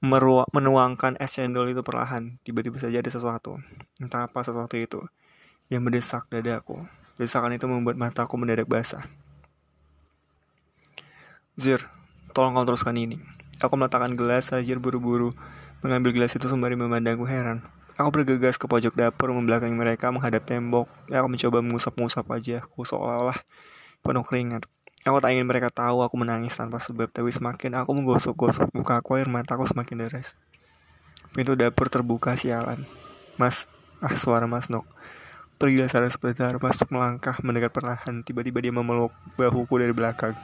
menuangkan 0.00 1.16
es 1.16 1.36
cendol 1.36 1.72
itu 1.72 1.80
perlahan. 1.80 2.36
Tiba-tiba 2.44 2.76
saja 2.80 3.00
ada 3.00 3.10
sesuatu. 3.12 3.56
Entah 4.00 4.28
apa 4.28 4.44
sesuatu 4.44 4.76
itu 4.76 5.00
yang 5.72 5.82
mendesak 5.82 6.28
dadaku. 6.28 6.84
Desakan 7.16 7.56
itu 7.56 7.64
membuat 7.64 7.96
mataku 7.96 8.36
mendadak 8.36 8.68
basah. 8.68 9.08
Zir, 11.56 11.88
Tolong 12.36 12.52
kau 12.52 12.68
teruskan 12.68 12.92
ini. 13.00 13.16
Aku 13.64 13.80
meletakkan 13.80 14.12
gelas 14.12 14.52
saja 14.52 14.76
buru-buru, 14.76 15.32
mengambil 15.80 16.12
gelas 16.12 16.36
itu 16.36 16.44
sembari 16.52 16.76
memandangku 16.76 17.24
heran. 17.24 17.64
Aku 17.96 18.12
bergegas 18.12 18.60
ke 18.60 18.68
pojok 18.68 18.92
dapur 18.92 19.32
membelakangi 19.32 19.72
mereka 19.72 20.12
menghadap 20.12 20.44
tembok. 20.44 20.84
Aku 21.08 21.32
mencoba 21.32 21.64
mengusap-ngusap 21.64 22.28
wajahku 22.28 22.84
seolah-olah 22.84 23.40
penuh 24.04 24.20
keringat. 24.20 24.68
Aku 25.06 25.22
tak 25.22 25.38
ingin 25.38 25.46
mereka 25.46 25.70
tahu 25.70 26.02
aku 26.02 26.18
menangis 26.18 26.58
tanpa 26.58 26.82
sebab, 26.82 27.06
tapi 27.06 27.30
semakin 27.30 27.78
aku 27.78 27.94
menggosok-gosok 27.94 28.74
muka 28.74 28.98
aku, 28.98 29.14
air 29.14 29.30
mataku 29.30 29.62
semakin 29.62 30.02
deras. 30.02 30.34
Pintu 31.30 31.54
dapur 31.54 31.86
terbuka 31.86 32.34
sialan. 32.34 32.82
Mas, 33.38 33.70
ah 34.02 34.18
suara 34.18 34.50
Mas 34.50 34.66
Nok. 34.66 34.82
Pergilah 35.62 35.86
sana 35.86 36.10
sebentar, 36.10 36.50
Mas 36.58 36.82
Nok 36.82 36.90
melangkah 36.90 37.38
mendekat 37.46 37.70
perlahan. 37.70 38.26
Tiba-tiba 38.26 38.58
dia 38.58 38.74
memeluk 38.74 39.14
bahuku 39.38 39.78
dari 39.78 39.94
belakang. 39.94 40.34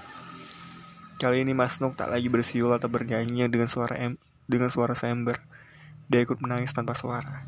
Kali 1.18 1.42
ini 1.42 1.58
Mas 1.58 1.82
Nuk 1.82 1.98
tak 1.98 2.14
lagi 2.14 2.30
bersiul 2.30 2.70
atau 2.70 2.86
bernyanyi 2.86 3.50
dengan 3.50 3.66
suara 3.66 3.98
em 3.98 4.14
dengan 4.46 4.70
suara 4.70 4.94
sember. 4.94 5.42
Dia 6.06 6.22
ikut 6.22 6.38
menangis 6.38 6.70
tanpa 6.70 6.94
suara. 6.94 7.42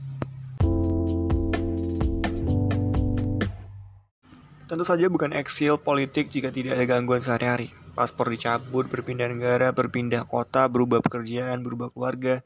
Tentu 4.75 4.91
saja 4.91 5.07
bukan 5.07 5.31
eksil 5.31 5.79
politik 5.79 6.35
jika 6.35 6.51
tidak 6.51 6.75
ada 6.75 6.83
gangguan 6.83 7.23
sehari-hari. 7.23 7.71
Paspor 7.95 8.27
dicabut, 8.27 8.91
berpindah 8.91 9.31
negara, 9.31 9.71
berpindah 9.71 10.27
kota, 10.27 10.67
berubah 10.67 10.99
pekerjaan, 10.99 11.63
berubah 11.63 11.95
keluarga. 11.95 12.43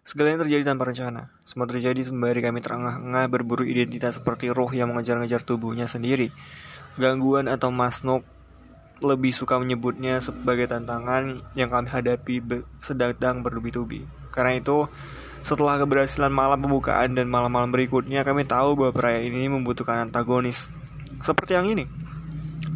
Segala 0.00 0.32
yang 0.32 0.40
terjadi 0.40 0.72
tanpa 0.72 0.88
rencana. 0.88 1.36
Semua 1.44 1.68
terjadi 1.68 2.00
sembari 2.00 2.40
kami 2.40 2.64
terengah-engah 2.64 3.28
berburu 3.28 3.68
identitas 3.68 4.16
seperti 4.16 4.48
roh 4.48 4.72
yang 4.72 4.88
mengejar-ngejar 4.88 5.44
tubuhnya 5.44 5.84
sendiri. 5.84 6.32
Gangguan 6.96 7.44
atau 7.44 7.68
masnuk 7.68 8.24
lebih 9.04 9.36
suka 9.36 9.60
menyebutnya 9.60 10.24
sebagai 10.24 10.72
tantangan 10.72 11.44
yang 11.60 11.68
kami 11.68 11.92
hadapi 11.92 12.40
sedang 12.80 13.44
bertubi-tubi. 13.44 14.08
Karena 14.32 14.56
itu, 14.56 14.88
setelah 15.44 15.76
keberhasilan 15.76 16.32
malam 16.32 16.56
pembukaan 16.56 17.12
dan 17.12 17.28
malam-malam 17.28 17.68
berikutnya, 17.68 18.24
kami 18.24 18.48
tahu 18.48 18.80
bahwa 18.80 18.96
perayaan 18.96 19.28
ini 19.28 19.52
membutuhkan 19.52 20.08
antagonis. 20.08 20.72
Seperti 21.22 21.58
yang 21.58 21.66
ini. 21.70 21.84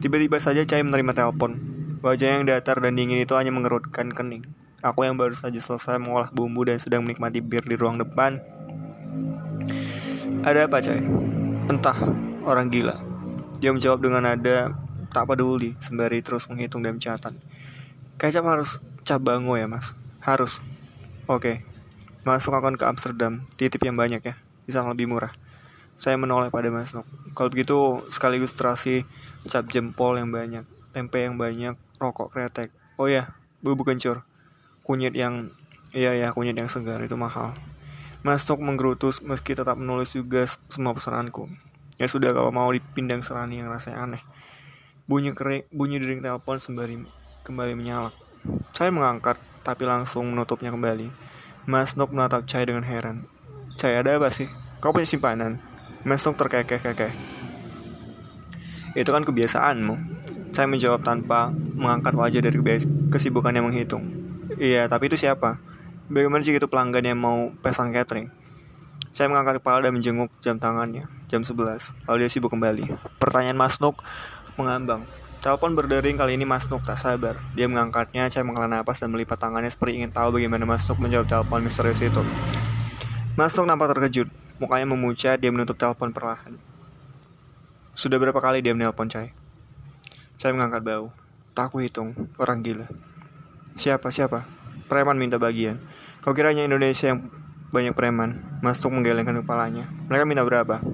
Tiba-tiba 0.01 0.41
saja 0.41 0.65
Cai 0.65 0.81
menerima 0.81 1.13
telepon. 1.13 1.61
Wajah 2.01 2.41
yang 2.41 2.49
datar 2.49 2.81
dan 2.81 2.97
dingin 2.97 3.21
itu 3.21 3.37
hanya 3.37 3.53
mengerutkan 3.53 4.09
kening. 4.09 4.47
Aku 4.81 5.05
yang 5.05 5.21
baru 5.21 5.37
saja 5.37 5.61
selesai 5.61 6.01
mengolah 6.01 6.33
bumbu 6.33 6.65
dan 6.65 6.81
sedang 6.81 7.05
menikmati 7.05 7.45
bir 7.45 7.61
di 7.69 7.77
ruang 7.77 8.01
depan. 8.01 8.41
Ada 10.41 10.65
apa, 10.65 10.81
Cai? 10.81 11.05
Entah, 11.69 11.99
orang 12.49 12.73
gila. 12.73 12.97
Dia 13.61 13.77
menjawab 13.77 14.01
dengan 14.01 14.25
nada 14.25 14.73
tak 15.13 15.27
peduli 15.29 15.77
sembari 15.83 16.25
terus 16.25 16.49
menghitung 16.49 16.81
dan 16.81 16.97
mencatat. 16.97 17.37
Kecap 18.17 18.45
harus 18.47 18.81
cabango 19.05 19.59
ya 19.59 19.69
mas? 19.69 19.93
Harus. 20.25 20.65
Oke. 21.29 21.67
Masuk 22.25 22.57
akan 22.57 22.81
ke 22.81 22.85
Amsterdam, 22.89 23.45
titip 23.61 23.85
yang 23.85 24.01
banyak 24.01 24.25
ya. 24.25 24.35
Bisa 24.65 24.81
lebih 24.87 25.11
murah. 25.11 25.35
Saya 26.01 26.17
menoleh 26.17 26.49
pada 26.49 26.73
Mas 26.73 26.97
Nok. 26.97 27.05
Kalau 27.37 27.53
begitu 27.53 27.77
sekaligus 28.09 28.57
terasi 28.57 29.05
cap 29.45 29.69
jempol 29.69 30.17
yang 30.17 30.33
banyak, 30.33 30.65
tempe 30.97 31.21
yang 31.21 31.37
banyak, 31.37 31.77
rokok 32.01 32.33
kretek. 32.33 32.73
Oh 32.97 33.05
ya, 33.05 33.37
bubuk 33.61 33.93
kencur. 33.93 34.25
Kunyit 34.81 35.13
yang 35.13 35.53
Iya 35.91 36.15
ya, 36.15 36.31
kunyit 36.31 36.55
yang 36.55 36.71
segar 36.71 37.03
itu 37.03 37.19
mahal. 37.19 37.51
Mas 38.23 38.47
Nok 38.47 38.63
menggerutus 38.63 39.21
meski 39.27 39.59
tetap 39.59 39.75
menulis 39.75 40.15
juga 40.15 40.47
semua 40.71 40.95
pesananku. 40.95 41.51
Ya 41.99 42.07
sudah 42.07 42.31
kalau 42.31 42.55
mau 42.55 42.71
dipindang 42.71 43.27
serani 43.27 43.59
yang 43.59 43.69
rasanya 43.69 44.07
aneh. 44.07 44.23
Bunyi 45.11 45.35
kering, 45.35 45.67
bunyi 45.75 45.99
dering 45.99 46.23
telepon 46.23 46.63
sembari 46.63 47.03
kembali 47.43 47.75
menyala. 47.75 48.15
Saya 48.71 48.95
mengangkat, 48.95 49.35
tapi 49.67 49.83
langsung 49.83 50.31
menutupnya 50.31 50.71
kembali. 50.71 51.11
Mas 51.67 51.99
Nuk 51.99 52.15
menatap 52.15 52.47
Chai 52.47 52.63
dengan 52.63 52.87
heran. 52.87 53.27
Chai, 53.75 53.99
ada 53.99 54.15
apa 54.15 54.31
sih? 54.31 54.47
Kau 54.79 54.95
punya 54.95 55.11
simpanan? 55.11 55.59
Mas 56.01 56.25
Nuk 56.25 56.37
terkekeh-kekeh. 56.41 57.13
Itu 58.97 59.11
kan 59.13 59.23
kebiasaanmu. 59.23 59.95
Saya 60.51 60.67
menjawab 60.67 61.05
tanpa 61.05 61.53
mengangkat 61.53 62.17
wajah 62.17 62.41
dari 62.41 62.59
kesibukannya 63.13 63.63
menghitung. 63.63 64.05
Iya, 64.57 64.89
tapi 64.89 65.13
itu 65.13 65.21
siapa? 65.21 65.61
Bagaimana 66.11 66.43
jika 66.43 66.59
itu 66.59 66.67
pelanggan 66.67 67.07
yang 67.07 67.21
mau 67.21 67.55
pesan 67.63 67.95
catering? 67.95 68.33
Saya 69.15 69.31
mengangkat 69.31 69.63
kepala 69.63 69.87
dan 69.87 69.95
menjenguk 69.95 70.31
jam 70.43 70.59
tangannya. 70.59 71.07
Jam 71.31 71.47
11. 71.47 71.95
Lalu 72.09 72.17
dia 72.27 72.31
sibuk 72.31 72.51
kembali. 72.51 72.91
Pertanyaan 73.23 73.59
Mas 73.61 73.79
Nuk 73.79 74.03
mengambang. 74.59 75.07
Telepon 75.41 75.73
berdering 75.73 76.19
kali 76.19 76.35
ini 76.35 76.49
Mas 76.49 76.67
Nuk 76.67 76.83
tak 76.83 76.99
sabar. 76.99 77.39
Dia 77.55 77.71
mengangkatnya, 77.71 78.27
saya 78.29 78.43
menghela 78.43 78.67
napas 78.67 78.99
dan 78.99 79.13
melipat 79.15 79.39
tangannya 79.39 79.71
seperti 79.71 80.03
ingin 80.03 80.13
tahu 80.13 80.37
bagaimana 80.37 80.67
Mas 80.67 80.85
Nuk 80.91 80.99
menjawab 80.99 81.31
telepon 81.31 81.63
misterius 81.63 82.03
itu. 82.03 82.23
Mas 83.41 83.57
Nuk 83.57 83.65
nampak 83.65 83.97
terkejut. 83.97 84.29
Mukanya 84.61 84.85
memucat, 84.85 85.41
dia 85.41 85.49
menutup 85.49 85.73
telepon 85.73 86.13
perlahan. 86.13 86.61
Sudah 87.97 88.21
berapa 88.21 88.37
kali 88.37 88.61
dia 88.61 88.77
menelpon 88.77 89.09
Cai? 89.09 89.33
Saya 90.37 90.53
mengangkat 90.53 90.85
bau. 90.85 91.09
Tak 91.57 91.73
aku 91.73 91.81
hitung, 91.81 92.13
orang 92.37 92.61
gila. 92.61 92.85
Siapa, 93.81 94.13
siapa? 94.13 94.45
Preman 94.93 95.17
minta 95.17 95.41
bagian. 95.41 95.81
Kau 96.21 96.37
kiranya 96.37 96.69
Indonesia 96.69 97.17
yang 97.17 97.33
banyak 97.73 97.97
preman? 97.97 98.61
Mas 98.61 98.77
Nuk 98.85 99.01
menggelengkan 99.01 99.41
kepalanya. 99.41 99.89
Mereka 100.13 100.29
minta 100.29 100.45
berapa? 100.45 100.85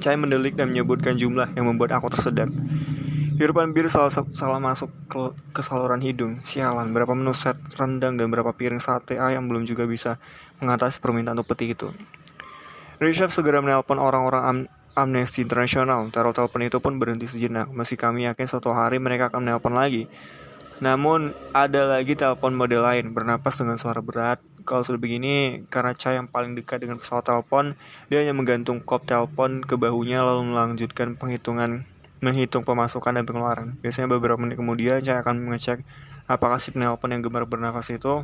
Cai 0.00 0.16
mendelik 0.16 0.56
dan 0.56 0.72
menyebutkan 0.72 1.20
jumlah 1.20 1.52
yang 1.52 1.68
membuat 1.68 2.00
aku 2.00 2.08
tersedak. 2.08 2.48
Hirupan 3.36 3.76
bir 3.76 3.92
salah, 3.92 4.08
salah 4.36 4.56
masuk 4.60 4.88
ke, 5.04 5.36
ke 5.52 5.60
saluran 5.60 6.00
hidung. 6.00 6.40
Sialan, 6.48 6.96
berapa 6.96 7.12
menu 7.12 7.36
set 7.36 7.60
rendang 7.76 8.16
dan 8.16 8.32
berapa 8.32 8.56
piring 8.56 8.80
sate 8.80 9.20
ayam 9.20 9.48
belum 9.52 9.68
juga 9.68 9.84
bisa 9.84 10.16
mengatasi 10.60 11.00
permintaan 11.02 11.36
untuk 11.36 11.56
peti 11.56 11.72
itu. 11.72 11.90
Richard 13.00 13.32
segera 13.32 13.64
menelpon 13.64 13.96
orang-orang 13.96 14.42
am 14.44 14.58
Amnesty 14.92 15.46
International. 15.46 16.04
Taruh 16.12 16.36
telepon 16.36 16.66
itu 16.66 16.78
pun 16.82 17.00
berhenti 17.00 17.24
sejenak. 17.24 17.72
Meski 17.72 17.96
kami 17.96 18.28
yakin 18.28 18.44
suatu 18.44 18.74
hari 18.74 19.00
mereka 19.00 19.32
akan 19.32 19.48
menelpon 19.48 19.72
lagi. 19.72 20.10
Namun 20.80 21.32
ada 21.52 21.88
lagi 21.88 22.16
telepon 22.16 22.56
model 22.56 22.84
lain 22.84 23.12
bernapas 23.12 23.60
dengan 23.60 23.76
suara 23.76 24.00
berat. 24.00 24.40
Kalau 24.64 24.84
sudah 24.84 25.00
begini, 25.00 25.64
karena 25.72 25.96
Cha 25.96 26.12
yang 26.12 26.28
paling 26.28 26.52
dekat 26.52 26.84
dengan 26.84 27.00
pesawat 27.00 27.24
telepon, 27.24 27.76
dia 28.12 28.20
hanya 28.20 28.36
menggantung 28.36 28.80
kop 28.84 29.08
telepon 29.08 29.64
ke 29.64 29.76
bahunya 29.76 30.20
lalu 30.20 30.52
melanjutkan 30.52 31.16
penghitungan 31.16 31.88
menghitung 32.20 32.68
pemasukan 32.68 33.16
dan 33.16 33.24
pengeluaran. 33.24 33.80
Biasanya 33.80 34.12
beberapa 34.12 34.36
menit 34.36 34.60
kemudian 34.60 35.00
Cha 35.00 35.24
akan 35.24 35.40
mengecek 35.40 35.84
apakah 36.28 36.60
si 36.60 36.70
penelpon 36.70 37.12
yang 37.16 37.24
gemar 37.24 37.48
bernafas 37.48 37.88
itu 37.90 38.22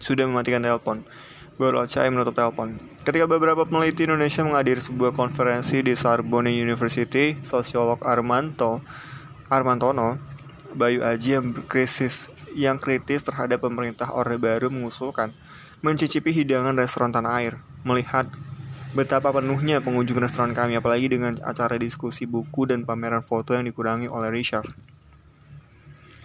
sudah 0.00 0.26
mematikan 0.26 0.64
telepon. 0.64 1.06
Baru 1.60 1.84
yang 1.84 2.16
menutup 2.16 2.32
telepon. 2.32 2.80
Ketika 3.04 3.28
beberapa 3.28 3.68
peneliti 3.68 4.08
Indonesia 4.08 4.40
menghadiri 4.40 4.80
sebuah 4.80 5.12
konferensi 5.12 5.84
di 5.84 5.92
Sorbonne 5.92 6.48
University, 6.48 7.36
sosiolog 7.44 8.00
Armanto 8.00 8.80
Armantono 9.52 10.16
Bayu 10.72 11.04
Aji 11.04 11.36
yang 11.36 11.52
krisis 11.68 12.32
yang 12.56 12.80
kritis 12.80 13.20
terhadap 13.20 13.60
pemerintah 13.60 14.08
Orde 14.08 14.40
Baru 14.40 14.72
mengusulkan 14.72 15.36
mencicipi 15.84 16.32
hidangan 16.32 16.76
restoran 16.80 17.12
tanah 17.12 17.32
air, 17.44 17.54
melihat 17.84 18.30
betapa 18.96 19.30
penuhnya 19.30 19.84
pengunjung 19.84 20.18
restoran 20.18 20.56
kami 20.56 20.80
apalagi 20.80 21.12
dengan 21.12 21.38
acara 21.44 21.76
diskusi 21.76 22.24
buku 22.24 22.66
dan 22.66 22.82
pameran 22.88 23.22
foto 23.22 23.54
yang 23.54 23.68
dikurangi 23.68 24.08
oleh 24.10 24.32
Richard 24.32 24.66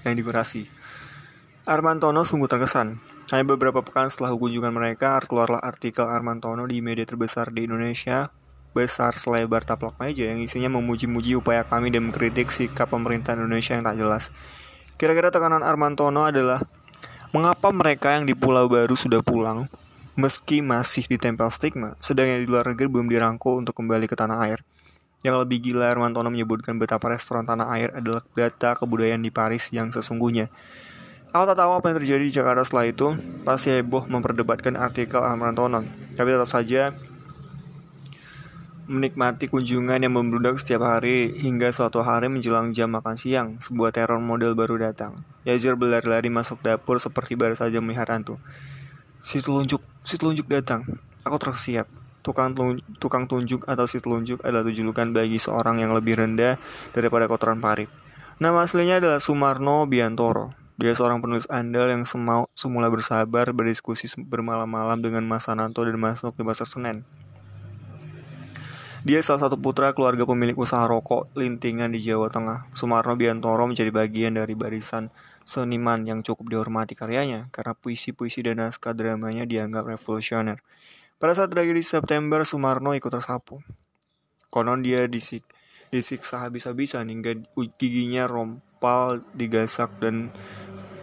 yang 0.05 0.15
dikurasi. 0.15 0.69
Armantono 1.65 2.21
sungguh 2.21 2.45
terkesan. 2.45 3.14
Hanya 3.33 3.41
beberapa 3.57 3.81
pekan 3.81 4.05
setelah 4.05 4.37
kunjungan 4.37 4.69
mereka, 4.69 5.17
keluarlah 5.25 5.57
artikel 5.57 6.05
Armantono 6.05 6.69
di 6.69 6.77
media 6.85 7.09
terbesar 7.09 7.49
di 7.49 7.65
Indonesia, 7.65 8.29
besar 8.77 9.17
selebar 9.17 9.65
taplak 9.65 9.97
meja 9.97 10.29
yang 10.29 10.37
isinya 10.37 10.69
memuji-muji 10.77 11.33
upaya 11.33 11.65
kami 11.65 11.89
dan 11.89 12.05
mengkritik 12.11 12.53
sikap 12.53 12.93
pemerintah 12.93 13.33
Indonesia 13.33 13.73
yang 13.73 13.81
tak 13.81 13.97
jelas. 13.97 14.23
Kira-kira 15.01 15.33
tekanan 15.33 15.65
Armantono 15.65 16.21
adalah, 16.21 16.61
mengapa 17.33 17.73
mereka 17.73 18.13
yang 18.13 18.29
di 18.29 18.37
Pulau 18.37 18.69
Baru 18.69 18.93
sudah 18.93 19.25
pulang, 19.25 19.65
meski 20.13 20.61
masih 20.61 21.09
ditempel 21.09 21.49
stigma, 21.49 21.97
sedang 21.97 22.29
yang 22.29 22.45
di 22.45 22.47
luar 22.47 22.69
negeri 22.69 22.93
belum 22.93 23.09
dirangkul 23.09 23.57
untuk 23.57 23.73
kembali 23.73 24.05
ke 24.05 24.13
tanah 24.13 24.37
air. 24.45 24.61
Yang 25.25 25.41
lebih 25.41 25.73
gila, 25.73 25.89
Armantono 25.89 26.29
menyebutkan 26.29 26.77
betapa 26.77 27.09
restoran 27.09 27.49
tanah 27.49 27.73
air 27.73 27.89
adalah 27.89 28.21
data 28.37 28.77
kebudayaan 28.77 29.25
di 29.25 29.33
Paris 29.33 29.73
yang 29.73 29.89
sesungguhnya. 29.89 30.53
Aku 31.35 31.43
tak 31.51 31.59
tahu 31.59 31.75
apa 31.75 31.91
yang 31.91 31.99
terjadi 31.99 32.23
di 32.23 32.31
Jakarta 32.31 32.63
setelah 32.63 32.87
itu. 32.87 33.11
Pasti 33.43 33.67
heboh 33.67 34.07
memperdebatkan 34.07 34.79
artikel 34.79 35.19
Amrantono. 35.19 35.83
Tapi 36.15 36.31
tetap 36.31 36.47
saja 36.47 36.95
menikmati 38.87 39.51
kunjungan 39.51 39.99
yang 39.99 40.15
membludak 40.15 40.55
setiap 40.55 40.87
hari 40.87 41.35
hingga 41.35 41.75
suatu 41.75 41.99
hari 42.07 42.31
menjelang 42.31 42.71
jam 42.71 42.87
makan 42.87 43.19
siang, 43.19 43.59
sebuah 43.59 43.91
teror 43.91 44.23
model 44.23 44.55
baru 44.55 44.79
datang. 44.79 45.27
Yazir 45.43 45.75
berlari-lari 45.75 46.31
masuk 46.31 46.63
dapur 46.63 47.03
seperti 47.03 47.35
baru 47.35 47.59
saja 47.59 47.83
melihat 47.83 48.15
hantu. 48.15 48.39
Si 49.19 49.43
telunjuk, 49.43 49.83
si 50.07 50.15
telunjuk 50.15 50.47
datang. 50.47 50.87
Aku 51.27 51.35
tersiap. 51.35 51.91
Tukang, 52.23 52.55
tukang 52.95 53.27
tunjuk 53.27 53.67
atau 53.67 53.83
si 53.91 53.99
telunjuk 53.99 54.39
adalah 54.39 54.71
julukan 54.71 55.11
bagi 55.11 55.35
seorang 55.35 55.83
yang 55.83 55.91
lebih 55.91 56.15
rendah 56.15 56.55
daripada 56.95 57.27
kotoran 57.27 57.59
parit. 57.59 57.91
Nama 58.39 58.63
aslinya 58.63 59.03
adalah 59.03 59.19
Sumarno 59.19 59.83
Biantoro. 59.83 60.64
Dia 60.75 60.91
seorang 60.91 61.23
penulis 61.23 61.47
andal 61.47 61.87
yang 61.87 62.03
semau, 62.03 62.51
semula 62.51 62.91
bersabar 62.91 63.47
berdiskusi 63.55 64.11
bermalam-malam 64.19 64.99
dengan 64.99 65.23
Mas 65.23 65.47
Sananto 65.47 65.79
dan 65.87 65.95
Mas 65.95 66.19
Nuk 66.19 66.35
di 66.35 66.43
Pasar 66.43 66.67
Senen. 66.67 67.07
Dia 69.07 69.23
salah 69.23 69.47
satu 69.47 69.55
putra 69.55 69.95
keluarga 69.95 70.27
pemilik 70.27 70.57
usaha 70.57 70.83
rokok 70.83 71.31
lintingan 71.37 71.95
di 71.95 72.03
Jawa 72.03 72.27
Tengah. 72.27 72.67
Sumarno 72.75 73.15
Biantoro 73.15 73.63
menjadi 73.69 73.93
bagian 73.93 74.35
dari 74.35 74.51
barisan 74.51 75.13
seniman 75.45 76.03
yang 76.03 76.25
cukup 76.25 76.51
dihormati 76.51 76.97
karyanya 76.97 77.47
karena 77.55 77.77
puisi-puisi 77.77 78.43
dan 78.43 78.59
naskah 78.59 78.91
dramanya 78.97 79.47
dianggap 79.47 79.87
revolusioner. 79.87 80.59
Pada 81.15 81.37
saat 81.37 81.55
tragedi 81.55 81.85
September, 81.85 82.43
Sumarno 82.43 82.91
ikut 82.91 83.07
tersapu. 83.07 83.63
Konon 84.51 84.83
dia 84.83 85.07
disik, 85.07 85.47
disiksa 85.95 86.43
habis-habisan 86.43 87.07
hingga 87.07 87.39
giginya 87.79 88.27
rompal 88.27 89.23
digasak 89.31 89.87
dan 90.03 90.35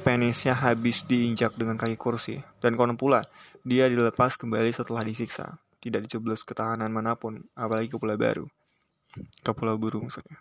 penisnya 0.04 0.52
habis 0.52 1.06
diinjak 1.08 1.56
dengan 1.56 1.80
kaki 1.80 1.96
kursi. 1.96 2.44
Dan 2.60 2.76
konon 2.76 3.00
pula, 3.00 3.24
dia 3.64 3.88
dilepas 3.88 4.36
kembali 4.36 4.68
setelah 4.74 5.00
disiksa. 5.00 5.56
Tidak 5.80 6.04
dicoblos 6.04 6.44
ketahanan 6.44 6.92
mana 6.92 7.16
pun, 7.16 7.42
apalagi 7.56 7.90
ke 7.90 7.96
Pulau 7.96 8.18
Baru. 8.20 8.46
Ke 9.40 9.50
Pulau 9.56 9.80
Burung 9.80 10.06
maksudnya. 10.06 10.38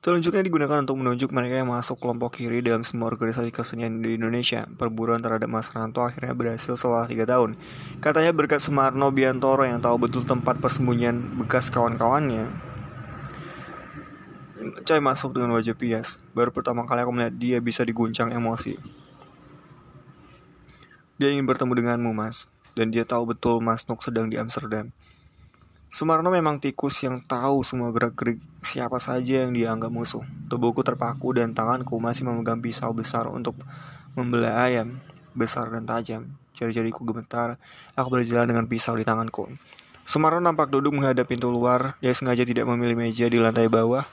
Telunjuknya 0.00 0.40
digunakan 0.40 0.80
untuk 0.80 0.96
menunjuk 0.96 1.28
mereka 1.28 1.60
yang 1.60 1.68
masuk 1.68 2.00
kelompok 2.00 2.40
kiri 2.40 2.64
dalam 2.64 2.80
semua 2.80 3.12
organisasi 3.12 3.52
kesenian 3.52 4.00
di 4.00 4.16
Indonesia. 4.16 4.64
Perburuan 4.64 5.20
terhadap 5.20 5.44
Mas 5.44 5.68
Ranto 5.68 6.00
akhirnya 6.00 6.32
berhasil 6.32 6.72
setelah 6.72 7.04
tiga 7.04 7.28
tahun. 7.28 7.52
Katanya 8.00 8.32
berkat 8.32 8.64
Sumarno 8.64 9.12
Biantoro 9.12 9.68
yang 9.68 9.76
tahu 9.84 10.08
betul 10.08 10.24
tempat 10.24 10.56
persembunyian 10.56 11.44
bekas 11.44 11.68
kawan-kawannya, 11.68 12.48
Cai 14.60 15.00
masuk 15.00 15.32
dengan 15.32 15.56
wajah 15.56 15.72
pias. 15.72 16.20
Baru 16.36 16.52
pertama 16.52 16.84
kali 16.84 17.00
aku 17.00 17.12
melihat 17.16 17.32
dia 17.32 17.58
bisa 17.64 17.80
diguncang 17.80 18.28
emosi. 18.28 18.76
Dia 21.16 21.32
ingin 21.32 21.48
bertemu 21.48 21.72
denganmu, 21.80 22.12
Mas. 22.12 22.44
Dan 22.76 22.92
dia 22.92 23.08
tahu 23.08 23.32
betul 23.32 23.64
Mas 23.64 23.88
Nuk 23.88 24.04
sedang 24.04 24.28
di 24.28 24.36
Amsterdam. 24.36 24.92
Sumarno 25.90 26.30
memang 26.30 26.62
tikus 26.62 27.02
yang 27.02 27.18
tahu 27.26 27.66
semua 27.66 27.90
gerak-gerik 27.90 28.38
siapa 28.62 29.02
saja 29.02 29.42
yang 29.42 29.50
dianggap 29.50 29.90
musuh. 29.90 30.22
Tubuhku 30.46 30.86
terpaku 30.86 31.34
dan 31.34 31.50
tanganku 31.50 31.98
masih 31.98 32.22
memegang 32.30 32.62
pisau 32.62 32.94
besar 32.94 33.26
untuk 33.26 33.58
membelah 34.14 34.70
ayam 34.70 35.02
besar 35.34 35.66
dan 35.74 35.84
tajam. 35.84 36.30
Jari-jariku 36.54 37.02
gemetar, 37.02 37.58
aku 37.98 38.22
berjalan 38.22 38.46
dengan 38.54 38.64
pisau 38.70 38.94
di 38.94 39.02
tanganku. 39.02 39.50
Sumarno 40.06 40.38
nampak 40.38 40.70
duduk 40.70 40.94
menghadap 40.94 41.26
pintu 41.26 41.50
luar. 41.50 41.98
Dia 41.98 42.14
sengaja 42.14 42.46
tidak 42.46 42.70
memilih 42.70 42.94
meja 42.94 43.26
di 43.26 43.42
lantai 43.42 43.66
bawah 43.66 44.06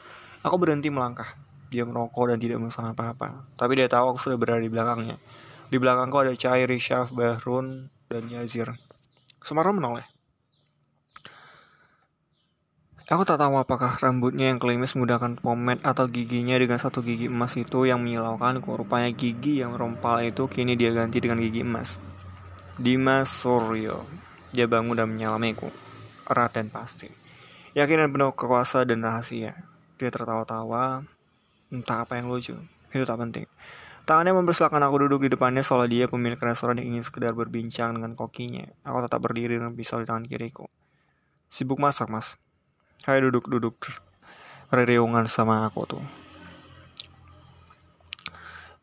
Aku 0.47 0.55
berhenti 0.55 0.87
melangkah. 0.87 1.35
Dia 1.67 1.83
merokok 1.83 2.31
dan 2.31 2.39
tidak 2.39 2.63
memesan 2.63 2.87
apa-apa. 2.87 3.43
Tapi 3.59 3.83
dia 3.83 3.91
tahu 3.91 4.15
aku 4.15 4.19
sudah 4.21 4.39
berada 4.39 4.63
di 4.63 4.71
belakangnya. 4.71 5.19
Di 5.67 5.75
belakangku 5.75 6.23
ada 6.23 6.31
Cai, 6.39 6.63
Rishaf, 6.63 7.11
Bahrun, 7.11 7.91
dan 8.07 8.31
Yazir. 8.31 8.71
Sumarno 9.43 9.75
menoleh. 9.75 10.16
Aku 13.07 13.23
tak 13.23 13.39
tahu 13.39 13.55
apakah 13.55 13.95
rambutnya 14.03 14.51
yang 14.51 14.59
klimis 14.59 14.91
menggunakan 14.91 15.39
pomade 15.39 15.79
atau 15.79 16.11
giginya 16.11 16.59
dengan 16.59 16.75
satu 16.75 16.99
gigi 16.99 17.31
emas 17.31 17.55
itu 17.55 17.87
yang 17.87 18.03
menyilaukan 18.03 18.59
Rupanya 18.59 19.07
gigi 19.15 19.63
yang 19.63 19.79
rompal 19.79 20.19
itu 20.27 20.43
kini 20.51 20.75
dia 20.75 20.91
ganti 20.91 21.23
dengan 21.23 21.39
gigi 21.39 21.63
emas. 21.63 22.03
Dimas 22.75 23.31
Suryo. 23.31 24.03
Dia 24.51 24.67
bangun 24.67 24.99
dan 24.99 25.07
menyalamiku. 25.07 25.71
Erat 26.27 26.59
dan 26.59 26.67
pasti. 26.67 27.07
Yakin 27.79 27.95
dan 28.03 28.09
penuh 28.11 28.35
kekuasa 28.35 28.83
dan 28.83 28.99
rahasia. 28.99 29.55
Dia 29.95 30.11
tertawa-tawa, 30.11 31.07
entah 31.71 32.03
apa 32.03 32.19
yang 32.19 32.27
lucu. 32.27 32.59
Itu 32.91 33.07
tak 33.07 33.23
penting. 33.23 33.47
Tangannya 34.03 34.35
mempersilahkan 34.35 34.83
aku 34.83 35.07
duduk 35.07 35.23
di 35.23 35.29
depannya 35.31 35.63
soal 35.63 35.87
dia 35.87 36.11
pemilik 36.11 36.35
restoran 36.35 36.75
yang 36.83 36.99
ingin 36.99 37.07
sekedar 37.07 37.31
berbincang 37.31 37.95
dengan 37.95 38.19
kokinya. 38.19 38.67
Aku 38.83 38.99
tetap 38.99 39.23
berdiri 39.23 39.55
dengan 39.55 39.71
pisau 39.71 40.03
di 40.03 40.07
tangan 40.11 40.27
kiriku. 40.27 40.67
Sibuk 41.47 41.79
masak, 41.79 42.11
mas. 42.11 42.35
Hai 43.05 43.21
duduk-duduk. 43.21 43.77
Rereungan 44.73 45.29
sama 45.29 45.67
aku 45.69 45.85
tuh. 45.85 46.03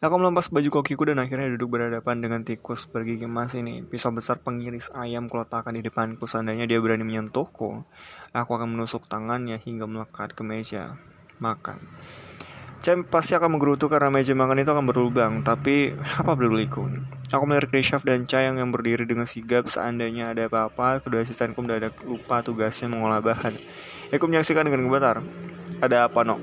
Aku 0.04 0.20
melempas 0.20 0.52
baju 0.52 0.68
kokiku 0.68 1.08
dan 1.08 1.16
akhirnya 1.16 1.48
duduk 1.56 1.80
berhadapan 1.80 2.20
dengan 2.20 2.44
tikus 2.44 2.84
bergigi 2.84 3.24
emas 3.24 3.56
ini. 3.56 3.80
Pisau 3.80 4.12
besar 4.12 4.36
pengiris 4.36 4.92
ayam 4.92 5.26
kuletakkan 5.32 5.72
di 5.72 5.80
depanku. 5.80 6.28
Seandainya 6.28 6.68
dia 6.68 6.76
berani 6.76 7.08
menyentuhku, 7.08 7.88
aku 8.36 8.50
akan 8.52 8.76
menusuk 8.76 9.08
tangannya 9.08 9.56
hingga 9.56 9.88
melekat 9.88 10.36
ke 10.36 10.44
meja 10.44 11.00
makan. 11.40 11.80
Cem 12.84 13.00
pasti 13.00 13.32
akan 13.32 13.56
menggerutu 13.56 13.88
karena 13.88 14.12
meja 14.12 14.36
makan 14.36 14.60
itu 14.60 14.68
akan 14.68 14.84
berlubang, 14.84 15.40
tapi 15.40 15.96
apa 16.20 16.36
peduliku? 16.36 16.84
Aku 17.32 17.48
melihat 17.48 17.72
Krishav 17.72 18.04
dan 18.04 18.28
Cayang 18.28 18.60
yang 18.60 18.68
berdiri 18.68 19.08
dengan 19.08 19.24
sigap 19.24 19.72
seandainya 19.72 20.36
ada 20.36 20.52
apa-apa, 20.52 21.00
kedua 21.00 21.24
asistenku 21.24 21.64
mendadak 21.64 21.96
lupa 22.04 22.44
tugasnya 22.44 22.92
mengolah 22.92 23.24
bahan. 23.24 23.56
Aku 24.12 24.28
menyaksikan 24.28 24.68
dengan 24.68 24.84
gemetar. 24.84 25.24
Ada 25.80 26.12
apa, 26.12 26.28
no? 26.28 26.36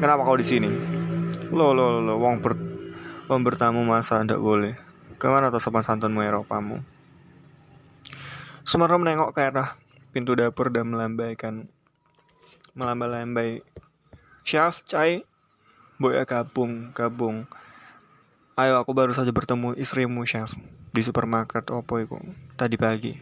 Kenapa 0.00 0.24
kau 0.24 0.40
di 0.40 0.48
sini? 0.48 0.72
Lo, 1.52 1.76
lo, 1.76 2.00
lo, 2.00 2.16
wong 2.16 2.40
ber 2.40 2.56
Wong 3.28 3.44
bertamu 3.44 3.84
masa 3.84 4.24
ndak 4.24 4.40
boleh. 4.40 4.72
Ke 5.20 5.28
mana 5.28 5.52
atau 5.52 5.60
sopan 5.60 5.84
santunmu 5.84 6.24
Eropamu? 6.24 6.80
Sumarno 8.64 8.96
menengok 8.96 9.36
ke 9.36 9.52
arah 9.52 9.76
pintu 10.16 10.32
dapur 10.32 10.72
dan 10.72 10.88
melambaikan 10.88 11.68
melambai-lambai. 12.72 13.60
Chef, 14.48 14.80
cai, 14.88 15.28
boy 15.98 16.14
gabung, 16.22 16.94
gabung. 16.94 17.44
Ayo 18.54 18.78
aku 18.78 18.94
baru 18.94 19.10
saja 19.10 19.34
bertemu 19.34 19.74
istrimu, 19.74 20.22
chef, 20.26 20.54
di 20.94 21.02
supermarket 21.02 21.66
opo 21.74 21.98
itu 21.98 22.18
tadi 22.54 22.78
pagi. 22.78 23.14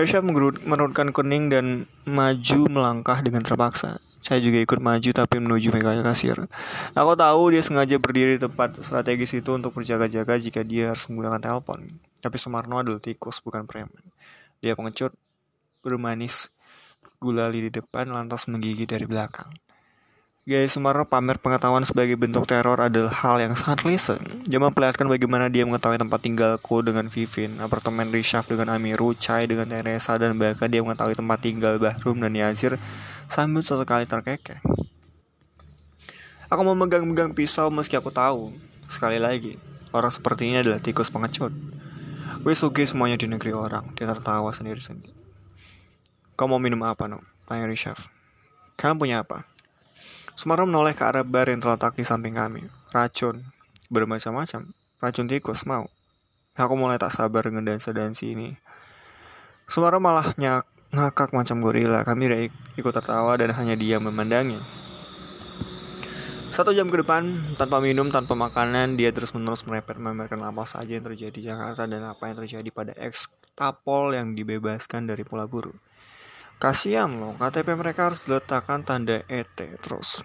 Chef 0.00 0.24
menurunkan 0.24 1.12
kuning 1.12 1.52
dan 1.52 1.84
maju 2.08 2.60
melangkah 2.68 3.20
dengan 3.20 3.44
terpaksa. 3.44 4.00
Saya 4.20 4.44
juga 4.44 4.60
ikut 4.60 4.80
maju 4.80 5.10
tapi 5.16 5.40
menuju 5.40 5.72
meja 5.72 6.04
kasir. 6.04 6.36
Aku 6.92 7.12
tahu 7.16 7.56
dia 7.56 7.64
sengaja 7.64 7.96
berdiri 7.96 8.36
di 8.36 8.40
tempat 8.44 8.76
strategis 8.84 9.32
itu 9.32 9.48
untuk 9.56 9.72
berjaga-jaga 9.72 10.36
jika 10.36 10.60
dia 10.60 10.92
harus 10.92 11.08
menggunakan 11.08 11.40
telepon. 11.40 11.88
Tapi 12.20 12.36
Sumarno 12.36 12.80
adalah 12.80 13.00
tikus 13.00 13.40
bukan 13.40 13.64
preman. 13.64 14.04
Dia 14.60 14.76
pengecut, 14.76 15.16
bermanis, 15.80 16.52
gulali 17.16 17.68
di 17.68 17.70
depan 17.72 18.12
lantas 18.12 18.44
menggigit 18.44 18.88
dari 18.88 19.08
belakang. 19.08 19.48
Gaya 20.48 20.64
Sumarno 20.72 21.04
pamer 21.04 21.36
pengetahuan 21.36 21.84
sebagai 21.84 22.16
bentuk 22.16 22.48
teror 22.48 22.80
adalah 22.80 23.12
hal 23.12 23.44
yang 23.44 23.52
sangat 23.60 23.84
listen. 23.84 24.24
Dia 24.48 24.56
memperlihatkan 24.56 25.04
bagaimana 25.04 25.52
dia 25.52 25.68
mengetahui 25.68 26.00
tempat 26.00 26.16
tinggalku 26.24 26.80
dengan 26.80 27.12
Vivin, 27.12 27.60
apartemen 27.60 28.08
Rishaf 28.08 28.48
dengan 28.48 28.72
Amiru, 28.72 29.12
Chai 29.12 29.44
dengan 29.44 29.68
Teresa, 29.68 30.16
dan 30.16 30.40
bahkan 30.40 30.72
dia 30.72 30.80
mengetahui 30.80 31.12
tempat 31.12 31.44
tinggal 31.44 31.76
Bahrum 31.76 32.24
dan 32.24 32.32
Yazir 32.32 32.80
sambil 33.28 33.60
sesekali 33.60 34.08
terkekeh. 34.08 34.64
Aku 36.48 36.62
memegang-megang 36.64 37.36
pisau 37.36 37.68
meski 37.68 38.00
aku 38.00 38.08
tahu, 38.08 38.56
sekali 38.88 39.20
lagi, 39.20 39.60
orang 39.92 40.08
seperti 40.08 40.48
ini 40.48 40.64
adalah 40.64 40.80
tikus 40.80 41.12
pengecut. 41.12 41.52
Wes 42.48 42.64
oke 42.64 42.80
semuanya 42.88 43.20
di 43.20 43.28
negeri 43.28 43.52
orang, 43.52 43.92
dia 43.92 44.08
tertawa 44.08 44.48
sendiri-sendiri. 44.56 45.12
Kau 46.32 46.48
mau 46.48 46.56
minum 46.56 46.80
apa, 46.88 47.04
no? 47.04 47.20
Tanya 47.44 47.68
Rishaf. 47.68 48.08
Kamu 48.80 49.04
punya 49.04 49.20
apa? 49.20 49.44
Sumarno 50.40 50.64
menoleh 50.64 50.96
ke 50.96 51.04
arah 51.04 51.20
bar 51.20 51.52
yang 51.52 51.60
terletak 51.60 52.00
di 52.00 52.04
samping 52.08 52.32
kami. 52.32 52.64
Racun. 52.96 53.44
bermacam-macam. 53.92 54.72
Racun 54.96 55.28
tikus 55.28 55.68
mau. 55.68 55.84
Aku 56.56 56.80
mulai 56.80 56.96
tak 56.96 57.12
sabar 57.12 57.44
dengan 57.44 57.68
dansa-dansi 57.68 58.32
ini. 58.32 58.56
Suara 59.68 60.00
malah 60.00 60.32
nyak, 60.40 60.64
ngakak 60.96 61.36
macam 61.36 61.60
gorila. 61.60 62.08
Kami 62.08 62.48
ik 62.48 62.56
ikut 62.80 62.88
tertawa 62.88 63.36
dan 63.36 63.52
hanya 63.52 63.76
dia 63.76 64.00
memandangnya. 64.00 64.64
Satu 66.48 66.72
jam 66.72 66.88
ke 66.88 67.04
depan, 67.04 67.52
tanpa 67.60 67.76
minum, 67.84 68.08
tanpa 68.08 68.32
makanan, 68.32 68.96
dia 68.96 69.12
terus 69.12 69.36
menerus 69.36 69.68
merepet 69.68 70.00
memamerkan 70.00 70.40
apa 70.40 70.64
saja 70.64 70.96
yang 70.96 71.04
terjadi 71.04 71.36
di 71.36 71.42
Jakarta 71.52 71.84
dan 71.84 72.00
apa 72.08 72.32
yang 72.32 72.40
terjadi 72.40 72.68
pada 72.72 72.96
ex 72.96 73.28
tapol 73.52 74.16
yang 74.16 74.32
dibebaskan 74.32 75.04
dari 75.04 75.20
Pulau 75.20 75.44
Buru. 75.52 75.76
Kasihan 76.60 77.08
loh, 77.08 77.32
KTP 77.40 77.72
mereka 77.72 78.12
harus 78.12 78.28
diletakkan 78.28 78.84
tanda 78.84 79.24
ET 79.26 79.56
terus. 79.56 80.20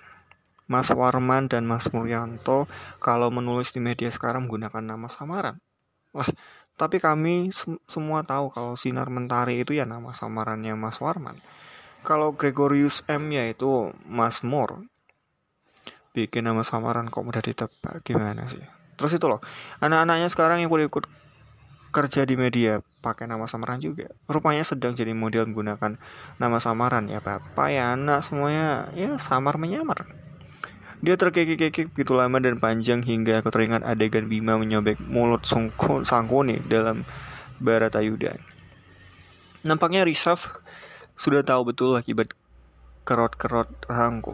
Mas 0.68 0.92
Warman 0.92 1.48
dan 1.48 1.64
Mas 1.64 1.88
Muryanto 1.96 2.68
kalau 3.00 3.32
menulis 3.32 3.72
di 3.72 3.80
media 3.80 4.12
sekarang 4.12 4.50
menggunakan 4.50 4.84
nama 4.84 5.08
samaran. 5.08 5.64
Lah, 6.12 6.28
tapi 6.76 7.00
kami 7.00 7.56
sem 7.56 7.80
semua 7.88 8.26
tahu 8.28 8.52
kalau 8.52 8.76
Sinar 8.76 9.08
Mentari 9.08 9.64
itu 9.64 9.72
ya 9.72 9.88
nama 9.88 10.12
samarannya 10.12 10.76
Mas 10.76 11.00
Warman. 11.00 11.40
Kalau 12.04 12.36
Gregorius 12.36 13.02
M 13.08 13.32
ya 13.32 13.48
itu 13.48 13.96
Mas 14.04 14.44
Mur 14.44 14.86
bikin 16.16 16.48
nama 16.48 16.64
samaran 16.64 17.12
kok 17.12 17.28
mudah 17.28 17.44
ditebak 17.44 18.00
gimana 18.08 18.48
sih 18.48 18.64
terus 18.96 19.12
itu 19.12 19.28
loh 19.28 19.44
anak-anaknya 19.84 20.32
sekarang 20.32 20.64
yang 20.64 20.72
boleh 20.72 20.88
ikut 20.88 21.04
kerja 21.96 22.28
di 22.28 22.36
media 22.36 22.84
pakai 23.00 23.32
nama 23.32 23.48
samaran 23.48 23.80
juga 23.80 24.12
rupanya 24.28 24.68
sedang 24.68 24.92
jadi 24.92 25.16
model 25.16 25.48
menggunakan 25.48 25.96
nama 26.36 26.58
samaran 26.60 27.08
ya 27.08 27.24
bapak 27.24 27.72
ya 27.72 27.96
anak 27.96 28.20
semuanya 28.20 28.92
ya 28.92 29.16
samar 29.16 29.56
menyamar 29.56 30.04
dia 31.06 31.16
terkekik-kekik 31.22 31.94
begitu 31.94 32.18
lama 32.18 32.42
dan 32.42 32.58
panjang 32.58 33.06
hingga 33.06 33.38
aku 33.38 33.54
teringat 33.54 33.86
adegan 33.86 34.26
Bima 34.26 34.58
menyobek 34.58 34.98
mulut 35.06 35.46
Sangkuni 35.46 36.66
dalam 36.66 37.06
Baratayuda. 37.62 38.42
Nampaknya 39.62 40.02
Risaf 40.02 40.58
sudah 41.14 41.46
tahu 41.46 41.70
betul 41.70 41.94
akibat 41.94 42.34
kerot-kerot 43.06 43.86
rangkum. 43.86 44.34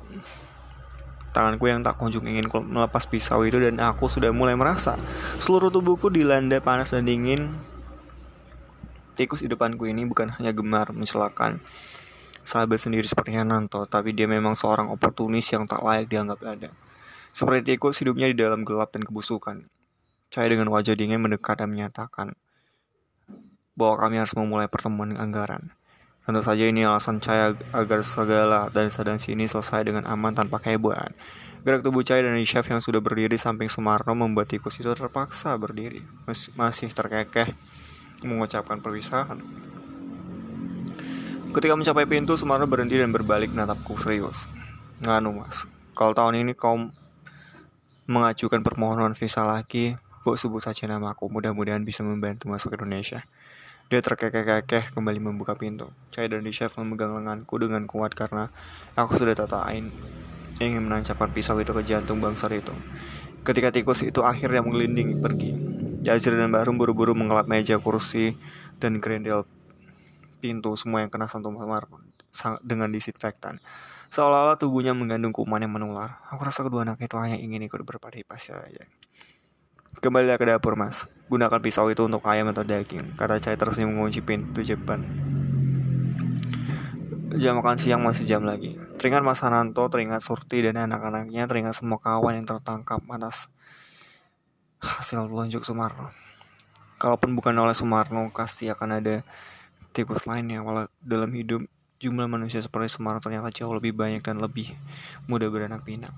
Tanganku 1.32 1.71
yang 1.71 1.79
tak 1.79 1.95
kunjung 1.95 2.27
ingin 2.27 2.51
melepas 2.51 3.07
pisau 3.07 3.47
itu 3.47 3.55
dan 3.55 3.79
aku 3.79 4.11
sudah 4.11 4.36
mulai 4.36 4.55
merasa 4.59 4.99
seluruh 5.39 5.71
tubuhku 5.71 6.11
dilanda 6.11 6.59
panas 6.59 6.91
dan 6.91 7.07
dingin. 7.07 7.55
Tikus 9.15 9.43
di 9.43 9.47
depanku 9.47 9.88
ini 9.88 10.03
bukan 10.03 10.27
hanya 10.36 10.51
gemar 10.51 10.91
mencelakan 10.91 11.63
sahabat 12.41 12.82
sendiri 12.82 13.05
seperti 13.05 13.38
Nanto, 13.38 13.86
tapi 13.86 14.11
dia 14.11 14.25
memang 14.25 14.57
seorang 14.57 14.89
oportunis 14.89 15.45
yang 15.53 15.69
tak 15.69 15.82
layak 15.86 16.09
dianggap 16.09 16.41
ada. 16.43 16.69
Seperti 17.32 17.75
tikus, 17.75 18.01
hidupnya 18.03 18.27
di 18.27 18.36
dalam 18.36 18.67
gelap 18.67 18.91
dan 18.91 19.07
kebusukan. 19.07 19.71
Saya 20.32 20.47
dengan 20.51 20.67
wajah 20.71 20.95
dingin 20.95 21.21
mendekat 21.21 21.63
dan 21.63 21.71
menyatakan 21.71 22.27
bahwa 23.75 23.95
kami 24.03 24.19
harus 24.19 24.36
memulai 24.36 24.67
pertemuan 24.67 25.15
anggaran. 25.15 25.71
Tentu 26.22 26.41
saja 26.45 26.63
ini 26.69 26.86
alasan 26.86 27.17
saya 27.17 27.57
agar 27.74 28.05
segala 28.05 28.69
dan 28.69 28.93
sadar 28.93 29.17
sini 29.17 29.49
selesai 29.49 29.89
dengan 29.89 30.05
aman 30.05 30.38
tanpa 30.38 30.61
kehebohan. 30.61 31.09
Gerak 31.61 31.86
tubuh 31.86 32.01
Cahaya 32.01 32.26
dan 32.26 32.38
chef 32.41 32.65
yang 32.69 32.82
sudah 32.82 33.01
berdiri 33.01 33.38
samping 33.38 33.69
Sumarno 33.69 34.17
membuat 34.17 34.49
tikus 34.49 34.82
itu 34.82 34.89
terpaksa 34.93 35.53
berdiri. 35.57 36.01
Mas 36.26 36.49
masih 36.57 36.89
terkekeh 36.89 37.53
mengucapkan 38.26 38.82
perpisahan. 38.82 39.41
Ketika 41.51 41.74
mencapai 41.76 42.07
pintu, 42.07 42.34
Sumarno 42.34 42.65
berhenti 42.65 42.97
dan 42.97 43.13
berbalik 43.13 43.53
menatapku 43.53 43.97
serius. 43.99 44.49
Nganu 45.03 45.41
mas, 45.41 45.65
kalau 45.97 46.13
tahun 46.15 46.45
ini 46.45 46.53
kau 46.57 46.78
mengajukan 48.07 48.61
permohonan 48.63 49.13
visa 49.17 49.43
lagi, 49.43 49.97
kok 50.24 50.38
sebut 50.38 50.63
saja 50.63 50.88
namaku. 50.88 51.28
Mudah-mudahan 51.28 51.84
bisa 51.84 52.01
membantu 52.01 52.49
masuk 52.49 52.78
Indonesia. 52.78 53.26
Dia 53.91 53.99
terkekeh-kekeh 53.99 54.95
kembali 54.95 55.19
membuka 55.19 55.51
pintu. 55.59 55.91
Chai 56.15 56.31
dan 56.31 56.47
chef 56.55 56.79
memegang 56.79 57.11
lenganku 57.11 57.59
dengan 57.59 57.83
kuat 57.83 58.15
karena 58.15 58.47
aku 58.95 59.19
sudah 59.19 59.35
tak 59.35 59.51
tain 59.51 59.91
ingin 60.63 60.79
menancapkan 60.87 61.27
pisau 61.35 61.59
itu 61.59 61.75
ke 61.75 61.83
jantung 61.83 62.23
bangsar 62.23 62.55
itu. 62.55 62.71
Ketika 63.43 63.67
tikus 63.67 63.99
itu 64.07 64.23
akhirnya 64.23 64.63
menggelinding 64.63 65.19
pergi, 65.19 65.51
Jazir 66.07 66.39
dan 66.39 66.55
Barum 66.55 66.79
buru-buru 66.79 67.11
mengelap 67.11 67.51
meja, 67.51 67.75
kursi, 67.83 68.39
dan 68.79 69.03
grendel 69.03 69.43
pintu 70.39 70.71
semua 70.79 71.03
yang 71.03 71.11
kena 71.11 71.27
santum 71.27 71.59
samar 71.59 71.91
dengan 72.63 72.87
disinfektan. 72.95 73.59
Seolah-olah 74.07 74.55
tubuhnya 74.55 74.95
mengandung 74.95 75.35
kuman 75.35 75.67
yang 75.67 75.75
menular. 75.75 76.23
Aku 76.31 76.39
rasa 76.47 76.63
kedua 76.63 76.87
anak 76.87 77.03
itu 77.03 77.19
hanya 77.19 77.35
ingin 77.35 77.67
ikut 77.67 77.83
berpartisipasi 77.83 78.55
saja. 78.55 78.87
Kembali 79.99 80.31
ke 80.39 80.47
dapur 80.47 80.79
mas 80.79 81.11
Gunakan 81.32 81.63
pisau 81.63 81.88
itu 81.88 82.03
untuk 82.03 82.27
ayam 82.27 82.51
atau 82.51 82.67
daging. 82.67 83.15
Kata 83.15 83.39
Cai 83.39 83.55
tersenyum 83.55 83.95
mengunci 83.95 84.19
pintu 84.19 84.59
Jepang 84.59 84.99
Jam 87.39 87.55
makan 87.55 87.79
siang 87.79 88.03
masih 88.03 88.27
jam 88.27 88.43
lagi. 88.43 88.75
Teringat 88.99 89.23
Mas 89.23 89.39
Hananto, 89.39 89.88
teringat 89.88 90.19
Surti 90.19 90.59
dan 90.59 90.75
anak-anaknya 90.75 91.47
Teringat 91.47 91.79
semua 91.79 91.95
kawan 92.03 92.36
yang 92.36 92.43
tertangkap. 92.43 92.99
Atas 93.07 93.47
Hasil 94.84 95.32
telunjuk 95.32 95.63
Sumarno. 95.63 96.11
Kalaupun 96.99 97.32
bukan 97.32 97.55
oleh 97.55 97.71
Sumarno 97.71 98.27
Pasti 98.36 98.67
akan 98.67 98.99
ada 98.99 99.23
tikus 99.95 100.27
lainnya 100.27 100.59
Walau 100.59 100.91
dalam 100.99 101.32
hidup 101.32 101.63
jumlah 102.03 102.27
manusia 102.27 102.59
seperti 102.59 102.91
Sumarno 102.91 103.23
ternyata 103.23 103.47
jauh 103.55 103.71
lebih 103.71 103.95
banyak 103.95 104.19
dan 104.19 104.43
lebih 104.43 104.75
mudah 105.32 105.47
beranak 105.47 105.88
pinak 105.88 106.11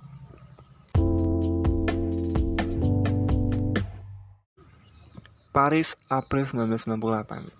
Paris, 5.53 5.93
April 6.09 6.49
1998. 6.49 7.53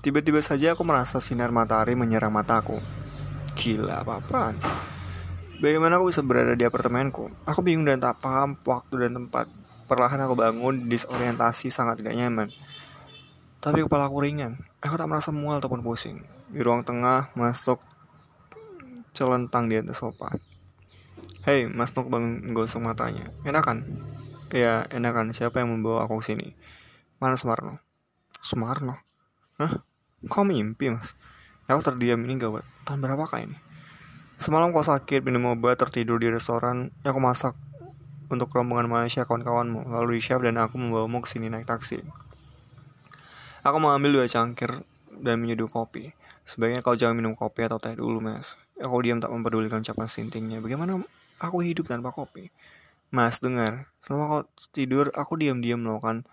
Tiba-tiba 0.00 0.40
saja 0.40 0.72
aku 0.72 0.88
merasa 0.88 1.20
sinar 1.20 1.52
matahari 1.52 1.92
menyerang 1.92 2.32
mataku. 2.32 2.80
Gila, 3.60 4.00
apa-apaan? 4.00 4.56
Bagaimana 5.60 6.00
aku 6.00 6.08
bisa 6.08 6.24
berada 6.24 6.56
di 6.56 6.64
apartemenku? 6.64 7.28
Aku 7.44 7.60
bingung 7.60 7.84
dan 7.84 8.00
tak 8.00 8.24
paham 8.24 8.56
waktu 8.64 9.04
dan 9.04 9.20
tempat. 9.20 9.52
Perlahan 9.84 10.16
aku 10.24 10.32
bangun, 10.32 10.88
disorientasi 10.88 11.68
sangat 11.68 12.00
tidak 12.00 12.16
nyaman. 12.16 12.48
Tapi 13.60 13.84
kepala 13.84 14.08
aku 14.08 14.24
ringan. 14.24 14.56
Aku 14.80 14.96
tak 14.96 15.12
merasa 15.12 15.28
mual 15.28 15.60
ataupun 15.60 15.84
pusing. 15.84 16.24
Di 16.48 16.64
ruang 16.64 16.88
tengah, 16.88 17.28
masuk 17.36 17.84
celentang 19.12 19.68
di 19.68 19.76
atas 19.76 20.00
sofa. 20.00 20.40
Hei, 21.44 21.68
Mas 21.68 21.92
Nuk 21.92 22.08
bangun 22.08 22.56
gosong 22.56 22.80
matanya. 22.80 23.28
Enakan? 23.44 23.84
Ya, 24.56 24.88
enakan. 24.88 25.36
Siapa 25.36 25.60
yang 25.60 25.76
membawa 25.76 26.08
aku 26.08 26.24
ke 26.24 26.32
sini? 26.32 26.56
Mana 27.20 27.36
Sumarno? 27.36 27.76
Sumarno? 28.40 28.96
Hah? 29.60 29.84
Kau 30.24 30.40
mimpi 30.40 30.88
mas? 30.88 31.12
Aku 31.68 31.84
terdiam 31.84 32.16
ini 32.24 32.40
gawat. 32.40 32.64
Tahun 32.88 32.96
berapa 32.96 33.28
kah 33.28 33.44
ini? 33.44 33.60
Semalam 34.40 34.72
kau 34.72 34.80
sakit, 34.80 35.20
minum 35.20 35.52
obat, 35.52 35.76
tertidur 35.76 36.16
di 36.16 36.32
restoran. 36.32 36.88
Aku 37.04 37.20
masak 37.20 37.52
untuk 38.32 38.48
rombongan 38.56 38.88
Malaysia 38.88 39.28
kawan-kawanmu. 39.28 39.92
Lalu 39.92 40.16
di 40.16 40.24
chef 40.24 40.40
dan 40.40 40.56
aku 40.56 40.80
membawamu 40.80 41.20
ke 41.20 41.28
sini 41.28 41.52
naik 41.52 41.68
taksi. 41.68 42.00
Aku 43.68 43.76
mengambil 43.76 44.24
dua 44.24 44.24
cangkir 44.24 44.80
dan 45.20 45.44
menyeduh 45.44 45.68
kopi. 45.68 46.16
Sebaiknya 46.48 46.80
kau 46.80 46.96
jangan 46.96 47.20
minum 47.20 47.36
kopi 47.36 47.68
atau 47.68 47.76
teh 47.76 47.92
dulu, 47.92 48.24
mas. 48.24 48.56
Aku 48.80 48.96
diam 49.04 49.20
tak 49.20 49.28
mempedulikan 49.28 49.84
ucapan 49.84 50.08
sintingnya. 50.08 50.64
Bagaimana 50.64 51.04
aku 51.36 51.60
hidup 51.60 51.84
tanpa 51.84 52.16
kopi? 52.16 52.48
Mas, 53.12 53.44
dengar. 53.44 53.92
Selama 54.00 54.24
kau 54.24 54.42
tidur, 54.72 55.12
aku 55.12 55.36
diam-diam 55.36 55.84
melakukan 55.84 56.24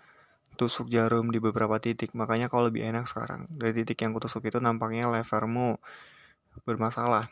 tusuk 0.58 0.90
jarum 0.90 1.30
di 1.30 1.38
beberapa 1.38 1.78
titik, 1.78 2.18
makanya 2.18 2.50
kau 2.50 2.66
lebih 2.66 2.82
enak 2.82 3.06
sekarang. 3.06 3.46
Dari 3.46 3.70
titik 3.70 4.02
yang 4.02 4.10
kutusuk 4.10 4.42
itu 4.50 4.58
nampaknya 4.58 5.06
levermu 5.06 5.78
bermasalah. 6.66 7.30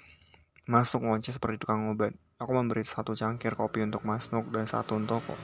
Masuk 0.70 1.02
ngoceh 1.02 1.34
seperti 1.34 1.66
tukang 1.66 1.90
obat. 1.90 2.14
Aku 2.38 2.54
memberi 2.54 2.86
satu 2.86 3.18
cangkir 3.18 3.58
kopi 3.58 3.82
untuk 3.82 4.06
Masnuk 4.06 4.46
dan 4.54 4.70
satu 4.70 4.94
untuk 4.94 5.26
kok. 5.26 5.40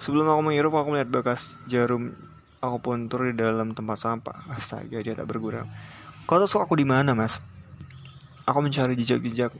Sebelum 0.00 0.24
aku 0.24 0.40
menghirup, 0.40 0.72
aku 0.72 0.96
melihat 0.96 1.10
bekas 1.12 1.52
jarum 1.68 2.16
aku 2.64 2.76
pun 2.80 3.12
turun 3.12 3.36
di 3.36 3.44
dalam 3.44 3.76
tempat 3.76 4.00
sampah. 4.00 4.48
Astaga, 4.48 5.04
dia 5.04 5.12
tak 5.12 5.28
bergurau. 5.28 5.68
Kau 6.24 6.40
tusuk 6.40 6.64
aku 6.64 6.80
di 6.80 6.88
mana, 6.88 7.12
Mas? 7.12 7.44
Aku 8.48 8.64
mencari 8.64 8.96
jejak-jejak 8.96 9.52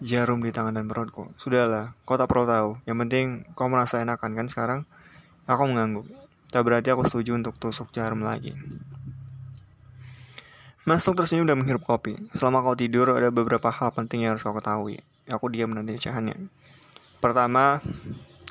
jarum 0.00 0.40
di 0.40 0.54
tangan 0.54 0.78
dan 0.78 0.86
perutku. 0.86 1.28
Sudahlah, 1.36 1.92
kau 2.08 2.16
tak 2.16 2.30
perlu 2.30 2.48
tahu. 2.48 2.70
Yang 2.88 2.96
penting 3.04 3.26
kau 3.52 3.68
merasa 3.68 4.00
enakan 4.00 4.32
kan 4.32 4.46
sekarang? 4.48 4.80
Aku 5.44 5.66
mengangguk. 5.66 6.27
Tak 6.48 6.64
berarti 6.64 6.88
aku 6.88 7.04
setuju 7.04 7.36
untuk 7.36 7.60
tusuk 7.60 7.92
jarum 7.92 8.24
lagi. 8.24 8.56
Masuk 10.88 11.20
tersenyum 11.20 11.44
dan 11.44 11.60
menghirup 11.60 11.84
kopi. 11.84 12.16
Selama 12.32 12.64
kau 12.64 12.72
tidur, 12.72 13.12
ada 13.12 13.28
beberapa 13.28 13.68
hal 13.68 13.92
penting 13.92 14.24
yang 14.24 14.32
harus 14.32 14.40
kau 14.40 14.56
ketahui. 14.56 15.04
Aku 15.28 15.52
diam 15.52 15.68
menanti 15.68 16.00
cahannya. 16.00 16.48
Pertama, 17.20 17.84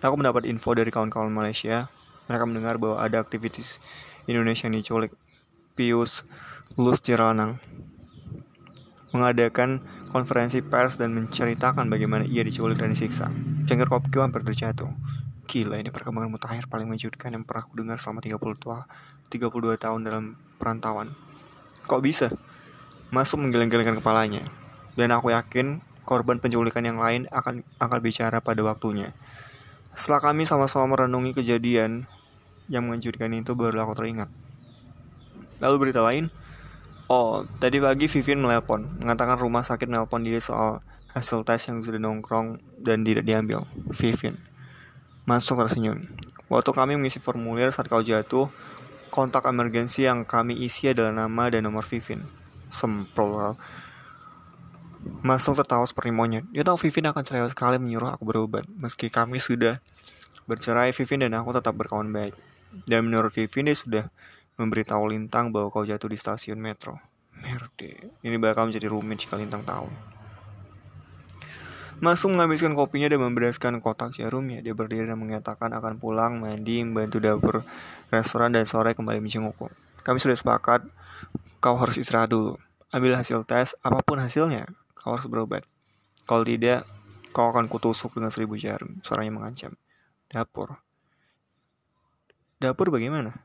aku 0.05 0.13
mendapat 0.13 0.45
info 0.45 0.77
dari 0.77 0.93
kawan-kawan 0.93 1.33
Malaysia. 1.33 1.89
Mereka 2.29 2.45
mendengar 2.45 2.77
bahwa 2.77 3.01
ada 3.01 3.17
aktivitas 3.17 3.81
Indonesia 4.29 4.69
yang 4.69 4.77
diculik. 4.77 5.09
Pius 5.73 6.21
Lus 6.77 7.01
Ciranang 7.01 7.57
mengadakan 9.09 9.81
konferensi 10.13 10.61
pers 10.61 11.01
dan 11.01 11.17
menceritakan 11.17 11.89
bagaimana 11.89 12.21
ia 12.29 12.45
diculik 12.45 12.77
dan 12.77 12.93
disiksa. 12.93 13.33
Cangkir 13.65 13.89
kopi 13.89 14.13
hampir 14.21 14.45
terjatuh. 14.45 14.89
Gila 15.47 15.79
ini 15.79 15.87
perkembangan 15.87 16.27
mutakhir 16.27 16.67
paling 16.67 16.91
mengejutkan 16.91 17.31
yang 17.31 17.47
pernah 17.47 17.63
aku 17.63 17.79
dengar 17.79 17.97
selama 18.03 18.19
30 18.19 18.35
tua, 18.59 18.83
32 19.31 19.79
tahun 19.79 19.99
dalam 20.03 20.35
perantauan. 20.59 21.15
Kok 21.87 22.03
bisa? 22.03 22.35
Masuk 23.15 23.39
menggeleng-gelengkan 23.39 24.03
kepalanya. 24.03 24.43
Dan 24.99 25.15
aku 25.15 25.31
yakin 25.31 25.79
korban 26.03 26.43
penculikan 26.43 26.83
yang 26.83 26.99
lain 26.99 27.31
akan 27.31 27.63
akan 27.79 27.99
bicara 28.03 28.43
pada 28.43 28.59
waktunya. 28.59 29.15
Setelah 29.95 30.31
kami 30.31 30.43
sama-sama 30.43 30.99
merenungi 30.99 31.31
kejadian 31.31 32.11
yang 32.67 32.83
mengejutkan 32.83 33.31
itu 33.31 33.55
baru 33.55 33.87
aku 33.87 33.95
teringat. 33.95 34.27
Lalu 35.63 35.75
berita 35.89 36.03
lain, 36.03 36.27
oh 37.07 37.47
tadi 37.63 37.79
pagi 37.79 38.11
Vivien 38.11 38.43
menelpon, 38.43 38.99
mengatakan 38.99 39.39
rumah 39.39 39.63
sakit 39.63 39.87
menelpon 39.87 40.27
dia 40.27 40.43
soal 40.43 40.83
hasil 41.15 41.47
tes 41.47 41.65
yang 41.71 41.81
sudah 41.81 41.97
nongkrong 41.97 42.59
dan 42.83 43.07
tidak 43.07 43.23
diambil. 43.23 43.63
Vivien. 43.95 44.37
Masuk 45.27 45.59
tersenyum. 45.59 46.07
Waktu 46.47 46.71
kami 46.71 46.95
mengisi 46.95 47.19
formulir 47.19 47.67
saat 47.75 47.91
kau 47.91 47.99
jatuh, 47.99 48.47
kontak 49.11 49.43
emergensi 49.43 50.07
yang 50.07 50.23
kami 50.23 50.55
isi 50.55 50.87
adalah 50.87 51.11
nama 51.11 51.51
dan 51.51 51.67
nomor 51.67 51.83
Vivin. 51.83 52.23
Semprol. 52.71 53.59
Masuk 55.19 55.59
tertawa 55.59 55.83
seperti 55.83 56.15
monyet. 56.15 56.47
Dia 56.55 56.63
tahu 56.63 56.79
Vivin 56.87 57.11
akan 57.11 57.23
cerai 57.27 57.43
sekali 57.51 57.75
menyuruh 57.75 58.15
aku 58.15 58.23
berobat. 58.23 58.63
Meski 58.79 59.11
kami 59.11 59.43
sudah 59.43 59.83
bercerai, 60.47 60.95
Vivin 60.95 61.27
dan 61.27 61.35
aku 61.35 61.51
tetap 61.51 61.75
berkawan 61.75 62.07
baik. 62.07 62.31
Dan 62.87 63.11
menurut 63.11 63.35
Vivin 63.35 63.67
dia 63.67 63.75
sudah 63.75 64.07
memberitahu 64.55 65.11
Lintang 65.11 65.51
bahwa 65.51 65.67
kau 65.75 65.83
jatuh 65.83 66.07
di 66.07 66.15
stasiun 66.15 66.55
metro. 66.55 67.03
Merde, 67.43 68.15
ini 68.23 68.39
bakal 68.39 68.71
menjadi 68.71 68.87
rumit 68.87 69.27
jika 69.27 69.35
Lintang 69.35 69.67
tahu. 69.67 69.91
Masuk 71.97 72.29
menghabiskan 72.29 72.77
kopinya 72.77 73.09
dan 73.09 73.25
membereskan 73.25 73.81
kotak 73.81 74.13
jarumnya. 74.13 74.61
Dia 74.61 74.77
berdiri 74.77 75.09
dan 75.09 75.17
mengatakan 75.17 75.73
akan 75.73 75.97
pulang, 75.97 76.37
mandi, 76.37 76.85
membantu 76.85 77.17
dapur 77.17 77.65
restoran 78.13 78.53
dan 78.53 78.69
sore 78.69 78.93
kembali 78.93 79.17
menjengukku. 79.17 79.73
Kami 80.05 80.21
sudah 80.21 80.37
sepakat, 80.37 80.85
kau 81.57 81.73
harus 81.73 81.97
istirahat 81.97 82.29
dulu. 82.29 82.61
Ambil 82.93 83.17
hasil 83.17 83.41
tes, 83.49 83.73
apa 83.81 84.05
pun 84.05 84.21
hasilnya, 84.21 84.69
kau 84.93 85.17
harus 85.17 85.25
berobat. 85.25 85.65
Kalau 86.29 86.45
tidak, 86.45 86.85
kau 87.33 87.49
akan 87.49 87.65
kutusuk 87.65 88.13
dengan 88.13 88.29
seribu 88.29 88.53
jarum. 88.61 89.01
Suaranya 89.01 89.33
mengancam. 89.33 89.73
Dapur. 90.29 90.77
Dapur 92.61 92.93
bagaimana? 92.93 93.41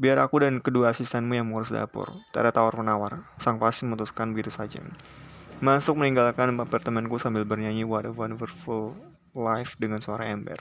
Biar 0.00 0.16
aku 0.24 0.40
dan 0.40 0.64
kedua 0.64 0.94
asistenmu 0.96 1.36
yang 1.36 1.44
mengurus 1.50 1.68
dapur. 1.68 2.16
Tak 2.32 2.48
ada 2.48 2.50
tawar-menawar. 2.54 3.28
Sang 3.36 3.60
pasien 3.60 3.92
memutuskan 3.92 4.32
begitu 4.32 4.48
saja. 4.48 4.80
Masuk 5.58 5.98
meninggalkan 5.98 6.54
apartemenku 6.54 7.18
sambil 7.18 7.42
bernyanyi 7.42 7.82
What 7.82 8.06
a 8.06 8.14
Wonderful 8.14 8.94
Life 9.34 9.74
dengan 9.74 9.98
suara 9.98 10.30
ember. 10.30 10.54